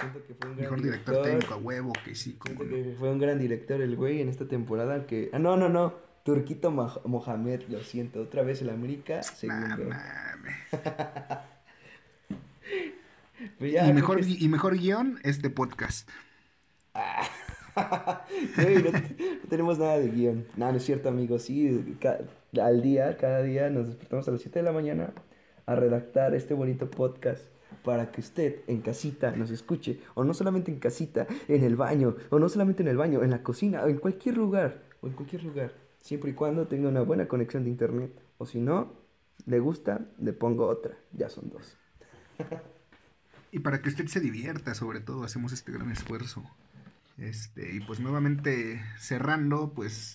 Siento 0.00 0.26
que 0.26 0.34
fue 0.34 0.50
un 0.50 0.56
gran 0.56 0.70
Mejor 0.70 0.82
director 0.82 1.22
técnico 1.22 1.54
a 1.54 1.56
huevo, 1.58 1.92
que 2.04 2.14
sí, 2.14 2.34
como 2.34 2.56
Siento 2.56 2.76
no. 2.76 2.82
que 2.82 2.90
fue 2.98 3.10
un 3.10 3.18
gran 3.18 3.38
director 3.38 3.80
el 3.80 3.96
güey 3.96 4.20
en 4.20 4.28
esta 4.28 4.46
temporada. 4.48 5.06
Que... 5.06 5.30
Ah, 5.32 5.38
no, 5.38 5.56
no, 5.56 5.68
no. 5.68 5.94
Turquito 6.24 6.70
Mah- 6.70 7.00
Mohamed, 7.06 7.62
lo 7.68 7.80
siento. 7.82 8.20
Otra 8.22 8.42
vez 8.42 8.60
el 8.62 8.70
América, 8.70 9.22
segundo. 9.22 9.90
Pues 13.58 13.72
ya, 13.72 13.86
y, 13.88 13.92
mejor, 13.94 14.18
que 14.20 14.26
gui- 14.26 14.36
y 14.40 14.48
mejor 14.48 14.76
guion, 14.76 15.18
este 15.22 15.48
podcast. 15.50 16.08
Güey, 18.56 18.82
no, 18.82 18.90
no 18.90 19.48
tenemos 19.48 19.78
nada 19.78 19.98
de 19.98 20.08
guion. 20.10 20.44
No, 20.56 20.70
no 20.70 20.76
es 20.76 20.84
cierto, 20.84 21.08
amigos. 21.08 21.42
Sí, 21.42 21.96
al 22.60 22.82
día, 22.82 23.16
cada 23.16 23.42
día 23.42 23.70
nos 23.70 23.86
despertamos 23.86 24.28
a 24.28 24.32
las 24.32 24.42
7 24.42 24.58
de 24.58 24.62
la 24.64 24.72
mañana 24.72 25.12
a 25.66 25.74
redactar 25.76 26.34
este 26.34 26.52
bonito 26.52 26.90
podcast. 26.90 27.42
Para 27.84 28.10
que 28.10 28.20
usted 28.20 28.62
en 28.66 28.80
casita 28.80 29.32
nos 29.32 29.50
escuche, 29.50 30.00
o 30.14 30.24
no 30.24 30.34
solamente 30.34 30.70
en 30.70 30.78
casita, 30.78 31.26
en 31.48 31.64
el 31.64 31.76
baño, 31.76 32.16
o 32.30 32.38
no 32.38 32.48
solamente 32.48 32.82
en 32.82 32.88
el 32.88 32.96
baño, 32.96 33.22
en 33.22 33.30
la 33.30 33.42
cocina, 33.42 33.82
o 33.82 33.88
en 33.88 33.98
cualquier 33.98 34.36
lugar, 34.36 34.82
o 35.00 35.06
en 35.06 35.14
cualquier 35.14 35.44
lugar, 35.44 35.74
siempre 36.00 36.30
y 36.30 36.34
cuando 36.34 36.66
tenga 36.66 36.88
una 36.88 37.02
buena 37.02 37.28
conexión 37.28 37.64
de 37.64 37.70
internet, 37.70 38.12
o 38.38 38.46
si 38.46 38.60
no, 38.60 38.92
le 39.46 39.58
gusta, 39.60 40.06
le 40.18 40.32
pongo 40.32 40.66
otra, 40.66 40.96
ya 41.12 41.28
son 41.28 41.50
dos. 41.50 41.76
Y 43.52 43.58
para 43.58 43.82
que 43.82 43.88
usted 43.88 44.06
se 44.06 44.20
divierta, 44.20 44.74
sobre 44.74 45.00
todo, 45.00 45.24
hacemos 45.24 45.52
este 45.52 45.72
gran 45.72 45.90
esfuerzo. 45.90 46.44
Este, 47.18 47.74
y 47.74 47.80
pues 47.80 47.98
nuevamente 47.98 48.80
cerrando, 48.96 49.72
pues 49.74 50.14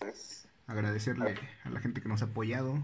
agradecerle 0.68 1.36
a 1.64 1.70
la 1.70 1.82
gente 1.82 2.02
que 2.02 2.08
nos 2.08 2.22
ha 2.22 2.26
apoyado 2.26 2.82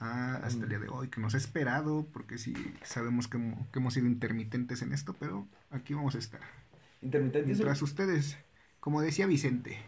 a- 0.00 0.36
hasta 0.36 0.62
el 0.64 0.68
día 0.68 0.78
de 0.78 0.88
hoy, 0.88 1.08
que 1.08 1.20
nos 1.20 1.34
ha 1.34 1.38
esperado, 1.38 2.06
porque 2.12 2.38
sí 2.38 2.54
sabemos 2.82 3.28
que, 3.28 3.38
hemo- 3.38 3.66
que 3.72 3.78
hemos 3.78 3.94
sido 3.94 4.06
intermitentes 4.06 4.82
en 4.82 4.92
esto, 4.92 5.14
pero 5.18 5.46
aquí 5.70 5.94
vamos 5.94 6.14
a 6.14 6.18
estar. 6.18 6.40
Intermitente. 7.02 7.46
Mientras 7.46 7.82
ustedes, 7.82 8.36
como 8.80 9.00
decía 9.02 9.26
Vicente, 9.26 9.78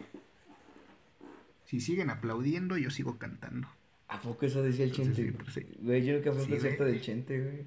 si 1.64 1.80
siguen 1.80 2.10
aplaudiendo, 2.10 2.76
yo 2.76 2.90
sigo 2.90 3.18
cantando. 3.18 3.68
¿A 4.08 4.20
poco 4.20 4.46
eso 4.46 4.62
decía 4.62 4.84
el 4.84 4.90
Entonces, 4.90 5.16
Chente? 5.16 5.32
sí, 5.32 5.38
pues, 5.44 5.54
sí. 5.54 5.76
Güey, 5.80 6.04
yo 6.04 6.14
nunca 6.14 6.32
fui 6.32 6.40
a 6.40 6.44
un 6.44 6.50
concierto 6.50 6.84
del 6.84 7.00
Chente, 7.00 7.40
güey. 7.40 7.66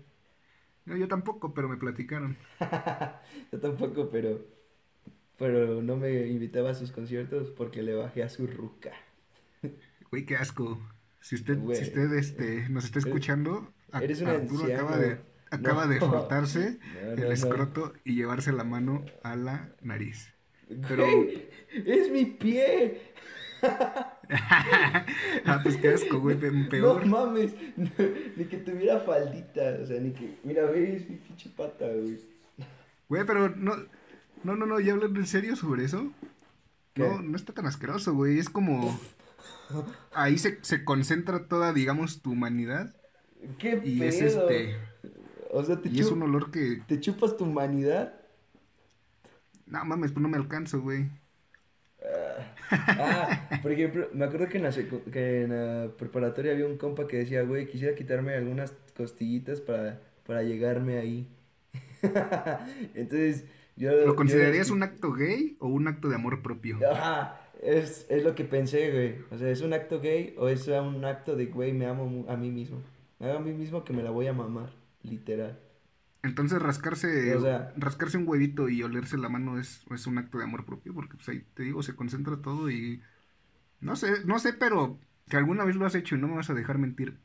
No, 0.85 0.97
yo 0.97 1.07
tampoco, 1.07 1.53
pero 1.53 1.69
me 1.69 1.77
platicaron. 1.77 2.35
Yo 3.51 3.59
tampoco, 3.59 4.09
pero. 4.09 4.41
Pero 5.37 5.81
no 5.81 5.95
me 5.95 6.27
invitaba 6.27 6.71
a 6.71 6.73
sus 6.75 6.91
conciertos 6.91 7.49
porque 7.51 7.81
le 7.81 7.95
bajé 7.95 8.21
a 8.23 8.29
su 8.29 8.45
ruca. 8.47 8.91
Güey, 10.11 10.25
qué 10.25 10.35
asco. 10.35 10.79
Si 11.23 11.35
usted, 11.35 11.57
Güey. 11.57 11.77
si 11.77 11.83
usted 11.85 12.11
este, 12.15 12.67
nos 12.69 12.83
está 12.83 12.99
Eres- 12.99 13.07
escuchando, 13.07 13.73
a- 13.93 14.03
eres 14.03 14.21
Arturo 14.21 14.65
acaba 14.65 14.97
de, 14.97 15.17
acaba 15.51 15.87
de 15.87 15.99
frotarse 15.99 16.79
No, 17.01 17.11
el 17.13 17.21
no, 17.21 17.31
escroto 17.31 17.93
y 18.03 18.15
llevarse 18.15 18.51
la 18.51 18.65
mano 18.65 19.05
a 19.23 19.37
la 19.37 19.69
nariz. 19.81 20.33
Pero- 20.87 21.05
Güey, 21.05 21.47
¡Es 21.85 22.11
mi 22.11 22.25
pie! 22.25 23.13
ah, 25.45 25.59
pues 25.63 25.77
qué 25.77 25.89
asco, 25.89 26.19
güey, 26.19 26.37
pe- 26.37 26.51
peor. 26.69 27.05
No 27.05 27.25
mames, 27.25 27.53
ni 28.35 28.45
que 28.45 28.57
tuviera 28.57 28.99
faldita, 28.99 29.77
o 29.81 29.85
sea, 29.85 29.99
ni 30.01 30.11
que. 30.11 30.37
Mira, 30.43 30.65
ves 30.65 31.09
mi 31.09 31.15
pinche 31.15 31.49
pata, 31.55 31.85
güey. 31.87 32.19
Güey, 33.09 33.25
pero 33.25 33.49
no, 33.49 33.75
no, 34.43 34.55
no, 34.55 34.65
no, 34.65 34.79
ya 34.81 34.93
hablando 34.93 35.19
en 35.19 35.27
serio 35.27 35.55
sobre 35.55 35.85
eso. 35.85 36.11
¿Qué? 36.93 37.03
No, 37.03 37.21
no 37.21 37.35
está 37.37 37.53
tan 37.53 37.65
asqueroso, 37.65 38.13
güey. 38.13 38.37
Es 38.39 38.49
como. 38.49 38.99
Ahí 40.11 40.37
se, 40.37 40.59
se 40.63 40.83
concentra 40.85 41.47
toda, 41.47 41.73
digamos, 41.73 42.21
tu 42.21 42.31
humanidad. 42.31 42.95
¿Qué 43.57 43.75
Y 43.81 43.97
pedo? 43.97 44.07
es 44.07 44.21
este. 44.21 44.75
O 45.51 45.63
sea, 45.63 45.81
te, 45.81 45.89
Y 45.89 45.99
es 45.99 46.11
un 46.11 46.23
olor 46.23 46.51
que. 46.51 46.81
te 46.87 46.99
chupas 46.99 47.37
tu 47.37 47.45
humanidad. 47.45 48.13
No 49.65 49.83
mames, 49.85 50.11
pues 50.13 50.21
no 50.23 50.29
me 50.29 50.37
alcanzo, 50.37 50.79
güey. 50.81 51.09
Ah, 52.95 53.59
por 53.61 53.71
ejemplo, 53.71 54.09
me 54.13 54.25
acuerdo 54.25 54.47
que 54.49 54.57
en 54.57 54.63
la, 54.63 54.71
que 54.71 55.43
en 55.43 55.49
la 55.85 55.91
preparatoria 55.97 56.51
había 56.51 56.65
un 56.67 56.77
compa 56.77 57.07
que 57.07 57.17
decía, 57.17 57.41
güey, 57.43 57.67
quisiera 57.67 57.95
quitarme 57.95 58.33
algunas 58.35 58.71
costillitas 58.95 59.61
para, 59.61 59.99
para 60.25 60.43
llegarme 60.43 60.97
ahí. 60.99 61.27
Entonces, 62.95 63.45
yo... 63.75 63.91
¿Lo 64.03 64.15
considerarías 64.15 64.67
yo- 64.67 64.73
un 64.75 64.83
acto 64.83 65.13
gay 65.13 65.57
o 65.59 65.67
un 65.67 65.87
acto 65.87 66.07
de 66.09 66.15
amor 66.15 66.41
propio? 66.43 66.87
Ajá, 66.91 67.42
es, 67.61 68.05
es 68.09 68.23
lo 68.23 68.35
que 68.35 68.43
pensé, 68.45 68.91
güey. 68.91 69.15
O 69.31 69.37
sea, 69.37 69.49
¿es 69.49 69.61
un 69.61 69.73
acto 69.73 69.99
gay 70.01 70.35
o 70.37 70.49
es 70.49 70.67
un 70.67 71.05
acto 71.05 71.35
de, 71.35 71.45
güey, 71.47 71.73
me 71.73 71.85
amo 71.85 72.25
a 72.29 72.35
mí 72.35 72.51
mismo? 72.51 72.81
Me 73.19 73.29
amo 73.29 73.39
a 73.39 73.41
mí 73.43 73.53
mismo 73.53 73.83
que 73.83 73.93
me 73.93 74.03
la 74.03 74.09
voy 74.11 74.27
a 74.27 74.33
mamar, 74.33 74.69
literal. 75.03 75.59
Entonces 76.23 76.61
rascarse, 76.61 77.35
O 77.35 77.41
sea- 77.41 77.73
rascarse 77.77 78.17
un 78.17 78.27
huevito 78.27 78.69
y 78.69 78.81
olerse 78.83 79.17
la 79.17 79.29
mano 79.29 79.59
es, 79.59 79.81
es 79.91 80.07
un 80.07 80.17
acto 80.17 80.37
de 80.37 80.45
amor 80.45 80.65
propio, 80.65 80.93
porque 80.93 81.15
pues 81.15 81.27
ahí 81.29 81.43
te 81.53 81.63
digo, 81.63 81.83
se 81.83 81.95
concentra 81.95 82.37
todo 82.37 82.69
y 82.71 83.01
no 83.81 83.95
sé, 83.97 84.23
no 84.25 84.39
sé, 84.39 84.53
pero 84.53 84.97
que 85.29 85.35
alguna 85.37 85.65
vez 85.65 85.75
lo 85.75 85.85
has 85.85 85.95
hecho 85.95 86.15
y 86.15 86.19
no 86.19 86.27
me 86.29 86.35
vas 86.35 86.49
a 86.49 86.53
dejar 86.53 86.77
mentir. 86.77 87.17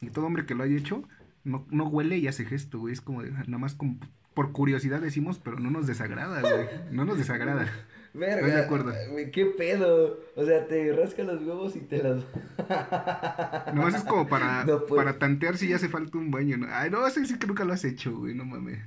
Y 0.00 0.10
todo 0.10 0.26
hombre 0.26 0.46
que 0.46 0.54
lo 0.54 0.64
haya 0.64 0.76
hecho 0.76 1.04
no, 1.44 1.64
no 1.70 1.86
huele 1.88 2.18
y 2.18 2.26
hace 2.26 2.44
gesto, 2.44 2.80
güey. 2.80 2.92
Es 2.92 3.00
como 3.00 3.22
de- 3.22 3.30
nada 3.30 3.58
más 3.58 3.74
como 3.74 3.98
por 4.34 4.52
curiosidad 4.52 5.00
decimos, 5.00 5.38
pero 5.38 5.58
no 5.60 5.70
nos 5.70 5.86
desagrada, 5.86 6.40
güey. 6.40 6.68
No 6.92 7.04
nos 7.04 7.18
desagrada. 7.18 7.66
Verga, 8.12 8.46
de 8.46 8.60
acuerdo. 8.60 8.92
qué 9.32 9.46
pedo. 9.46 10.18
O 10.34 10.44
sea, 10.44 10.66
te 10.66 10.92
rasca 10.92 11.22
los 11.22 11.42
huevos 11.42 11.76
y 11.76 11.80
te 11.80 12.02
los... 12.02 12.24
Nomás 13.74 13.94
es 13.94 14.04
como 14.04 14.28
para, 14.28 14.64
No, 14.64 14.84
pues. 14.86 14.96
para 14.96 15.18
tantear 15.18 15.56
si 15.56 15.68
ya 15.68 15.76
hace 15.76 15.88
falta 15.88 16.18
un 16.18 16.30
baño, 16.30 16.56
¿no? 16.56 16.66
Ay, 16.70 16.90
no, 16.90 17.06
ese 17.06 17.24
sí 17.24 17.38
que 17.38 17.46
nunca 17.46 17.64
lo 17.64 17.72
has 17.72 17.84
hecho, 17.84 18.16
güey, 18.16 18.34
no 18.34 18.44
mames. 18.44 18.80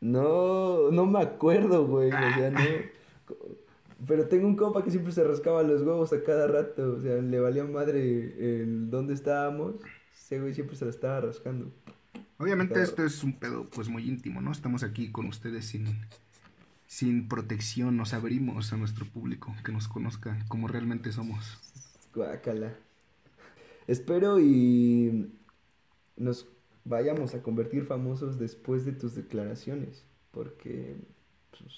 No, 0.00 0.90
no 0.90 1.06
me 1.06 1.22
acuerdo, 1.22 1.86
güey. 1.86 2.08
O 2.08 2.34
sea, 2.34 2.50
no. 2.50 2.60
Pero 4.06 4.26
tengo 4.28 4.46
un 4.46 4.56
compa 4.56 4.84
que 4.84 4.90
siempre 4.90 5.12
se 5.12 5.24
rascaba 5.24 5.62
los 5.62 5.82
huevos 5.82 6.12
a 6.12 6.22
cada 6.22 6.46
rato. 6.46 6.94
O 6.96 7.00
sea, 7.00 7.16
le 7.16 7.40
valía 7.40 7.64
madre 7.64 8.62
el 8.62 8.90
dónde 8.90 9.14
estábamos. 9.14 9.76
Ese 10.14 10.40
güey 10.40 10.52
siempre 10.52 10.76
se 10.76 10.84
la 10.84 10.90
estaba 10.90 11.20
rascando. 11.20 11.72
Obviamente 12.38 12.82
esto 12.82 13.04
es 13.04 13.22
un 13.22 13.38
pedo 13.38 13.70
pues 13.70 13.88
muy 13.88 14.06
íntimo, 14.08 14.40
¿no? 14.40 14.52
Estamos 14.52 14.82
aquí 14.82 15.10
con 15.10 15.26
ustedes 15.26 15.66
sin, 15.66 15.86
sin 16.86 17.28
protección, 17.28 17.96
nos 17.96 18.14
abrimos 18.14 18.72
a 18.72 18.76
nuestro 18.76 19.06
público, 19.06 19.54
que 19.64 19.72
nos 19.72 19.88
conozca 19.88 20.44
como 20.48 20.68
realmente 20.68 21.12
somos. 21.12 21.58
Guácala. 22.14 22.74
Espero 23.86 24.40
y 24.40 25.32
nos 26.16 26.46
vayamos 26.84 27.34
a 27.34 27.42
convertir 27.42 27.84
famosos 27.84 28.38
después 28.38 28.84
de 28.84 28.92
tus 28.92 29.14
declaraciones. 29.14 30.04
Porque 30.30 30.96
pues, 31.50 31.72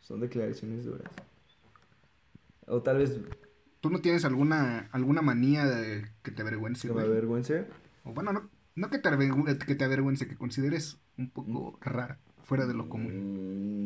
son 0.00 0.20
declaraciones 0.20 0.84
duras. 0.84 1.10
O 2.66 2.82
tal 2.82 2.98
vez 2.98 3.20
¿Tú 3.80 3.90
no 3.90 4.00
tienes 4.00 4.24
alguna, 4.24 4.88
alguna 4.90 5.22
manía 5.22 5.64
de 5.64 6.06
que 6.24 6.32
te 6.32 6.42
avergüence, 6.42 6.88
que 6.88 6.94
me 6.94 7.02
avergüence. 7.02 7.66
O 8.02 8.12
bueno, 8.12 8.32
no, 8.32 8.50
no 8.74 8.90
que, 8.90 8.98
te 8.98 9.08
avergüence, 9.08 9.64
que 9.64 9.74
te 9.76 9.84
avergüence, 9.84 10.26
que 10.26 10.36
consideres 10.36 10.98
un 11.16 11.30
poco 11.30 11.78
rara, 11.80 12.18
fuera 12.42 12.66
de 12.66 12.74
lo 12.74 12.88
común. 12.88 13.85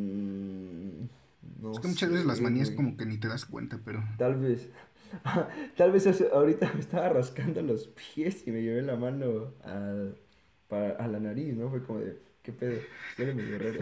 no 1.61 1.71
es 1.71 1.79
que 1.79 1.87
muchas 1.87 2.09
veces 2.09 2.25
las 2.25 2.41
manías 2.41 2.67
güey. 2.69 2.75
como 2.77 2.97
que 2.97 3.05
ni 3.05 3.17
te 3.17 3.27
das 3.27 3.45
cuenta, 3.45 3.79
pero... 3.83 4.03
Tal 4.17 4.35
vez. 4.35 4.69
Tal 5.77 5.91
vez 5.91 6.07
ahorita 6.31 6.71
me 6.73 6.79
estaba 6.79 7.09
rascando 7.09 7.61
los 7.61 7.87
pies 7.87 8.47
y 8.47 8.51
me 8.51 8.61
llevé 8.61 8.81
la 8.81 8.95
mano 8.95 9.53
a, 9.63 10.07
para- 10.67 10.95
a 10.95 11.07
la 11.07 11.19
nariz, 11.19 11.53
¿no? 11.55 11.69
Fue 11.69 11.83
como 11.83 11.99
de, 11.99 12.17
¿qué 12.41 12.51
pedo? 12.51 12.79
Huele 13.17 13.33
medio 13.35 13.59
raro. 13.59 13.79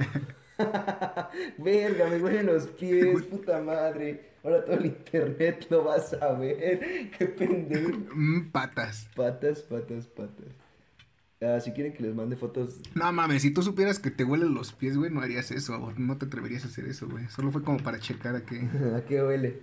Verga, 1.57 2.09
me 2.09 2.17
huelen 2.21 2.47
los 2.47 2.67
pies, 2.67 3.23
puta 3.23 3.61
madre. 3.61 4.29
Ahora 4.43 4.63
todo 4.65 4.75
el 4.77 4.85
internet 4.87 5.67
lo 5.69 5.83
vas 5.83 6.13
a 6.13 6.33
ver. 6.33 7.11
Qué 7.17 7.25
pendejo. 7.27 7.91
Mm, 8.13 8.51
patas. 8.51 9.09
Patas, 9.15 9.61
patas, 9.61 10.07
patas. 10.07 10.47
Ah, 11.41 11.59
si 11.61 11.71
quieren 11.71 11.93
que 11.93 12.03
les 12.03 12.13
mande 12.13 12.35
fotos. 12.35 12.81
No 12.95 13.11
mames, 13.13 13.41
si 13.41 13.51
tú 13.51 13.61
supieras 13.63 13.99
que 13.99 14.11
te 14.11 14.25
huelen 14.25 14.53
los 14.53 14.73
pies, 14.73 14.97
güey, 14.97 15.09
no 15.09 15.21
harías 15.21 15.51
eso, 15.51 15.93
no 15.97 16.17
te 16.17 16.25
atreverías 16.25 16.65
a 16.65 16.67
hacer 16.67 16.85
eso, 16.85 17.07
güey. 17.07 17.27
Solo 17.29 17.51
fue 17.51 17.63
como 17.63 17.77
para 17.81 17.99
checar 17.99 18.35
a 18.35 18.43
qué, 18.45 18.59
¿A 18.95 19.05
qué 19.05 19.23
huele? 19.23 19.59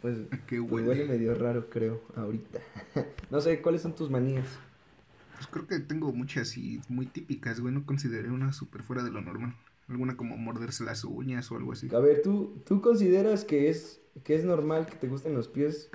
Pues, 0.00 0.18
a 0.30 0.38
qué 0.46 0.60
pues 0.62 0.70
huele. 0.72 0.88
huele 0.88 1.04
medio 1.06 1.34
raro, 1.34 1.68
creo, 1.68 2.02
ahorita. 2.16 2.60
No 3.30 3.40
sé, 3.40 3.60
¿cuáles 3.60 3.82
son 3.82 3.94
tus 3.94 4.10
manías? 4.10 4.46
Pues 5.34 5.46
creo 5.48 5.66
que 5.66 5.80
tengo 5.80 6.12
muchas 6.12 6.56
y 6.56 6.80
muy 6.88 7.06
típicas, 7.06 7.60
güey. 7.60 7.74
No 7.74 7.84
consideré 7.84 8.30
una 8.30 8.52
súper 8.52 8.82
fuera 8.82 9.02
de 9.02 9.10
lo 9.10 9.20
normal. 9.20 9.54
Alguna 9.88 10.16
como 10.16 10.36
morderse 10.36 10.84
las 10.84 11.04
uñas 11.04 11.50
o 11.50 11.56
algo 11.56 11.72
así. 11.72 11.88
A 11.94 11.98
ver, 11.98 12.22
¿tú, 12.22 12.62
¿tú 12.64 12.80
consideras 12.80 13.44
que 13.44 13.68
es, 13.68 14.00
que 14.22 14.36
es 14.36 14.44
normal 14.44 14.86
que 14.86 14.96
te 14.96 15.08
gusten 15.08 15.34
los 15.34 15.48
pies? 15.48 15.90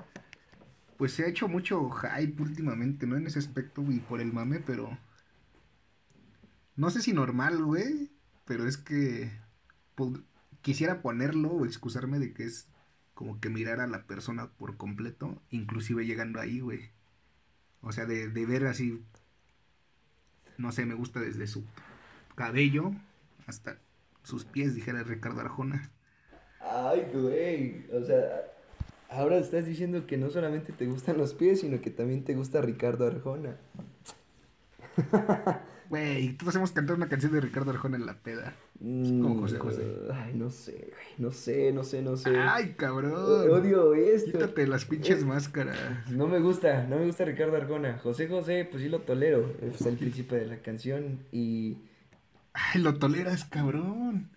Pues 1.00 1.14
se 1.14 1.24
ha 1.24 1.28
hecho 1.28 1.48
mucho 1.48 1.88
hype 1.88 2.42
últimamente, 2.42 3.06
¿no? 3.06 3.16
En 3.16 3.26
ese 3.26 3.38
aspecto 3.38 3.82
y 3.88 4.00
por 4.00 4.20
el 4.20 4.34
mame, 4.34 4.60
pero... 4.60 4.98
No 6.76 6.90
sé 6.90 7.00
si 7.00 7.14
normal, 7.14 7.64
güey. 7.64 8.10
Pero 8.44 8.68
es 8.68 8.76
que... 8.76 9.32
Quisiera 10.60 11.00
ponerlo 11.00 11.52
o 11.52 11.64
excusarme 11.64 12.18
de 12.18 12.34
que 12.34 12.44
es 12.44 12.68
como 13.14 13.40
que 13.40 13.48
mirar 13.48 13.80
a 13.80 13.86
la 13.86 14.02
persona 14.02 14.50
por 14.58 14.76
completo, 14.76 15.40
inclusive 15.48 16.04
llegando 16.04 16.38
ahí, 16.38 16.60
güey. 16.60 16.90
O 17.80 17.92
sea, 17.92 18.04
de, 18.04 18.28
de 18.28 18.44
ver 18.44 18.66
así... 18.66 19.02
No 20.58 20.70
sé, 20.70 20.84
me 20.84 20.92
gusta 20.92 21.18
desde 21.18 21.46
su 21.46 21.64
cabello 22.34 22.92
hasta 23.46 23.78
sus 24.22 24.44
pies, 24.44 24.74
dijera 24.74 25.02
Ricardo 25.02 25.40
Arjona. 25.40 25.90
Ay, 26.60 27.08
güey. 27.10 27.86
O 27.90 28.04
sea, 28.04 28.50
ahora 29.10 29.38
estás 29.38 29.66
diciendo 29.66 30.06
que 30.06 30.16
no 30.16 30.30
solamente 30.30 30.72
te 30.72 30.86
gustan 30.86 31.18
los 31.18 31.34
pies, 31.34 31.60
sino 31.60 31.80
que 31.80 31.90
también 31.90 32.24
te 32.24 32.34
gusta 32.34 32.60
Ricardo 32.60 33.06
Arjona. 33.06 33.56
Güey, 35.90 36.36
todos 36.36 36.54
hemos 36.54 36.70
cantado 36.70 36.96
una 36.96 37.08
canción 37.08 37.32
de 37.32 37.40
Ricardo 37.40 37.72
Arjona 37.72 37.96
en 37.96 38.06
la 38.06 38.14
peda. 38.14 38.54
como 38.78 39.40
José 39.40 39.58
José. 39.58 39.82
Mm, 39.82 40.12
Ay, 40.12 40.34
no 40.34 40.48
sé, 40.48 40.72
güey. 40.72 41.06
No 41.18 41.32
sé, 41.32 41.72
no 41.72 41.82
sé, 41.82 42.00
no 42.00 42.16
sé. 42.16 42.30
Ay, 42.38 42.74
cabrón. 42.76 43.12
Odio 43.12 43.92
esto. 43.94 44.30
Quítate 44.30 44.68
las 44.68 44.84
pinches 44.84 45.22
Eh, 45.22 45.24
máscaras. 45.24 45.76
No 46.08 46.28
me 46.28 46.38
gusta, 46.38 46.84
no 46.86 46.96
me 46.96 47.06
gusta 47.06 47.24
Ricardo 47.24 47.56
Arjona. 47.56 47.98
José 47.98 48.28
José, 48.28 48.68
pues 48.70 48.84
sí 48.84 48.88
lo 48.88 49.00
tolero. 49.00 49.52
Es 49.62 49.84
el 49.84 49.96
príncipe 49.96 50.36
de 50.36 50.46
la 50.46 50.58
canción 50.58 51.18
y... 51.32 51.78
Ay, 52.52 52.80
lo 52.82 52.96
toleras, 52.96 53.44
cabrón. 53.46 54.30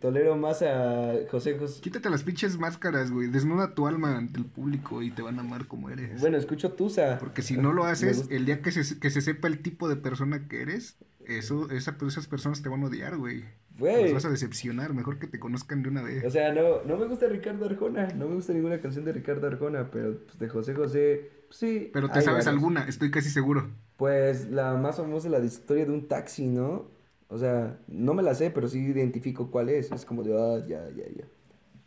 Tolero 0.00 0.36
más 0.36 0.62
a 0.62 1.12
José 1.30 1.58
José. 1.58 1.80
Quítate 1.80 2.08
las 2.08 2.22
pinches 2.22 2.58
máscaras, 2.58 3.10
güey. 3.10 3.28
Desnuda 3.28 3.74
tu 3.74 3.86
alma 3.86 4.16
ante 4.16 4.38
el 4.38 4.46
público 4.46 5.02
y 5.02 5.10
te 5.10 5.22
van 5.22 5.38
a 5.38 5.42
amar 5.42 5.66
como 5.66 5.90
eres. 5.90 6.20
Bueno, 6.20 6.38
escucho 6.38 6.72
Tusa. 6.72 7.18
Porque 7.18 7.42
si 7.42 7.56
no 7.56 7.72
lo 7.72 7.84
haces, 7.86 8.26
el 8.30 8.46
día 8.46 8.62
que 8.62 8.72
se, 8.72 8.98
que 8.98 9.10
se 9.10 9.20
sepa 9.20 9.48
el 9.48 9.60
tipo 9.60 9.88
de 9.88 9.96
persona 9.96 10.48
que 10.48 10.62
eres, 10.62 10.96
eso, 11.26 11.70
esa, 11.70 11.96
esas 12.06 12.26
personas 12.26 12.62
te 12.62 12.68
van 12.68 12.82
a 12.82 12.86
odiar, 12.86 13.16
güey. 13.16 13.44
Güey. 13.78 14.04
Los 14.04 14.14
vas 14.14 14.24
a 14.24 14.30
decepcionar. 14.30 14.94
Mejor 14.94 15.18
que 15.18 15.26
te 15.26 15.38
conozcan 15.38 15.82
de 15.82 15.90
una 15.90 16.02
vez. 16.02 16.24
O 16.24 16.30
sea, 16.30 16.52
no, 16.52 16.82
no 16.84 16.96
me 16.96 17.06
gusta 17.06 17.26
Ricardo 17.26 17.66
Arjona. 17.66 18.08
No 18.14 18.28
me 18.28 18.34
gusta 18.34 18.54
ninguna 18.54 18.80
canción 18.80 19.04
de 19.04 19.12
Ricardo 19.12 19.46
Arjona. 19.46 19.90
Pero 19.90 20.18
pues, 20.24 20.38
de 20.38 20.48
José 20.48 20.74
José, 20.74 21.30
pues, 21.48 21.58
sí. 21.58 21.90
Pero 21.92 22.08
te 22.10 22.22
sabes 22.22 22.46
alguna, 22.46 22.84
estoy 22.88 23.10
casi 23.10 23.28
seguro. 23.28 23.68
Pues 23.98 24.50
la 24.50 24.74
más 24.74 24.96
famosa 24.96 25.28
la 25.28 25.40
de 25.40 25.46
historia 25.46 25.84
de 25.84 25.92
un 25.92 26.08
taxi, 26.08 26.46
¿no? 26.46 26.95
O 27.28 27.38
sea, 27.38 27.78
no 27.88 28.14
me 28.14 28.22
la 28.22 28.34
sé, 28.34 28.50
pero 28.50 28.68
sí 28.68 28.78
identifico 28.78 29.50
cuál 29.50 29.68
es. 29.68 29.90
Es 29.90 30.04
como 30.04 30.22
de, 30.22 30.34
ah, 30.34 30.64
ya, 30.66 30.88
ya, 30.90 31.08
ya. 31.08 31.24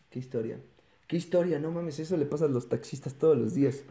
¿Qué 0.09 0.19
historia? 0.19 0.59
¿Qué 1.07 1.17
historia? 1.17 1.59
No 1.59 1.71
mames, 1.71 1.99
eso 1.99 2.17
le 2.17 2.25
pasa 2.25 2.45
a 2.45 2.49
los 2.49 2.69
taxistas 2.69 3.15
todos 3.15 3.37
los 3.37 3.53
días. 3.53 3.83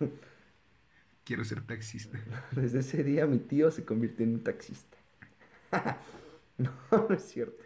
Quiero 1.24 1.44
ser 1.44 1.66
taxista. 1.66 2.18
Desde 2.52 2.80
ese 2.80 3.04
día 3.04 3.26
mi 3.26 3.38
tío 3.38 3.70
se 3.70 3.84
convirtió 3.84 4.24
en 4.24 4.34
un 4.34 4.44
taxista. 4.44 4.96
no, 6.58 6.70
no 6.90 7.14
es 7.14 7.22
cierto. 7.22 7.64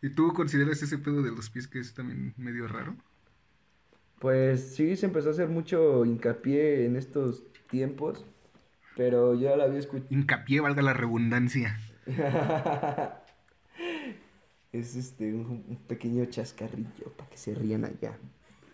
¿Y 0.00 0.10
tú 0.10 0.32
consideras 0.32 0.82
ese 0.82 0.98
pedo 0.98 1.22
de 1.22 1.30
los 1.30 1.48
pies 1.50 1.68
que 1.68 1.78
es 1.78 1.94
también 1.94 2.34
medio 2.36 2.66
raro? 2.66 2.96
Pues 4.18 4.74
sí, 4.74 4.96
se 4.96 5.06
empezó 5.06 5.28
a 5.28 5.32
hacer 5.32 5.48
mucho 5.48 6.04
hincapié 6.04 6.86
en 6.86 6.96
estos 6.96 7.44
tiempos, 7.68 8.24
pero 8.96 9.34
yo 9.34 9.50
ya 9.50 9.56
la 9.56 9.64
había 9.64 9.78
escuchado. 9.78 10.08
Hincapié, 10.10 10.60
valga 10.60 10.82
la 10.82 10.92
redundancia. 10.92 11.78
es 14.72 14.96
este 14.96 15.34
un, 15.34 15.78
pequeño 15.86 16.24
chascarrillo 16.26 17.12
para 17.16 17.30
que 17.30 17.36
se 17.36 17.54
rían 17.54 17.84
allá, 17.84 18.18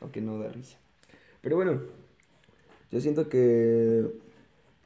aunque 0.00 0.20
no 0.20 0.38
da 0.38 0.48
risa. 0.48 0.78
Pero 1.40 1.56
bueno, 1.56 1.80
yo 2.90 3.00
siento 3.00 3.28
que 3.28 4.06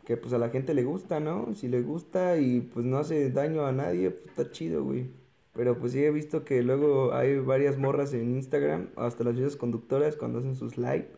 que 0.05 0.17
pues 0.17 0.33
a 0.33 0.39
la 0.39 0.51
gente 0.51 0.75
le 0.75 0.85
gusta, 0.85 1.21
¿no? 1.21 1.55
Si 1.55 1.69
le 1.69 1.83
gusta 1.83 2.37
y 2.39 2.61
pues 2.61 2.85
no 2.85 2.99
hace 2.99 3.31
daño 3.31 3.67
a 3.67 3.73
nadie, 3.73 4.11
pues 4.11 4.31
está 4.31 4.51
chido, 4.51 4.85
güey. 4.85 5.07
Pero 5.55 5.79
pues 5.79 5.93
sí 5.93 6.03
he 6.03 6.11
visto 6.11 6.45
que 6.45 6.63
luego 6.63 7.15
hay 7.15 7.39
varias 7.39 7.79
morras 7.79 8.13
en 8.15 8.35
Instagram, 8.35 8.89
hasta 8.97 9.23
las 9.25 9.35
videos 9.35 9.57
conductoras 9.57 10.17
cuando 10.17 10.39
hacen 10.41 10.57
sus 10.57 10.77
live. 10.79 11.09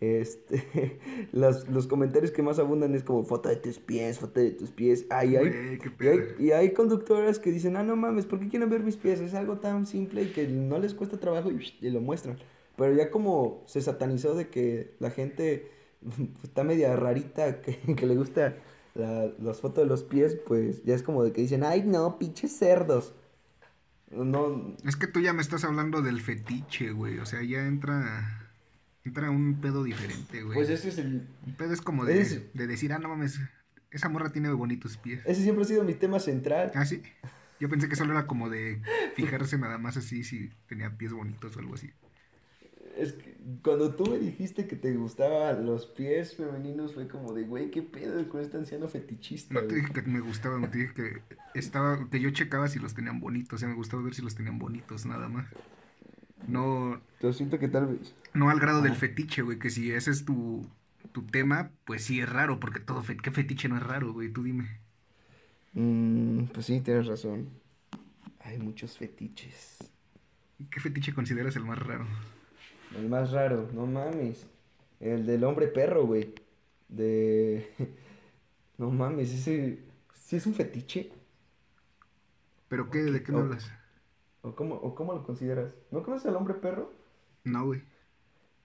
Este, 0.00 1.00
los, 1.32 1.68
los 1.68 1.86
comentarios 1.88 2.30
que 2.30 2.42
más 2.42 2.58
abundan 2.58 2.94
es 2.94 3.02
como 3.02 3.24
foto 3.24 3.48
de 3.48 3.56
tus 3.56 3.78
pies, 3.78 4.18
foto 4.18 4.40
de 4.40 4.52
tus 4.52 4.70
pies. 4.70 5.06
Ay, 5.10 5.36
ay. 5.36 5.48
Güey, 5.50 5.78
qué 5.78 5.90
Y 6.00 6.08
hay, 6.08 6.20
y 6.38 6.50
hay 6.52 6.72
conductoras 6.72 7.38
que 7.38 7.50
dicen, 7.50 7.76
ah, 7.76 7.82
no 7.82 7.96
mames, 7.96 8.26
¿por 8.26 8.38
qué 8.40 8.48
quieren 8.48 8.70
ver 8.70 8.82
mis 8.82 8.96
pies? 8.96 9.20
Es 9.20 9.34
algo 9.34 9.58
tan 9.58 9.86
simple 9.86 10.22
y 10.22 10.26
que 10.32 10.46
no 10.46 10.78
les 10.78 10.94
cuesta 10.94 11.18
trabajo 11.18 11.50
y, 11.50 11.72
y 11.80 11.90
lo 11.90 12.00
muestran. 12.00 12.38
Pero 12.76 12.94
ya 12.94 13.10
como 13.10 13.64
se 13.66 13.80
satanizó 13.80 14.34
de 14.34 14.48
que 14.48 14.94
la 15.00 15.10
gente 15.10 15.70
está 16.44 16.62
media 16.64 16.94
rarita, 16.94 17.60
que, 17.62 17.76
que 17.96 18.06
le 18.06 18.16
gusta 18.16 18.56
la- 18.94 19.32
las 19.42 19.60
fotos 19.60 19.82
de 19.84 19.88
los 19.88 20.04
pies, 20.04 20.36
pues 20.46 20.84
ya 20.84 20.94
es 20.94 21.02
como 21.02 21.24
de 21.24 21.32
que 21.32 21.40
dicen, 21.40 21.64
ay, 21.64 21.82
no, 21.84 22.18
pinches 22.18 22.52
cerdos. 22.56 23.14
No, 24.10 24.74
Es 24.86 24.96
que 24.96 25.06
tú 25.06 25.20
ya 25.20 25.32
me 25.34 25.42
estás 25.42 25.64
hablando 25.64 26.00
del 26.02 26.20
fetiche, 26.20 26.92
güey. 26.92 27.18
O 27.18 27.26
sea, 27.26 27.42
ya 27.42 27.66
entra. 27.66 28.37
Entra 29.04 29.30
un 29.30 29.60
pedo 29.60 29.84
diferente, 29.84 30.42
güey. 30.42 30.54
pues 30.54 30.68
ese 30.68 30.88
es 30.88 30.98
el... 30.98 31.26
Un 31.46 31.54
pedo 31.56 31.72
es 31.72 31.80
como 31.80 32.04
de, 32.04 32.50
de 32.52 32.66
decir, 32.66 32.92
ah, 32.92 32.98
no 32.98 33.08
mames, 33.08 33.40
esa 33.90 34.08
morra 34.08 34.30
tiene 34.30 34.50
bonitos 34.50 34.96
pies. 34.98 35.22
Ese 35.24 35.42
siempre 35.42 35.64
ha 35.64 35.66
sido 35.66 35.84
mi 35.84 35.94
tema 35.94 36.20
central. 36.20 36.72
Ah, 36.74 36.84
sí. 36.84 37.02
Yo 37.60 37.68
pensé 37.68 37.88
que 37.88 37.96
solo 37.96 38.12
era 38.12 38.26
como 38.26 38.50
de 38.50 38.80
fijarse 39.16 39.58
nada 39.58 39.78
más 39.78 39.96
así 39.96 40.22
si 40.24 40.50
tenía 40.68 40.96
pies 40.96 41.12
bonitos 41.12 41.56
o 41.56 41.60
algo 41.60 41.74
así. 41.74 41.90
Es 42.96 43.12
que 43.12 43.36
cuando 43.62 43.94
tú 43.94 44.06
me 44.10 44.18
dijiste 44.18 44.66
que 44.66 44.76
te 44.76 44.92
gustaban 44.94 45.64
los 45.64 45.86
pies 45.86 46.34
femeninos, 46.36 46.94
fue 46.94 47.06
como 47.08 47.32
de, 47.32 47.44
güey, 47.44 47.70
¿qué 47.70 47.82
pedo 47.82 48.28
con 48.28 48.40
este 48.40 48.56
anciano 48.56 48.88
fetichista? 48.88 49.54
No 49.54 49.60
te 49.60 49.66
güey?" 49.66 49.80
dije 49.80 49.92
que 49.92 50.02
me 50.02 50.20
gustaban, 50.20 50.70
te 50.70 50.78
dije 50.78 50.94
que 50.94 51.22
estaba, 51.54 52.08
que 52.10 52.20
yo 52.20 52.30
checaba 52.30 52.68
si 52.68 52.78
los 52.78 52.94
tenían 52.94 53.20
bonitos, 53.20 53.54
o 53.54 53.58
sea, 53.58 53.68
me 53.68 53.74
gustaba 53.74 54.02
ver 54.02 54.14
si 54.14 54.22
los 54.22 54.34
tenían 54.34 54.58
bonitos, 54.58 55.06
nada 55.06 55.28
más. 55.28 55.46
No, 56.48 57.00
Yo 57.20 57.32
siento 57.32 57.58
que 57.58 57.68
tal 57.68 57.86
vez. 57.86 58.14
no 58.34 58.50
al 58.50 58.58
grado 58.58 58.82
del 58.82 58.96
fetiche, 58.96 59.42
güey, 59.42 59.58
que 59.58 59.70
si 59.70 59.92
ese 59.92 60.10
es 60.10 60.24
tu, 60.24 60.66
tu 61.12 61.22
tema, 61.22 61.70
pues 61.84 62.04
sí 62.04 62.20
es 62.20 62.28
raro, 62.28 62.58
porque 62.58 62.80
todo, 62.80 63.02
fe- 63.02 63.16
¿qué 63.18 63.30
fetiche 63.30 63.68
no 63.68 63.76
es 63.76 63.82
raro, 63.82 64.12
güey? 64.12 64.32
Tú 64.32 64.42
dime. 64.42 64.80
Mm, 65.74 66.44
pues 66.46 66.66
sí, 66.66 66.80
tienes 66.80 67.06
razón. 67.06 67.48
Hay 68.40 68.58
muchos 68.58 68.96
fetiches. 68.96 69.76
¿Qué 70.70 70.80
fetiche 70.80 71.12
consideras 71.14 71.54
el 71.56 71.64
más 71.64 71.78
raro? 71.78 72.06
El 72.96 73.08
más 73.08 73.30
raro, 73.30 73.68
no 73.74 73.86
mames. 73.86 74.46
El 75.00 75.26
del 75.26 75.44
hombre 75.44 75.68
perro, 75.68 76.06
güey. 76.06 76.34
De. 76.88 77.70
No 78.78 78.90
mames, 78.92 79.32
ese. 79.32 79.80
¿Sí 80.14 80.36
es 80.36 80.46
un 80.46 80.54
fetiche? 80.54 81.10
¿Pero 82.68 82.90
qué? 82.90 82.98
¿De 83.02 83.24
qué 83.24 83.32
me 83.32 83.38
Oh. 83.38 83.40
hablas? 83.42 83.68
¿O 84.42 84.54
cómo, 84.54 84.76
¿O 84.76 84.94
cómo 84.94 85.12
lo 85.12 85.24
consideras? 85.24 85.74
¿No 85.90 86.02
conoces 86.02 86.26
al 86.26 86.36
hombre 86.36 86.54
perro? 86.54 86.92
No, 87.44 87.66
güey. 87.66 87.82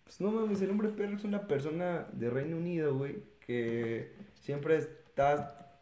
Pues 0.03 0.21
no 0.21 0.32
mames, 0.32 0.61
el 0.61 0.69
hombre 0.69 0.89
perro 0.89 1.15
es 1.15 1.24
una 1.24 1.47
persona 1.47 2.07
de 2.13 2.30
Reino 2.30 2.57
Unido, 2.57 2.95
güey, 2.95 3.24
que 3.39 4.13
siempre 4.36 4.78
está 4.78 5.80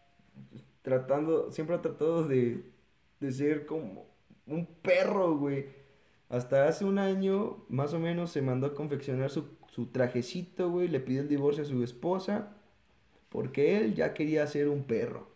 tratando, 0.82 1.52
siempre 1.52 1.76
ha 1.76 1.82
tratado 1.82 2.28
de, 2.28 2.64
de 3.20 3.32
ser 3.32 3.66
como 3.66 4.06
un 4.46 4.66
perro, 4.66 5.38
güey. 5.38 5.66
Hasta 6.30 6.68
hace 6.68 6.86
un 6.86 6.98
año, 6.98 7.66
más 7.68 7.94
o 7.94 8.00
menos, 8.00 8.32
se 8.32 8.42
mandó 8.42 8.68
a 8.68 8.74
confeccionar 8.74 9.30
su, 9.30 9.50
su 9.68 9.88
trajecito, 9.88 10.70
güey, 10.70 10.88
le 10.88 11.00
pidió 11.00 11.22
el 11.22 11.28
divorcio 11.28 11.64
a 11.64 11.68
su 11.68 11.84
esposa, 11.84 12.56
porque 13.30 13.78
él 13.78 13.96
ya 13.96 14.14
quería 14.14 14.48
ser 14.48 14.70
un 14.70 14.84
perro. 14.84 15.28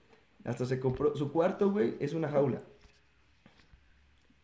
Hasta 0.43 0.65
se 0.65 0.79
compró, 0.79 1.15
su 1.15 1.31
cuarto, 1.31 1.71
güey, 1.71 1.95
es 1.99 2.13
una 2.13 2.29
jaula. 2.29 2.61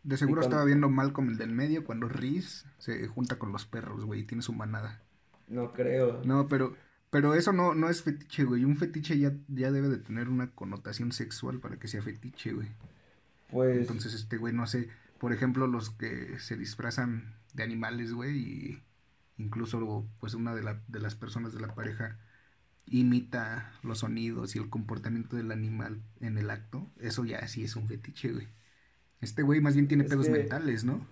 De 0.04 0.16
seguro 0.16 0.40
cuando- 0.40 0.56
estaba 0.56 0.64
viendo 0.64 0.88
mal 0.88 1.12
como 1.12 1.30
el 1.30 1.38
del 1.38 1.52
medio 1.52 1.84
cuando 1.84 2.08
Riz 2.08 2.64
se 2.78 3.06
junta 3.08 3.38
con 3.38 3.52
los 3.52 3.66
perros, 3.66 4.04
güey, 4.04 4.20
y 4.20 4.24
tiene 4.24 4.42
su 4.42 4.52
manada. 4.52 5.00
No 5.48 5.72
creo. 5.72 6.22
No, 6.24 6.48
pero, 6.48 6.74
pero 7.10 7.34
eso 7.34 7.52
no, 7.52 7.74
no 7.74 7.88
es 7.88 8.02
fetiche, 8.02 8.44
güey. 8.44 8.64
Un 8.64 8.76
fetiche 8.76 9.18
ya, 9.18 9.32
ya 9.48 9.70
debe 9.70 9.88
de 9.88 9.98
tener 9.98 10.28
una 10.28 10.50
connotación 10.50 11.12
sexual 11.12 11.60
para 11.60 11.78
que 11.78 11.88
sea 11.88 12.02
fetiche, 12.02 12.52
güey. 12.52 12.68
Pues, 13.50 13.78
Entonces, 13.78 14.14
este, 14.14 14.38
güey, 14.38 14.52
no 14.54 14.66
sé, 14.66 14.88
por 15.18 15.32
ejemplo, 15.32 15.66
los 15.66 15.90
que 15.90 16.38
se 16.40 16.56
disfrazan 16.56 17.34
de 17.54 17.62
animales, 17.62 18.12
güey, 18.12 18.38
y 18.38 18.82
incluso, 19.36 20.06
pues, 20.20 20.34
una 20.34 20.54
de, 20.54 20.62
la- 20.62 20.80
de 20.88 20.98
las 21.00 21.14
personas 21.14 21.52
de 21.52 21.60
la 21.60 21.74
pareja 21.74 22.18
imita 22.86 23.72
los 23.82 23.98
sonidos 24.00 24.56
y 24.56 24.58
el 24.58 24.68
comportamiento 24.68 25.36
del 25.36 25.52
animal 25.52 26.00
en 26.20 26.38
el 26.38 26.50
acto, 26.50 26.90
eso 27.00 27.24
ya 27.24 27.46
sí 27.46 27.62
es 27.64 27.76
un 27.76 27.86
fetiche, 27.88 28.32
güey. 28.32 28.48
Este 29.22 29.42
güey 29.42 29.60
más 29.62 29.74
bien 29.74 29.88
tiene 29.88 30.04
Es 30.04 30.10
pedos 30.10 30.26
que- 30.26 30.32
mentales, 30.32 30.84
¿no? 30.84 31.06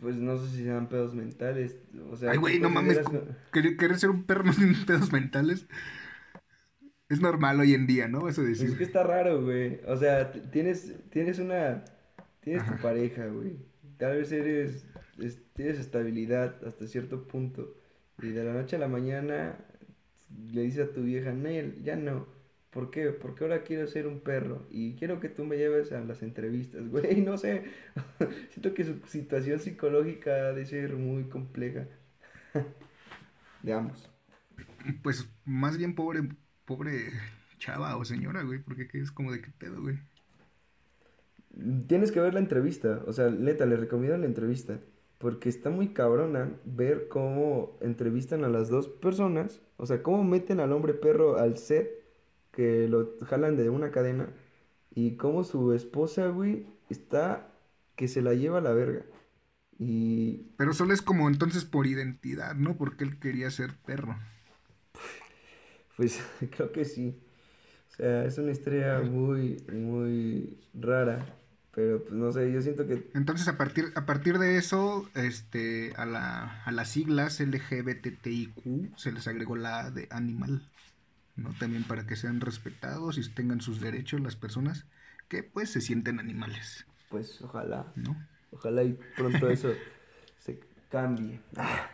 pues 0.00 0.14
no 0.14 0.36
sé 0.38 0.48
si 0.56 0.62
sean 0.62 0.88
pedos 0.88 1.12
mentales. 1.12 1.76
O 2.10 2.16
sea, 2.16 2.30
Ay, 2.30 2.36
¿tú 2.36 2.42
güey, 2.42 2.60
no 2.60 2.70
mames. 2.70 3.00
Querer, 3.52 3.76
querer 3.76 3.98
ser 3.98 4.10
un 4.10 4.22
perro 4.22 4.44
no 4.46 4.54
tiene 4.54 4.76
pedos 4.86 5.12
mentales. 5.12 5.66
Es 7.08 7.20
normal 7.20 7.58
hoy 7.58 7.74
en 7.74 7.86
día, 7.88 8.06
¿no? 8.06 8.28
Eso 8.28 8.42
Pues 8.42 8.58
decir. 8.58 8.68
es 8.70 8.74
que 8.78 8.84
está 8.84 9.02
raro, 9.02 9.42
güey. 9.42 9.80
O 9.88 9.96
sea, 9.96 10.30
tienes, 10.30 10.94
tienes 11.10 11.38
una. 11.40 11.84
Tienes 12.40 12.64
tu 12.64 12.76
pareja, 12.80 13.26
güey. 13.26 13.56
Tal 13.96 14.18
vez 14.18 14.30
eres. 14.30 14.86
es- 15.18 15.40
tienes 15.54 15.78
estabilidad 15.80 16.64
hasta 16.64 16.86
cierto 16.86 17.26
punto. 17.26 17.74
Y 18.22 18.28
de 18.28 18.44
la 18.44 18.52
noche 18.52 18.76
a 18.76 18.78
la 18.78 18.88
mañana 18.88 19.56
le 20.52 20.62
dices 20.62 20.88
a 20.88 20.92
tu 20.92 21.02
vieja, 21.02 21.32
Nel, 21.32 21.82
ya 21.82 21.96
no. 21.96 22.26
¿Por 22.70 22.90
qué? 22.90 23.10
Porque 23.10 23.44
ahora 23.44 23.62
quiero 23.62 23.86
ser 23.86 24.06
un 24.06 24.20
perro. 24.20 24.66
Y 24.70 24.94
quiero 24.94 25.20
que 25.20 25.28
tú 25.28 25.44
me 25.44 25.56
lleves 25.56 25.92
a 25.92 26.00
las 26.00 26.22
entrevistas, 26.22 26.88
güey. 26.90 27.22
No 27.22 27.38
sé. 27.38 27.64
Siento 28.50 28.74
que 28.74 28.84
su 28.84 29.00
situación 29.06 29.58
psicológica 29.60 30.48
ha 30.48 30.52
de 30.52 30.66
ser 30.66 30.94
muy 30.96 31.24
compleja. 31.24 31.86
De 33.62 33.72
ambos. 33.72 34.10
Pues 35.02 35.28
más 35.44 35.76
bien 35.76 35.94
pobre, 35.94 36.28
pobre 36.64 37.10
chava 37.58 37.96
o 37.96 38.04
señora, 38.04 38.42
güey, 38.42 38.60
porque 38.60 38.88
¿qué 38.88 39.00
es 39.00 39.10
como 39.10 39.32
de 39.32 39.42
qué 39.42 39.50
pedo, 39.50 39.82
güey. 39.82 39.98
Tienes 41.86 42.12
que 42.12 42.20
ver 42.20 42.34
la 42.34 42.40
entrevista, 42.40 43.02
o 43.06 43.12
sea, 43.12 43.30
neta, 43.30 43.66
le 43.66 43.76
recomiendo 43.76 44.16
la 44.16 44.26
entrevista, 44.26 44.78
porque 45.18 45.48
está 45.48 45.70
muy 45.70 45.88
cabrona 45.88 46.52
ver 46.64 47.08
cómo 47.08 47.76
entrevistan 47.80 48.44
a 48.44 48.48
las 48.48 48.68
dos 48.68 48.88
personas, 48.88 49.60
o 49.76 49.86
sea, 49.86 50.02
cómo 50.02 50.22
meten 50.22 50.60
al 50.60 50.72
hombre 50.72 50.94
perro 50.94 51.38
al 51.38 51.58
set, 51.58 51.90
que 52.58 52.88
lo 52.88 53.16
jalan 53.26 53.56
de 53.56 53.70
una 53.70 53.92
cadena, 53.92 54.28
y 54.94 55.16
cómo 55.16 55.44
su 55.44 55.72
esposa, 55.74 56.28
güey, 56.28 56.66
está 56.90 57.48
que 57.96 58.08
se 58.08 58.22
la 58.22 58.34
lleva 58.34 58.58
a 58.58 58.62
la 58.62 58.72
verga. 58.72 59.04
Y 59.78 60.46
Pero 60.56 60.74
solo 60.74 60.92
es 60.92 61.02
como 61.02 61.28
entonces 61.28 61.64
por 61.64 61.86
identidad, 61.86 62.54
¿no? 62.56 62.76
Porque 62.76 63.04
él 63.04 63.18
quería 63.20 63.50
ser 63.50 63.76
perro. 63.86 64.18
pues 65.96 66.20
creo 66.56 66.72
que 66.72 66.84
sí. 66.84 67.20
O 67.92 67.96
sea, 67.96 68.24
es 68.24 68.38
una 68.38 68.52
historia 68.52 69.00
muy, 69.00 69.64
muy 69.72 70.58
rara. 70.74 71.34
Pero 71.74 72.02
pues 72.02 72.14
no 72.14 72.32
sé, 72.32 72.52
yo 72.52 72.60
siento 72.62 72.86
que 72.86 73.10
Entonces, 73.14 73.48
a 73.48 73.56
partir, 73.56 73.92
a 73.94 74.06
partir 74.06 74.38
de 74.38 74.56
eso, 74.58 75.08
este, 75.14 75.92
a, 75.96 76.06
la, 76.06 76.62
a 76.64 76.72
las 76.72 76.90
siglas 76.90 77.40
LGBTIQ 77.40 78.96
se 78.96 79.12
les 79.12 79.28
agregó 79.28 79.56
la 79.56 79.90
de 79.90 80.08
animal, 80.10 80.70
¿no? 81.38 81.54
También 81.58 81.84
para 81.84 82.06
que 82.06 82.16
sean 82.16 82.40
respetados 82.40 83.16
y 83.18 83.28
tengan 83.30 83.60
sus 83.60 83.80
derechos 83.80 84.20
las 84.20 84.36
personas 84.36 84.86
que, 85.28 85.42
pues, 85.42 85.70
se 85.70 85.80
sienten 85.80 86.18
animales, 86.20 86.86
pues 87.08 87.40
ojalá, 87.42 87.92
¿no? 87.96 88.16
ojalá 88.50 88.82
y 88.82 88.98
pronto 89.16 89.48
eso 89.50 89.72
se 90.38 90.60
cambie 90.90 91.40
ah, 91.56 91.88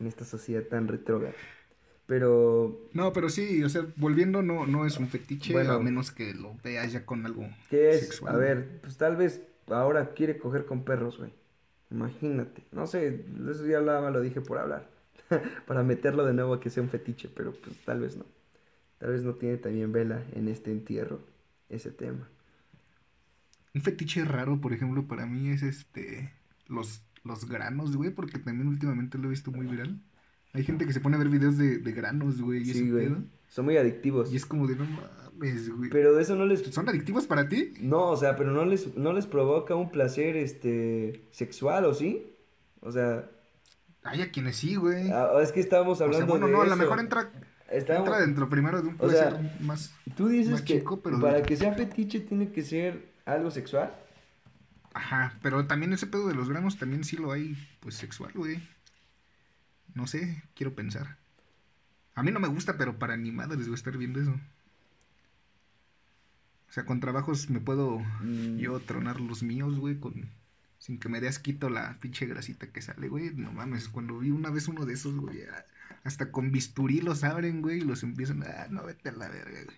en 0.00 0.06
esta 0.06 0.24
sociedad 0.24 0.62
tan 0.62 0.88
retrógrada. 0.88 1.34
Pero, 2.06 2.88
No, 2.94 3.12
pero 3.12 3.28
sí, 3.28 3.62
o 3.62 3.68
sea, 3.68 3.86
volviendo, 3.96 4.42
no, 4.42 4.66
no 4.66 4.86
es 4.86 4.96
un 4.96 5.08
fetiche, 5.08 5.52
Bueno. 5.52 5.72
a 5.74 5.78
menos 5.80 6.10
que 6.10 6.32
lo 6.32 6.56
veas 6.64 6.92
ya 6.92 7.04
con 7.04 7.26
algo 7.26 7.46
¿qué 7.68 7.90
es? 7.90 8.00
sexual. 8.00 8.34
A 8.34 8.38
ver, 8.38 8.80
pues 8.80 8.96
tal 8.96 9.16
vez 9.16 9.42
ahora 9.68 10.14
quiere 10.14 10.38
coger 10.38 10.64
con 10.64 10.84
perros, 10.84 11.18
güey. 11.18 11.32
Imagínate. 11.90 12.64
No 12.72 12.86
sé, 12.86 13.24
eso 13.50 13.66
ya 13.66 13.80
lo, 13.80 14.10
lo 14.10 14.20
dije 14.22 14.40
por 14.40 14.58
hablar. 14.58 14.88
Para 15.66 15.82
meterlo 15.82 16.24
de 16.24 16.32
nuevo 16.32 16.54
a 16.54 16.60
que 16.60 16.70
sea 16.70 16.82
un 16.82 16.88
fetiche, 16.88 17.28
pero 17.28 17.52
pues 17.52 17.76
tal 17.84 18.00
vez 18.00 18.16
no. 18.16 18.24
Tal 18.98 19.10
vez 19.10 19.22
no 19.22 19.34
tiene 19.34 19.56
también 19.56 19.92
vela 19.92 20.24
en 20.34 20.48
este 20.48 20.70
entierro 20.72 21.20
ese 21.68 21.90
tema. 21.90 22.28
Un 23.74 23.82
fetiche 23.82 24.24
raro, 24.24 24.60
por 24.60 24.72
ejemplo, 24.72 25.06
para 25.06 25.26
mí 25.26 25.50
es 25.50 25.62
este, 25.62 26.32
los, 26.66 27.02
los 27.22 27.48
granos, 27.48 27.96
güey, 27.96 28.10
porque 28.10 28.38
también 28.38 28.68
últimamente 28.68 29.18
lo 29.18 29.26
he 29.26 29.30
visto 29.30 29.52
muy 29.52 29.66
viral. 29.66 30.00
Hay 30.52 30.64
gente 30.64 30.86
que 30.86 30.92
se 30.92 31.00
pone 31.00 31.16
a 31.16 31.18
ver 31.18 31.28
videos 31.28 31.58
de, 31.58 31.78
de 31.78 31.92
granos, 31.92 32.40
güey, 32.40 32.62
y 32.62 32.72
Sí, 32.72 32.90
güey. 32.90 33.14
Son 33.48 33.64
muy 33.64 33.76
adictivos. 33.76 34.32
Y 34.32 34.36
es 34.36 34.46
como 34.46 34.66
de 34.66 34.76
no 34.76 34.84
mames, 34.84 35.70
güey. 35.70 35.90
Pero 35.90 36.18
eso 36.18 36.34
no 36.34 36.46
les 36.46 36.62
¿Son 36.62 36.88
adictivos 36.88 37.26
para 37.26 37.48
ti? 37.48 37.74
No, 37.80 38.08
o 38.10 38.16
sea, 38.16 38.34
pero 38.36 38.50
no 38.50 38.64
les, 38.64 38.96
no 38.96 39.12
les 39.12 39.26
provoca 39.26 39.74
un 39.76 39.90
placer 39.90 40.36
este 40.36 41.28
sexual, 41.30 41.84
¿o 41.84 41.94
sí? 41.94 42.26
O 42.80 42.90
sea, 42.90 43.30
Hay 44.02 44.22
a 44.22 44.30
quienes 44.30 44.56
sí, 44.56 44.74
güey. 44.76 45.10
ah, 45.12 45.30
es 45.42 45.52
que 45.52 45.60
estábamos 45.60 45.94
o 45.94 45.98
sea, 45.98 46.06
hablando 46.06 46.26
bueno, 46.26 46.46
de 46.46 46.52
no, 46.52 46.62
a 46.62 46.66
lo 46.66 46.76
mejor 46.76 46.98
entra, 47.00 47.30
Entra 47.70 48.20
dentro 48.20 48.48
primero 48.48 48.80
de 48.82 48.88
un 48.88 48.96
O 48.98 49.10
sea, 49.10 49.38
más. 49.60 49.92
Tú 50.16 50.28
dices 50.28 50.52
más 50.52 50.62
que 50.62 50.78
chico, 50.78 51.00
pero- 51.02 51.20
para 51.20 51.42
que 51.42 51.56
sea 51.56 51.74
fetiche 51.74 52.20
tiene 52.20 52.50
que 52.50 52.62
ser 52.62 53.08
algo 53.26 53.50
sexual. 53.50 53.94
Ajá, 54.94 55.34
pero 55.42 55.66
también 55.66 55.92
ese 55.92 56.06
pedo 56.06 56.26
de 56.28 56.34
los 56.34 56.48
granos 56.48 56.78
también 56.78 57.04
sí 57.04 57.16
lo 57.16 57.30
hay, 57.30 57.56
pues 57.80 57.94
sexual, 57.94 58.32
güey. 58.34 58.66
No 59.94 60.06
sé, 60.06 60.42
quiero 60.54 60.74
pensar. 60.74 61.16
A 62.14 62.22
mí 62.22 62.30
no 62.32 62.40
me 62.40 62.48
gusta, 62.48 62.76
pero 62.78 62.98
para 62.98 63.16
ni 63.16 63.30
madres 63.30 63.66
voy 63.66 63.72
a 63.72 63.74
estar 63.76 63.96
viendo 63.96 64.20
eso. 64.20 64.32
O 66.68 66.72
sea, 66.72 66.84
con 66.84 67.00
trabajos 67.00 67.48
me 67.50 67.60
puedo 67.60 67.98
Mm. 68.22 68.56
yo 68.58 68.78
tronar 68.80 69.20
los 69.20 69.42
míos, 69.42 69.78
güey, 69.78 69.98
con 69.98 70.30
sin 70.78 70.98
que 70.98 71.08
me 71.08 71.20
dé 71.20 71.28
asquito 71.28 71.68
la 71.70 71.98
pinche 72.00 72.26
grasita 72.26 72.68
que 72.68 72.80
sale, 72.82 73.08
güey. 73.08 73.30
No 73.34 73.52
mames, 73.52 73.88
cuando 73.88 74.18
vi 74.18 74.30
una 74.30 74.50
vez 74.50 74.68
uno 74.68 74.86
de 74.86 74.94
esos, 74.94 75.14
güey, 75.16 75.42
ah, 75.42 75.64
hasta 76.04 76.30
con 76.30 76.50
bisturí 76.52 77.00
los 77.00 77.24
abren, 77.24 77.62
güey, 77.62 77.78
y 77.78 77.82
los 77.82 78.02
empiezan, 78.02 78.42
ah, 78.44 78.66
no 78.70 78.84
vete 78.84 79.08
a 79.10 79.12
la 79.12 79.28
verga, 79.28 79.64
güey. 79.64 79.76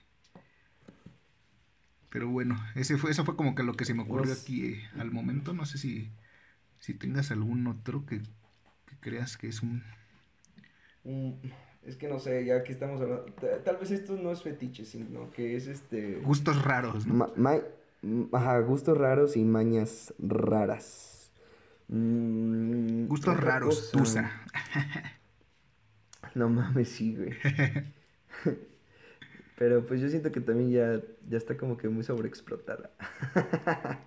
Pero 2.11 2.29
bueno, 2.29 2.61
ese 2.75 2.97
fue, 2.99 3.11
eso 3.13 3.25
fue 3.25 3.37
como 3.37 3.55
que 3.55 3.63
lo 3.63 3.75
que 3.75 3.85
se 3.85 3.95
me 3.95 4.03
ocurrió 4.03 4.25
Pues- 4.33 4.43
aquí 4.43 4.65
eh, 4.67 4.89
al 4.99 5.11
momento. 5.13 5.53
No 5.53 5.65
sé 5.65 5.79
si, 5.79 6.11
si 6.81 6.95
tengas 6.95 7.31
algún 7.31 7.67
otro 7.69 8.05
que, 8.05 8.19
que 8.21 8.97
creas 9.01 9.37
que 9.37 9.47
es 9.49 9.63
un... 9.63 9.85
Mm, 11.05 11.33
es 11.85 11.97
que 11.97 12.09
no 12.09 12.19
sé, 12.19 12.45
ya 12.45 12.63
que 12.65 12.73
estamos 12.73 13.01
hablando. 13.01 13.25
ta- 13.35 13.63
Tal 13.63 13.77
vez 13.77 13.91
esto 13.93 14.17
no 14.17 14.33
es 14.33 14.43
fetiche, 14.43 14.85
sino 14.85 15.31
que 15.31 15.57
es 15.57 15.67
este. 15.67 16.17
Gustos 16.17 16.63
raros, 16.65 17.07
¿no? 17.07 17.15
Ma- 17.15 17.33
ma- 17.37 17.61
mm, 18.03 18.25
ajá, 18.35 18.59
gustos 18.59 18.99
raros 18.99 19.37
y 19.37 19.45
mañas 19.45 20.13
raras. 20.19 21.33
Mm, 21.89 23.07
Gustos 23.07 23.39
raros, 23.39 23.91
tusa. 23.93 24.31
No 26.35 26.49
mames, 26.49 26.89
sí, 26.89 27.17
güey. 27.17 27.33
Pero 29.59 29.85
pues 29.87 30.01
yo 30.01 30.09
siento 30.09 30.33
que 30.33 30.41
también 30.41 30.71
ya, 30.71 31.03
ya 31.29 31.37
está 31.37 31.57
como 31.57 31.77
que 31.77 31.89
muy 31.89 32.03
sobreexplotada. 32.03 32.91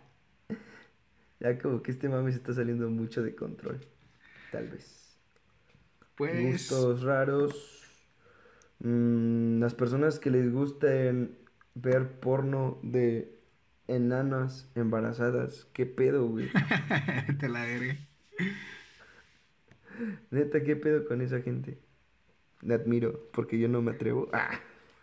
ya 1.40 1.60
como 1.60 1.84
que 1.84 1.92
este 1.92 2.10
mame 2.10 2.32
se 2.32 2.38
está 2.38 2.54
saliendo 2.54 2.90
mucho 2.90 3.22
de 3.22 3.36
control. 3.36 3.80
Tal 4.52 4.70
vez. 4.70 5.16
Pues... 6.16 6.44
Gustos 6.44 7.04
raros. 7.04 7.84
Mm, 8.80 9.60
las 9.60 9.76
personas 9.76 10.18
que 10.18 10.32
les 10.32 10.52
gusten 10.52 11.38
ver 11.76 12.20
porno 12.20 12.80
de 12.82 13.38
enanas 13.88 14.72
embarazadas. 14.74 15.68
¿Qué 15.74 15.86
pedo, 15.86 16.28
güey? 16.28 16.50
Te 17.40 17.48
la 17.48 17.62
veré. 17.62 18.08
Neta, 20.32 20.64
¿qué 20.64 20.76
pedo 20.76 21.06
con 21.06 21.22
esa 21.22 21.42
gente? 21.42 21.78
Le 22.66 22.74
admiro, 22.76 23.30
porque 23.32 23.60
yo 23.60 23.68
no 23.68 23.82
me 23.82 23.92
atrevo. 23.92 24.30
Ah. 24.34 24.60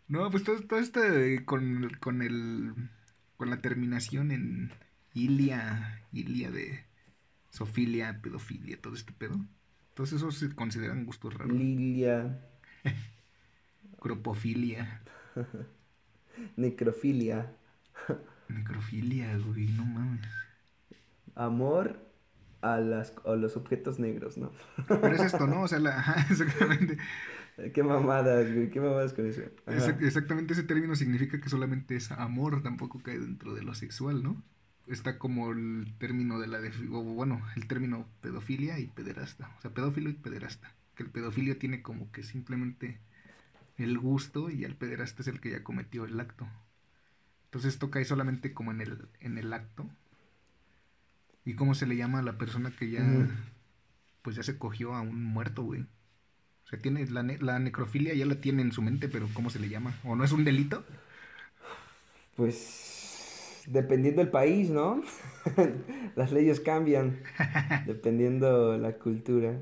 No, 0.09 0.31
pues 0.31 0.45
todo, 0.45 0.61
todo 0.63 0.79
esto 0.79 1.01
con, 1.45 1.91
con 2.01 2.23
el 2.23 2.75
con 3.37 3.51
la 3.51 3.61
terminación 3.61 4.31
en 4.31 4.73
ilia, 5.15 6.07
ilia 6.13 6.51
de 6.51 6.87
sofilia, 7.51 8.21
pedofilia, 8.23 8.81
todo 8.81 8.95
este 8.95 9.13
pedo. 9.13 9.41
Entonces 9.91 10.17
esos 10.19 10.37
se 10.39 10.55
consideran 10.55 11.07
gustos 11.07 11.35
raros. 11.35 11.59
Lilia, 11.59 12.17
Cropofilia, 14.01 14.85
necrofilia, 16.57 17.39
necrofilia, 18.49 19.39
güey, 19.39 19.67
no 19.69 19.85
mames. 19.85 20.27
amor 21.37 22.06
a, 22.75 22.81
las, 22.81 23.15
a 23.25 23.37
los 23.37 23.57
objetos 23.57 23.99
negros, 23.99 24.37
¿no? 24.39 24.53
Pero 25.01 25.15
es 25.15 25.23
esto, 25.23 25.47
¿no? 25.47 25.63
O 25.63 25.69
sea, 25.69 25.79
la, 25.79 25.99
ajá, 25.99 26.27
exactamente. 26.31 26.99
Qué 27.73 27.83
mamadas, 27.83 28.53
güey, 28.53 28.71
qué 28.71 28.81
mamadas 28.81 29.15
con 29.15 29.27
eso. 29.27 29.43
Ajá. 29.67 29.97
Exactamente 30.01 30.53
ese 30.53 30.63
término 30.65 30.95
significa 30.95 31.41
que 31.41 31.49
solamente 31.49 31.97
es 31.97 32.11
amor, 32.13 32.63
tampoco 32.63 33.03
cae 33.03 33.19
dentro 33.19 33.55
de 33.55 33.63
lo 33.63 33.75
sexual, 33.75 34.23
¿no? 34.23 34.43
Está 34.87 35.19
como 35.19 35.51
el 35.51 35.95
término 35.99 36.39
de 36.39 36.47
la 36.47 36.59
o 36.93 37.03
bueno, 37.03 37.43
el 37.57 37.67
término 37.67 38.07
pedofilia 38.21 38.79
y 38.79 38.87
pederasta, 38.87 39.51
o 39.59 39.61
sea, 39.61 39.73
pedófilo 39.73 40.11
y 40.11 40.15
pederasta, 40.15 40.75
que 40.95 41.03
el 41.03 41.11
pedofilio 41.11 41.59
tiene 41.59 41.83
como 41.83 42.13
que 42.13 42.23
simplemente 42.23 43.01
el 43.79 43.99
gusto 43.99 44.51
y 44.51 44.65
el 44.65 44.77
pederasta 44.77 45.23
es 45.23 45.29
el 45.29 45.41
que 45.41 45.51
ya 45.51 45.65
cometió 45.65 46.05
el 46.05 46.19
acto. 46.21 46.49
Entonces 47.47 47.75
esto 47.75 47.91
cae 47.91 48.05
solamente 48.05 48.53
como 48.55 48.71
en 48.73 48.81
el 48.81 49.09
en 49.21 49.39
el 49.39 49.53
acto. 49.53 49.89
¿Y 51.47 51.55
cómo 51.55 51.75
se 51.75 51.87
le 51.87 51.97
llama 51.97 52.19
a 52.19 52.23
la 52.23 52.37
persona 52.37 52.71
que 52.79 52.91
ya 52.91 53.03
pues 54.23 54.37
ya 54.37 54.43
se 54.43 54.59
cogió 54.59 54.93
a 54.95 55.01
un 55.01 55.23
muerto, 55.25 55.63
güey? 55.63 55.81
O 55.83 56.69
sea, 56.69 56.79
tiene 56.81 57.07
la, 57.07 57.23
ne- 57.23 57.39
la 57.39 57.59
necrofilia 57.61 58.13
ya 58.15 58.27
la 58.27 58.41
tiene 58.41 58.61
en 58.63 58.73
su 58.73 58.83
mente, 58.83 59.09
pero 59.09 59.29
¿cómo 59.33 59.49
se 59.51 59.61
le 59.61 59.69
llama? 59.69 59.95
¿O 60.05 60.17
no 60.17 60.25
es 60.25 60.33
un 60.33 60.45
delito? 60.45 60.85
Pues 62.35 63.63
dependiendo 63.69 64.21
del 64.23 64.31
país, 64.31 64.71
¿no? 64.71 65.03
Las 66.17 66.33
leyes 66.33 66.61
cambian 66.61 67.21
dependiendo 67.87 68.77
la 68.79 68.93
cultura. 68.99 69.59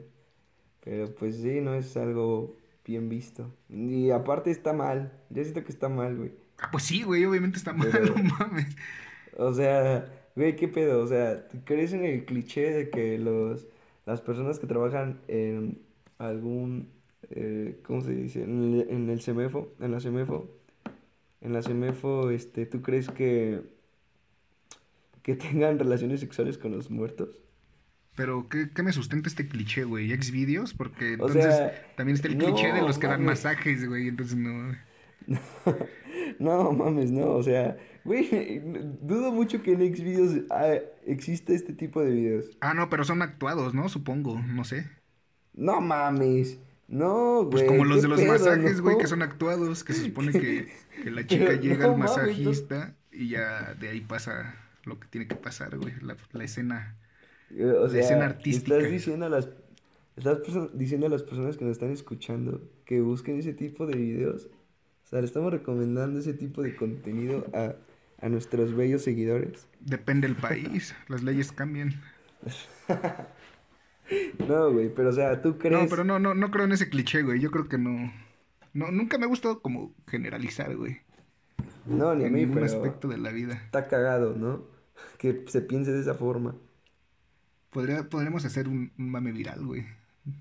Pero 0.83 1.15
pues 1.15 1.37
sí, 1.37 1.61
no 1.61 1.75
es 1.75 1.97
algo 1.97 2.57
bien 2.85 3.09
visto. 3.09 3.55
Y 3.69 4.11
aparte 4.11 4.51
está 4.51 4.73
mal. 4.73 5.13
Yo 5.31 5.43
siento 5.43 5.65
que 5.65 5.73
está 5.73 5.89
mal, 5.89 6.17
güey. 6.17 6.33
Ah, 6.59 6.69
pues 6.71 6.85
sí, 6.85 7.03
güey, 7.03 7.25
obviamente 7.25 7.59
está 7.59 7.73
mal, 7.73 7.89
Pero- 7.91 8.15
no 8.17 8.23
mames. 8.39 8.77
O 9.37 9.53
sea, 9.53 10.07
güey, 10.35 10.57
¿qué 10.57 10.69
pedo? 10.69 11.03
O 11.03 11.07
sea, 11.07 11.49
¿tú 11.49 11.59
¿crees 11.65 11.93
en 11.93 12.05
el 12.05 12.25
cliché 12.25 12.71
de 12.73 12.91
que 12.91 13.19
los, 13.19 13.67
las 14.07 14.21
personas 14.21 14.59
que 14.59 14.67
trabajan 14.67 15.21
en 15.29 15.83
algún, 16.19 16.91
eh, 17.31 17.81
¿cómo 17.85 18.01
se 18.03 18.13
dice? 18.15 18.45
En 18.45 18.75
el, 18.75 18.91
en 18.91 19.11
el 19.11 19.21
CEMEFO, 19.21 19.75
en 19.81 19.93
la 19.93 20.01
CEMEFO, 20.01 20.51
en 21.43 21.53
la 21.53 21.63
CEMEFO, 21.63 22.31
este, 22.31 22.67
¿tú 22.67 22.83
crees 22.83 23.11
que, 23.11 23.63
que 25.23 25.35
tengan 25.35 25.79
relaciones 25.81 26.21
sexuales 26.21 26.57
con 26.57 26.71
los 26.71 26.89
muertos? 26.91 27.41
Pero, 28.17 28.49
¿qué, 28.49 28.71
qué 28.73 28.83
me 28.83 28.93
sustenta 28.93 29.29
este 29.29 29.49
cliché, 29.49 29.85
güey? 29.85 30.11
¿Xvideos? 30.11 30.73
Porque 30.75 31.15
O 31.19 31.29
entonces 31.29 31.45
sea, 31.47 31.73
también 31.97 32.15
está 32.15 32.29
el 32.29 32.39
no, 32.39 32.45
cliché 32.45 32.73
de 32.73 32.83
los 32.83 32.99
que 32.99 33.09
dan 33.09 33.23
mames. 33.23 33.25
masajes, 33.25 33.87
güey, 33.89 34.09
entonces 34.09 34.37
no... 34.37 34.77
No, 36.39 36.73
mames, 36.73 37.11
no, 37.13 37.33
o 37.37 37.43
sea, 37.43 37.77
güey, 38.05 38.61
dudo 39.03 39.33
mucho 39.33 39.63
que 39.63 39.73
en 39.73 39.95
Xvideos 39.97 40.43
ah, 40.51 40.75
exista 41.07 41.53
este 41.53 41.73
tipo 41.75 42.01
de 42.03 42.11
videos. 42.11 42.51
Ah, 42.61 42.75
no, 42.75 42.89
pero 42.91 43.05
son 43.05 43.23
actuados, 43.23 43.75
¿no? 43.75 43.89
Supongo, 43.89 44.41
no 44.41 44.65
sé. 44.65 44.91
No 45.55 45.81
mames. 45.81 46.59
No, 46.89 47.49
Pues 47.51 47.63
güey. 47.63 47.67
como 47.67 47.85
los 47.85 48.03
de 48.03 48.09
los 48.09 48.23
pedo, 48.23 48.25
masajes, 48.25 48.81
güey, 48.81 48.97
¿no? 48.97 48.99
que 48.99 49.07
son 49.07 49.23
actuados, 49.23 49.85
que 49.85 49.93
se 49.95 50.03
supone 50.05 50.35
que, 50.35 50.69
que 51.03 51.11
la 51.11 51.27
chica 51.27 51.55
Pero 51.55 51.55
llega 51.55 51.85
no 51.85 51.87
al 51.87 51.95
mames, 51.97 52.39
no- 52.39 52.55
masajista 52.57 52.97
y 53.13 53.29
ya 53.31 53.75
de 53.75 53.89
ahí 53.91 54.01
pasa 54.01 54.57
lo 54.85 54.99
que 54.99 55.09
tiene 55.09 55.29
que 55.29 55.37
pasar, 55.37 55.79
güey, 55.79 55.95
la, 56.01 56.17
la 56.33 56.45
escena. 56.45 56.99
Eh, 57.51 57.73
la 57.93 58.01
escena 58.01 58.27
artística. 58.27 58.75
estás 58.77 58.89
diciendo 58.89 59.27
a 59.27 59.29
las 59.29 59.49
Estás 60.17 60.41
diciendo 60.75 61.07
a 61.07 61.11
las 61.11 61.23
personas 61.25 61.57
que 61.57 61.65
nos 61.65 61.73
están 61.73 61.91
escuchando 61.93 62.63
que 62.87 63.01
busquen 63.03 63.39
ese 63.39 63.55
tipo 63.55 63.87
de 63.87 63.97
videos. 63.97 64.49
Sea, 65.15 65.21
le 65.21 65.29
estamos 65.29 65.53
recomendando 65.53 66.19
ese 66.19 66.35
tipo 66.35 66.61
de 66.61 66.75
contenido 66.75 67.47
a, 67.55 67.77
a 68.21 68.29
nuestros 68.29 68.75
bellos 68.75 69.03
seguidores. 69.03 69.69
Depende 69.79 70.27
del 70.27 70.37
país, 70.37 70.93
las 71.07 71.23
leyes 71.23 71.53
cambian. 71.53 72.03
No, 74.49 74.73
güey, 74.73 74.93
pero 74.93 75.11
o 75.11 75.13
sea, 75.13 75.41
¿tú 75.41 75.57
crees? 75.57 75.85
No, 75.85 75.89
pero 75.89 76.03
no, 76.03 76.19
no, 76.19 76.35
no 76.35 76.51
creo 76.51 76.65
en 76.65 76.73
ese 76.73 76.91
cliché, 76.91 77.23
güey. 77.23 77.41
Yo 77.41 77.53
creo 77.53 77.69
que 77.69 77.79
no. 77.79 78.13
No, 78.73 78.91
nunca 78.91 79.17
me 79.19 79.25
ha 79.25 79.29
gustado 79.29 79.63
como 79.63 79.95
generalizar, 80.09 80.77
güey. 80.77 81.01
No, 81.87 82.13
ni 82.15 82.25
a 82.25 82.29
mí, 82.29 82.41
ningún 82.41 82.55
pero 82.55 82.67
aspecto 82.67 83.07
de 83.09 83.19
la 83.19 83.31
vida. 83.31 83.55
está 83.55 83.87
cagado, 83.87 84.35
¿no? 84.35 84.67
Que 85.17 85.45
se 85.47 85.61
piense 85.61 85.93
de 85.93 86.01
esa 86.01 86.15
forma. 86.15 86.57
Podría, 87.71 88.09
podríamos 88.11 88.45
hacer 88.45 88.69
un, 88.69 88.93
un 88.99 89.11
mame 89.11 89.33
viral, 89.33 89.65
güey. 89.65 89.87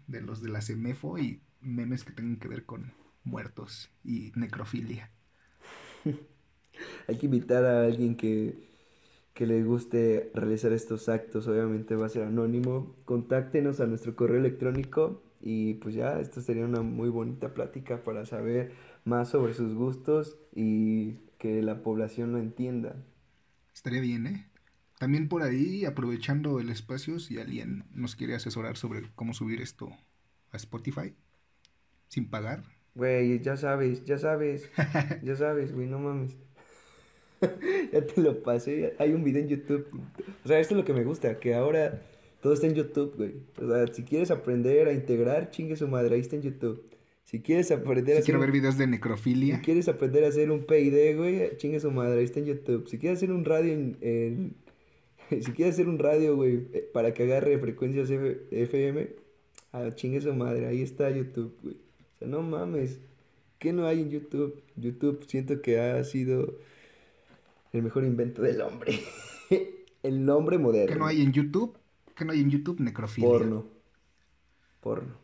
De 0.07 0.19
los 0.21 0.41
de 0.41 0.49
la 0.49 0.61
CEMEFO 0.61 1.19
y 1.19 1.41
memes 1.61 2.03
que 2.03 2.11
tengan 2.13 2.37
que 2.37 2.47
ver 2.47 2.65
con 2.65 2.91
muertos 3.23 3.91
y 4.03 4.31
necrofilia. 4.35 5.09
Hay 7.07 7.17
que 7.17 7.25
invitar 7.25 7.65
a 7.65 7.85
alguien 7.85 8.15
que, 8.15 8.69
que 9.33 9.47
le 9.47 9.63
guste 9.63 10.31
realizar 10.33 10.73
estos 10.73 11.09
actos. 11.09 11.47
Obviamente 11.47 11.95
va 11.95 12.07
a 12.07 12.09
ser 12.09 12.23
anónimo. 12.23 12.95
Contáctenos 13.05 13.79
a 13.79 13.87
nuestro 13.87 14.15
correo 14.15 14.39
electrónico 14.39 15.21
y 15.41 15.75
pues 15.75 15.93
ya, 15.93 16.19
esto 16.19 16.41
sería 16.41 16.65
una 16.65 16.81
muy 16.81 17.09
bonita 17.09 17.53
plática 17.53 18.01
para 18.01 18.25
saber 18.25 18.71
más 19.03 19.29
sobre 19.29 19.53
sus 19.53 19.73
gustos 19.73 20.37
y 20.55 21.15
que 21.37 21.61
la 21.61 21.83
población 21.83 22.31
lo 22.31 22.39
entienda. 22.39 22.95
Estaría 23.73 23.99
bien, 23.99 24.27
¿eh? 24.27 24.47
También 24.99 25.27
por 25.27 25.43
ahí, 25.43 25.83
aprovechando 25.83 26.61
el 26.61 26.69
espacio, 26.69 27.19
si 27.19 27.39
alguien 27.39 27.83
nos 27.91 28.15
quiere 28.15 28.35
asesorar 28.35 28.77
sobre 28.77 29.11
cómo 29.15 29.33
subir 29.33 29.61
esto 29.61 29.89
a 30.51 30.55
Spotify 30.57 31.13
sin 32.07 32.29
pagar. 32.29 32.63
Güey, 32.95 33.39
ya 33.41 33.57
sabes, 33.57 34.05
ya 34.05 34.17
sabes, 34.17 34.69
ya 35.23 35.35
sabes, 35.35 35.73
güey, 35.73 35.87
no 35.87 35.99
mames. 35.99 36.35
ya 37.91 38.05
te 38.05 38.21
lo 38.21 38.41
pasé, 38.43 38.93
hay 38.99 39.13
un 39.13 39.23
video 39.23 39.41
en 39.41 39.49
YouTube. 39.49 39.87
O 40.43 40.47
sea, 40.47 40.59
esto 40.59 40.75
es 40.75 40.77
lo 40.79 40.85
que 40.85 40.93
me 40.93 41.03
gusta, 41.03 41.39
que 41.39 41.53
ahora 41.55 42.01
todo 42.41 42.53
está 42.53 42.67
en 42.67 42.75
YouTube, 42.75 43.15
güey. 43.17 43.33
O 43.61 43.67
sea, 43.69 43.87
si 43.93 44.03
quieres 44.03 44.31
aprender 44.31 44.87
a 44.87 44.93
integrar, 44.93 45.49
chingue 45.49 45.75
su 45.75 45.87
madre, 45.87 46.15
ahí 46.15 46.21
está 46.21 46.35
en 46.35 46.43
YouTube. 46.43 46.83
Si 47.25 47.41
quieres 47.41 47.71
aprender 47.71 48.15
a 48.15 48.17
Si 48.17 48.23
hacer 48.23 48.25
quiero 48.25 48.39
ver 48.41 48.51
videos 48.51 48.77
de 48.77 48.85
si 48.85 48.91
necrofilia, 48.91 49.61
quieres 49.61 49.87
aprender 49.87 50.23
a 50.23 50.27
hacer 50.27 50.51
un 50.51 50.65
PID, 50.65 51.17
güey, 51.17 51.57
chingue 51.57 51.79
su 51.79 51.89
madre, 51.91 52.19
ahí 52.19 52.25
está 52.25 52.39
en 52.39 52.45
YouTube. 52.45 52.87
Si 52.87 52.97
quieres 52.99 53.17
hacer 53.19 53.31
un 53.31 53.43
radio 53.43 53.73
en, 53.73 53.97
en- 54.01 54.55
si 55.41 55.51
quieres 55.53 55.75
hacer 55.75 55.87
un 55.89 55.99
radio, 55.99 56.35
güey, 56.35 56.67
eh, 56.73 56.87
para 56.93 57.13
que 57.13 57.23
agarre 57.23 57.57
frecuencias 57.57 58.09
F- 58.09 58.37
FM, 58.51 59.09
ah, 59.71 59.89
chingue 59.95 60.21
su 60.21 60.33
madre, 60.33 60.67
ahí 60.67 60.81
está 60.81 61.09
YouTube, 61.09 61.55
güey. 61.63 61.77
Sea, 62.23 62.27
no 62.29 62.41
mames. 62.41 62.99
¿Qué 63.59 63.71
no 63.73 63.85
hay 63.85 64.01
en 64.01 64.09
YouTube? 64.09 64.61
YouTube 64.75 65.23
siento 65.27 65.61
que 65.61 65.79
ha 65.79 66.03
sido 66.03 66.55
el 67.71 67.81
mejor 67.83 68.03
invento 68.03 68.41
del 68.41 68.61
hombre. 68.61 68.99
el 70.03 70.25
nombre 70.25 70.57
moderno. 70.57 70.93
que 70.93 70.99
no 70.99 71.05
hay 71.05 71.21
en 71.21 71.31
YouTube, 71.31 71.77
que 72.15 72.25
no 72.25 72.31
hay 72.33 72.41
en 72.41 72.49
YouTube 72.49 72.79
necrofilia. 72.81 73.29
Porno. 73.29 73.65
Porno. 74.81 75.23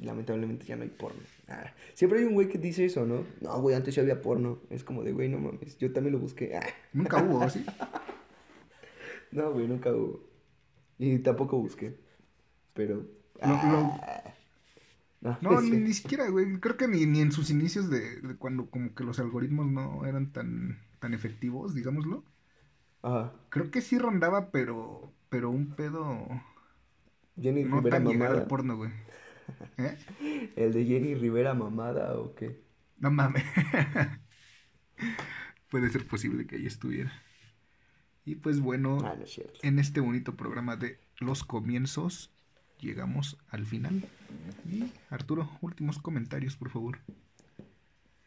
Lamentablemente 0.00 0.64
ya 0.64 0.76
no 0.76 0.82
hay 0.84 0.88
porno. 0.88 1.20
Ah, 1.48 1.72
Siempre 1.94 2.20
hay 2.20 2.24
un 2.24 2.34
güey 2.34 2.48
que 2.48 2.58
dice 2.58 2.84
eso, 2.84 3.04
¿no? 3.04 3.24
No, 3.40 3.60
güey, 3.60 3.76
antes 3.76 3.94
ya 3.94 4.02
había 4.02 4.20
porno. 4.20 4.58
Es 4.70 4.82
como 4.84 5.02
de, 5.02 5.12
güey, 5.12 5.28
no 5.28 5.38
mames. 5.38 5.76
Yo 5.78 5.92
también 5.92 6.14
lo 6.14 6.18
busqué. 6.20 6.56
Ah, 6.56 6.66
Nunca 6.92 7.22
hubo, 7.22 7.48
¿sí? 7.50 7.64
No, 9.32 9.52
güey, 9.52 9.66
nunca 9.66 9.92
hubo. 9.92 10.20
Y 10.98 11.18
tampoco 11.18 11.58
busqué. 11.58 11.96
Pero. 12.74 12.96
Lo- 12.96 13.06
ah, 13.42 14.34
no, 15.20 15.38
No, 15.40 15.60
sí. 15.60 15.70
ni, 15.70 15.78
ni 15.78 15.92
siquiera, 15.94 16.28
güey. 16.28 16.60
Creo 16.60 16.76
que 16.76 16.88
ni, 16.88 17.06
ni 17.06 17.20
en 17.20 17.32
sus 17.32 17.50
inicios 17.50 17.90
de, 17.90 18.20
de 18.20 18.36
cuando 18.36 18.70
como 18.70 18.94
que 18.94 19.04
los 19.04 19.18
algoritmos 19.18 19.66
no 19.68 20.04
eran 20.06 20.32
tan, 20.32 20.78
tan 21.00 21.14
efectivos, 21.14 21.74
digámoslo. 21.74 22.24
Ajá. 23.02 23.32
Creo 23.48 23.70
que 23.72 23.80
sí 23.80 23.98
rondaba, 23.98 24.50
pero, 24.52 25.12
pero 25.28 25.50
un 25.50 25.74
pedo 25.74 26.28
Jenny 27.36 27.64
no 27.64 27.80
Rivera 27.80 27.98
tan 27.98 28.04
mamada. 28.04 28.30
al 28.30 28.46
porno, 28.46 28.76
güey. 28.76 28.92
¿Eh? 29.78 29.98
¿El 30.56 30.72
de 30.72 30.84
Jenny 30.84 31.14
Rivera 31.14 31.54
mamada 31.54 32.18
o 32.18 32.34
qué? 32.34 32.64
No 32.98 33.10
mames. 33.10 33.44
Puede 35.70 35.90
ser 35.90 36.06
posible 36.06 36.46
que 36.46 36.56
ahí 36.56 36.66
estuviera. 36.66 37.12
Y 38.24 38.36
pues 38.36 38.60
bueno, 38.60 38.98
Ah, 39.00 39.14
no 39.16 39.24
es 39.24 39.30
cierto. 39.32 39.60
en 39.62 39.78
este 39.78 40.00
bonito 40.00 40.36
programa 40.36 40.76
de 40.76 41.00
los 41.20 41.44
comienzos 41.44 42.35
llegamos 42.80 43.38
al 43.48 43.66
final. 43.66 44.02
Y 44.70 44.84
Arturo, 45.10 45.48
últimos 45.60 45.98
comentarios, 45.98 46.56
por 46.56 46.70
favor. 46.70 46.98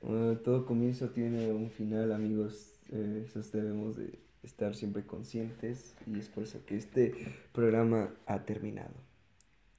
Bueno, 0.01 0.37
todo 0.37 0.65
comienzo 0.65 1.09
tiene 1.09 1.51
un 1.51 1.69
final, 1.69 2.11
amigos. 2.11 2.75
Eh, 2.91 3.27
debemos 3.53 3.97
de 3.97 4.19
estar 4.43 4.75
siempre 4.75 5.03
conscientes 5.03 5.95
y 6.07 6.17
es 6.17 6.29
por 6.29 6.43
eso 6.43 6.65
que 6.65 6.77
este 6.77 7.13
programa 7.51 8.09
ha 8.25 8.43
terminado. 8.45 8.93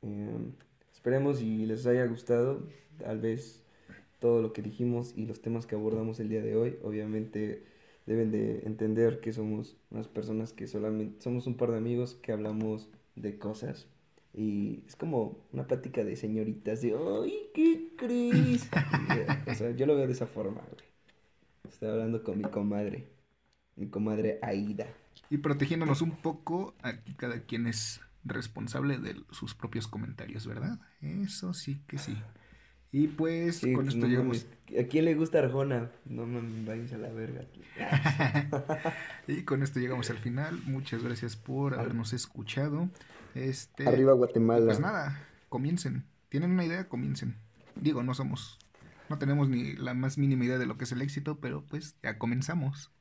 Eh, 0.03 0.53
esperemos 0.93 1.41
y 1.41 1.67
les 1.67 1.87
haya 1.87 2.07
gustado, 2.07 2.63
tal 2.99 3.21
vez 3.21 3.63
todo 4.19 4.43
lo 4.43 4.53
que 4.53 4.63
dijimos 4.63 5.15
y 5.17 5.27
los 5.27 5.41
temas 5.41 5.67
que 5.67 5.75
abordamos 5.75 6.21
el 6.21 6.29
día 6.29 6.43
de 6.43 6.57
hoy. 6.57 6.77
Obviamente 6.83 7.65
deben 8.07 8.31
de 8.31 8.61
entender 8.67 9.21
que 9.21 9.33
somos 9.33 9.77
unas 9.91 10.09
personas 10.09 10.53
que 10.53 10.67
solamente 10.67 11.23
somos 11.23 11.47
un 11.47 11.57
par 11.57 11.71
de 11.71 11.79
amigos 11.79 12.15
que 12.15 12.33
hablamos 12.33 12.89
de 13.17 13.39
cosas 13.39 13.87
y 14.33 14.85
es 14.87 14.97
como 14.97 15.39
una 15.53 15.67
plática 15.67 16.05
de 16.05 16.17
señoritas 16.17 16.83
de 16.83 16.95
¡Ay, 16.95 17.51
qué 17.55 17.93
crees! 17.97 18.69
o 19.47 19.55
sea, 19.55 19.71
yo 19.73 19.87
lo 19.87 19.97
veo 19.97 20.07
de 20.07 20.13
esa 20.13 20.27
forma, 20.27 20.61
güey. 20.63 20.85
Estoy 21.69 21.89
hablando 21.91 22.23
con 22.23 22.39
mi 22.39 22.45
comadre, 22.45 23.09
mi 23.77 23.89
comadre 23.89 24.39
Aida. 24.43 24.87
Y 25.31 25.39
protegiéndonos 25.39 26.03
un 26.03 26.13
poco, 26.17 26.75
aquí 26.83 27.15
cada 27.15 27.41
quien 27.45 27.67
es 27.67 28.01
responsable 28.25 28.99
de 28.99 29.17
sus 29.31 29.55
propios 29.55 29.87
comentarios, 29.89 30.47
¿verdad? 30.47 30.79
Eso 31.01 31.55
sí 31.55 31.81
que 31.87 31.99
sí. 31.99 32.17
Y 32.93 33.09
pues 33.09 33.59
Sí, 33.59 33.73
con 33.73 33.85
pues, 33.85 33.95
esto 33.95 34.07
no 34.07 34.07
llegamos. 34.09 34.47
mames. 34.67 34.85
¿A 34.85 34.89
quién 34.89 35.05
le 35.05 35.15
gusta 35.15 35.39
Arjona? 35.39 35.91
No 36.05 36.27
mames, 36.27 36.65
váyanse 36.67 36.97
a 36.97 36.99
la 36.99 37.11
verga. 37.13 37.45
Y 39.29 39.45
con 39.45 39.63
esto 39.63 39.81
llegamos 39.81 40.11
al 40.11 40.19
final. 40.19 40.61
Muchas 40.65 41.03
gracias 41.03 41.37
por 41.37 41.75
habernos 41.75 42.13
escuchado. 42.13 42.89
Este, 43.35 43.87
Arriba 43.87 44.13
Guatemala. 44.13 44.67
Pues 44.67 44.81
nada, 44.81 45.27
comiencen. 45.49 46.05
¿Tienen 46.29 46.53
una 46.53 46.65
idea? 46.65 46.89
Comiencen. 46.89 47.37
Digo, 47.77 48.03
no 48.03 48.15
somos, 48.15 48.59
no 49.09 49.19
tenemos 49.19 49.49
ni 49.49 49.75
la 49.75 49.95
más 49.95 50.19
mínima 50.19 50.45
idea 50.45 50.59
de 50.59 50.67
lo 50.67 50.77
que 50.77 50.85
es 50.85 50.93
el 50.93 51.03
éxito, 51.03 51.41
pero 51.41 51.65
pues 51.67 51.97
ya 52.03 52.19
comenzamos. 52.19 52.93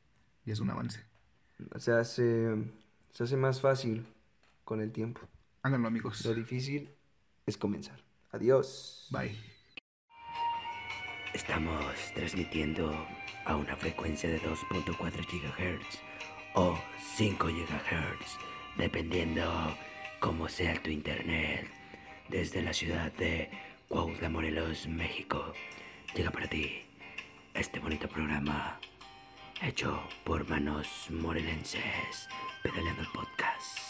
Y 0.45 0.51
es 0.51 0.59
un 0.59 0.69
avance. 0.69 1.05
Se 1.77 1.91
hace, 1.91 2.55
se 3.11 3.23
hace 3.23 3.37
más 3.37 3.61
fácil 3.61 4.07
con 4.63 4.81
el 4.81 4.91
tiempo. 4.91 5.21
Háganlo, 5.61 5.87
amigos. 5.87 6.25
Lo 6.25 6.33
difícil 6.33 6.89
es 7.45 7.57
comenzar. 7.57 7.99
Adiós. 8.31 9.07
Bye. 9.11 9.35
Estamos 11.33 11.95
transmitiendo 12.15 12.91
a 13.45 13.55
una 13.55 13.75
frecuencia 13.75 14.29
de 14.29 14.39
2.4 14.39 14.97
GHz 14.97 15.99
o 16.55 16.77
5 17.15 17.47
GHz, 17.47 18.37
dependiendo 18.77 19.43
cómo 20.19 20.49
sea 20.49 20.81
tu 20.81 20.89
internet. 20.89 21.67
Desde 22.27 22.61
la 22.61 22.73
ciudad 22.73 23.11
de 23.13 23.49
Cuautla, 23.87 24.29
Morelos, 24.29 24.87
México, 24.87 25.53
llega 26.15 26.31
para 26.31 26.47
ti 26.47 26.81
este 27.53 27.79
bonito 27.79 28.07
programa 28.07 28.79
hecho 29.61 30.01
por 30.23 30.47
manos 30.47 31.07
morelenses, 31.09 32.29
pedaleando 32.63 33.01
el 33.01 33.07
podcast. 33.09 33.88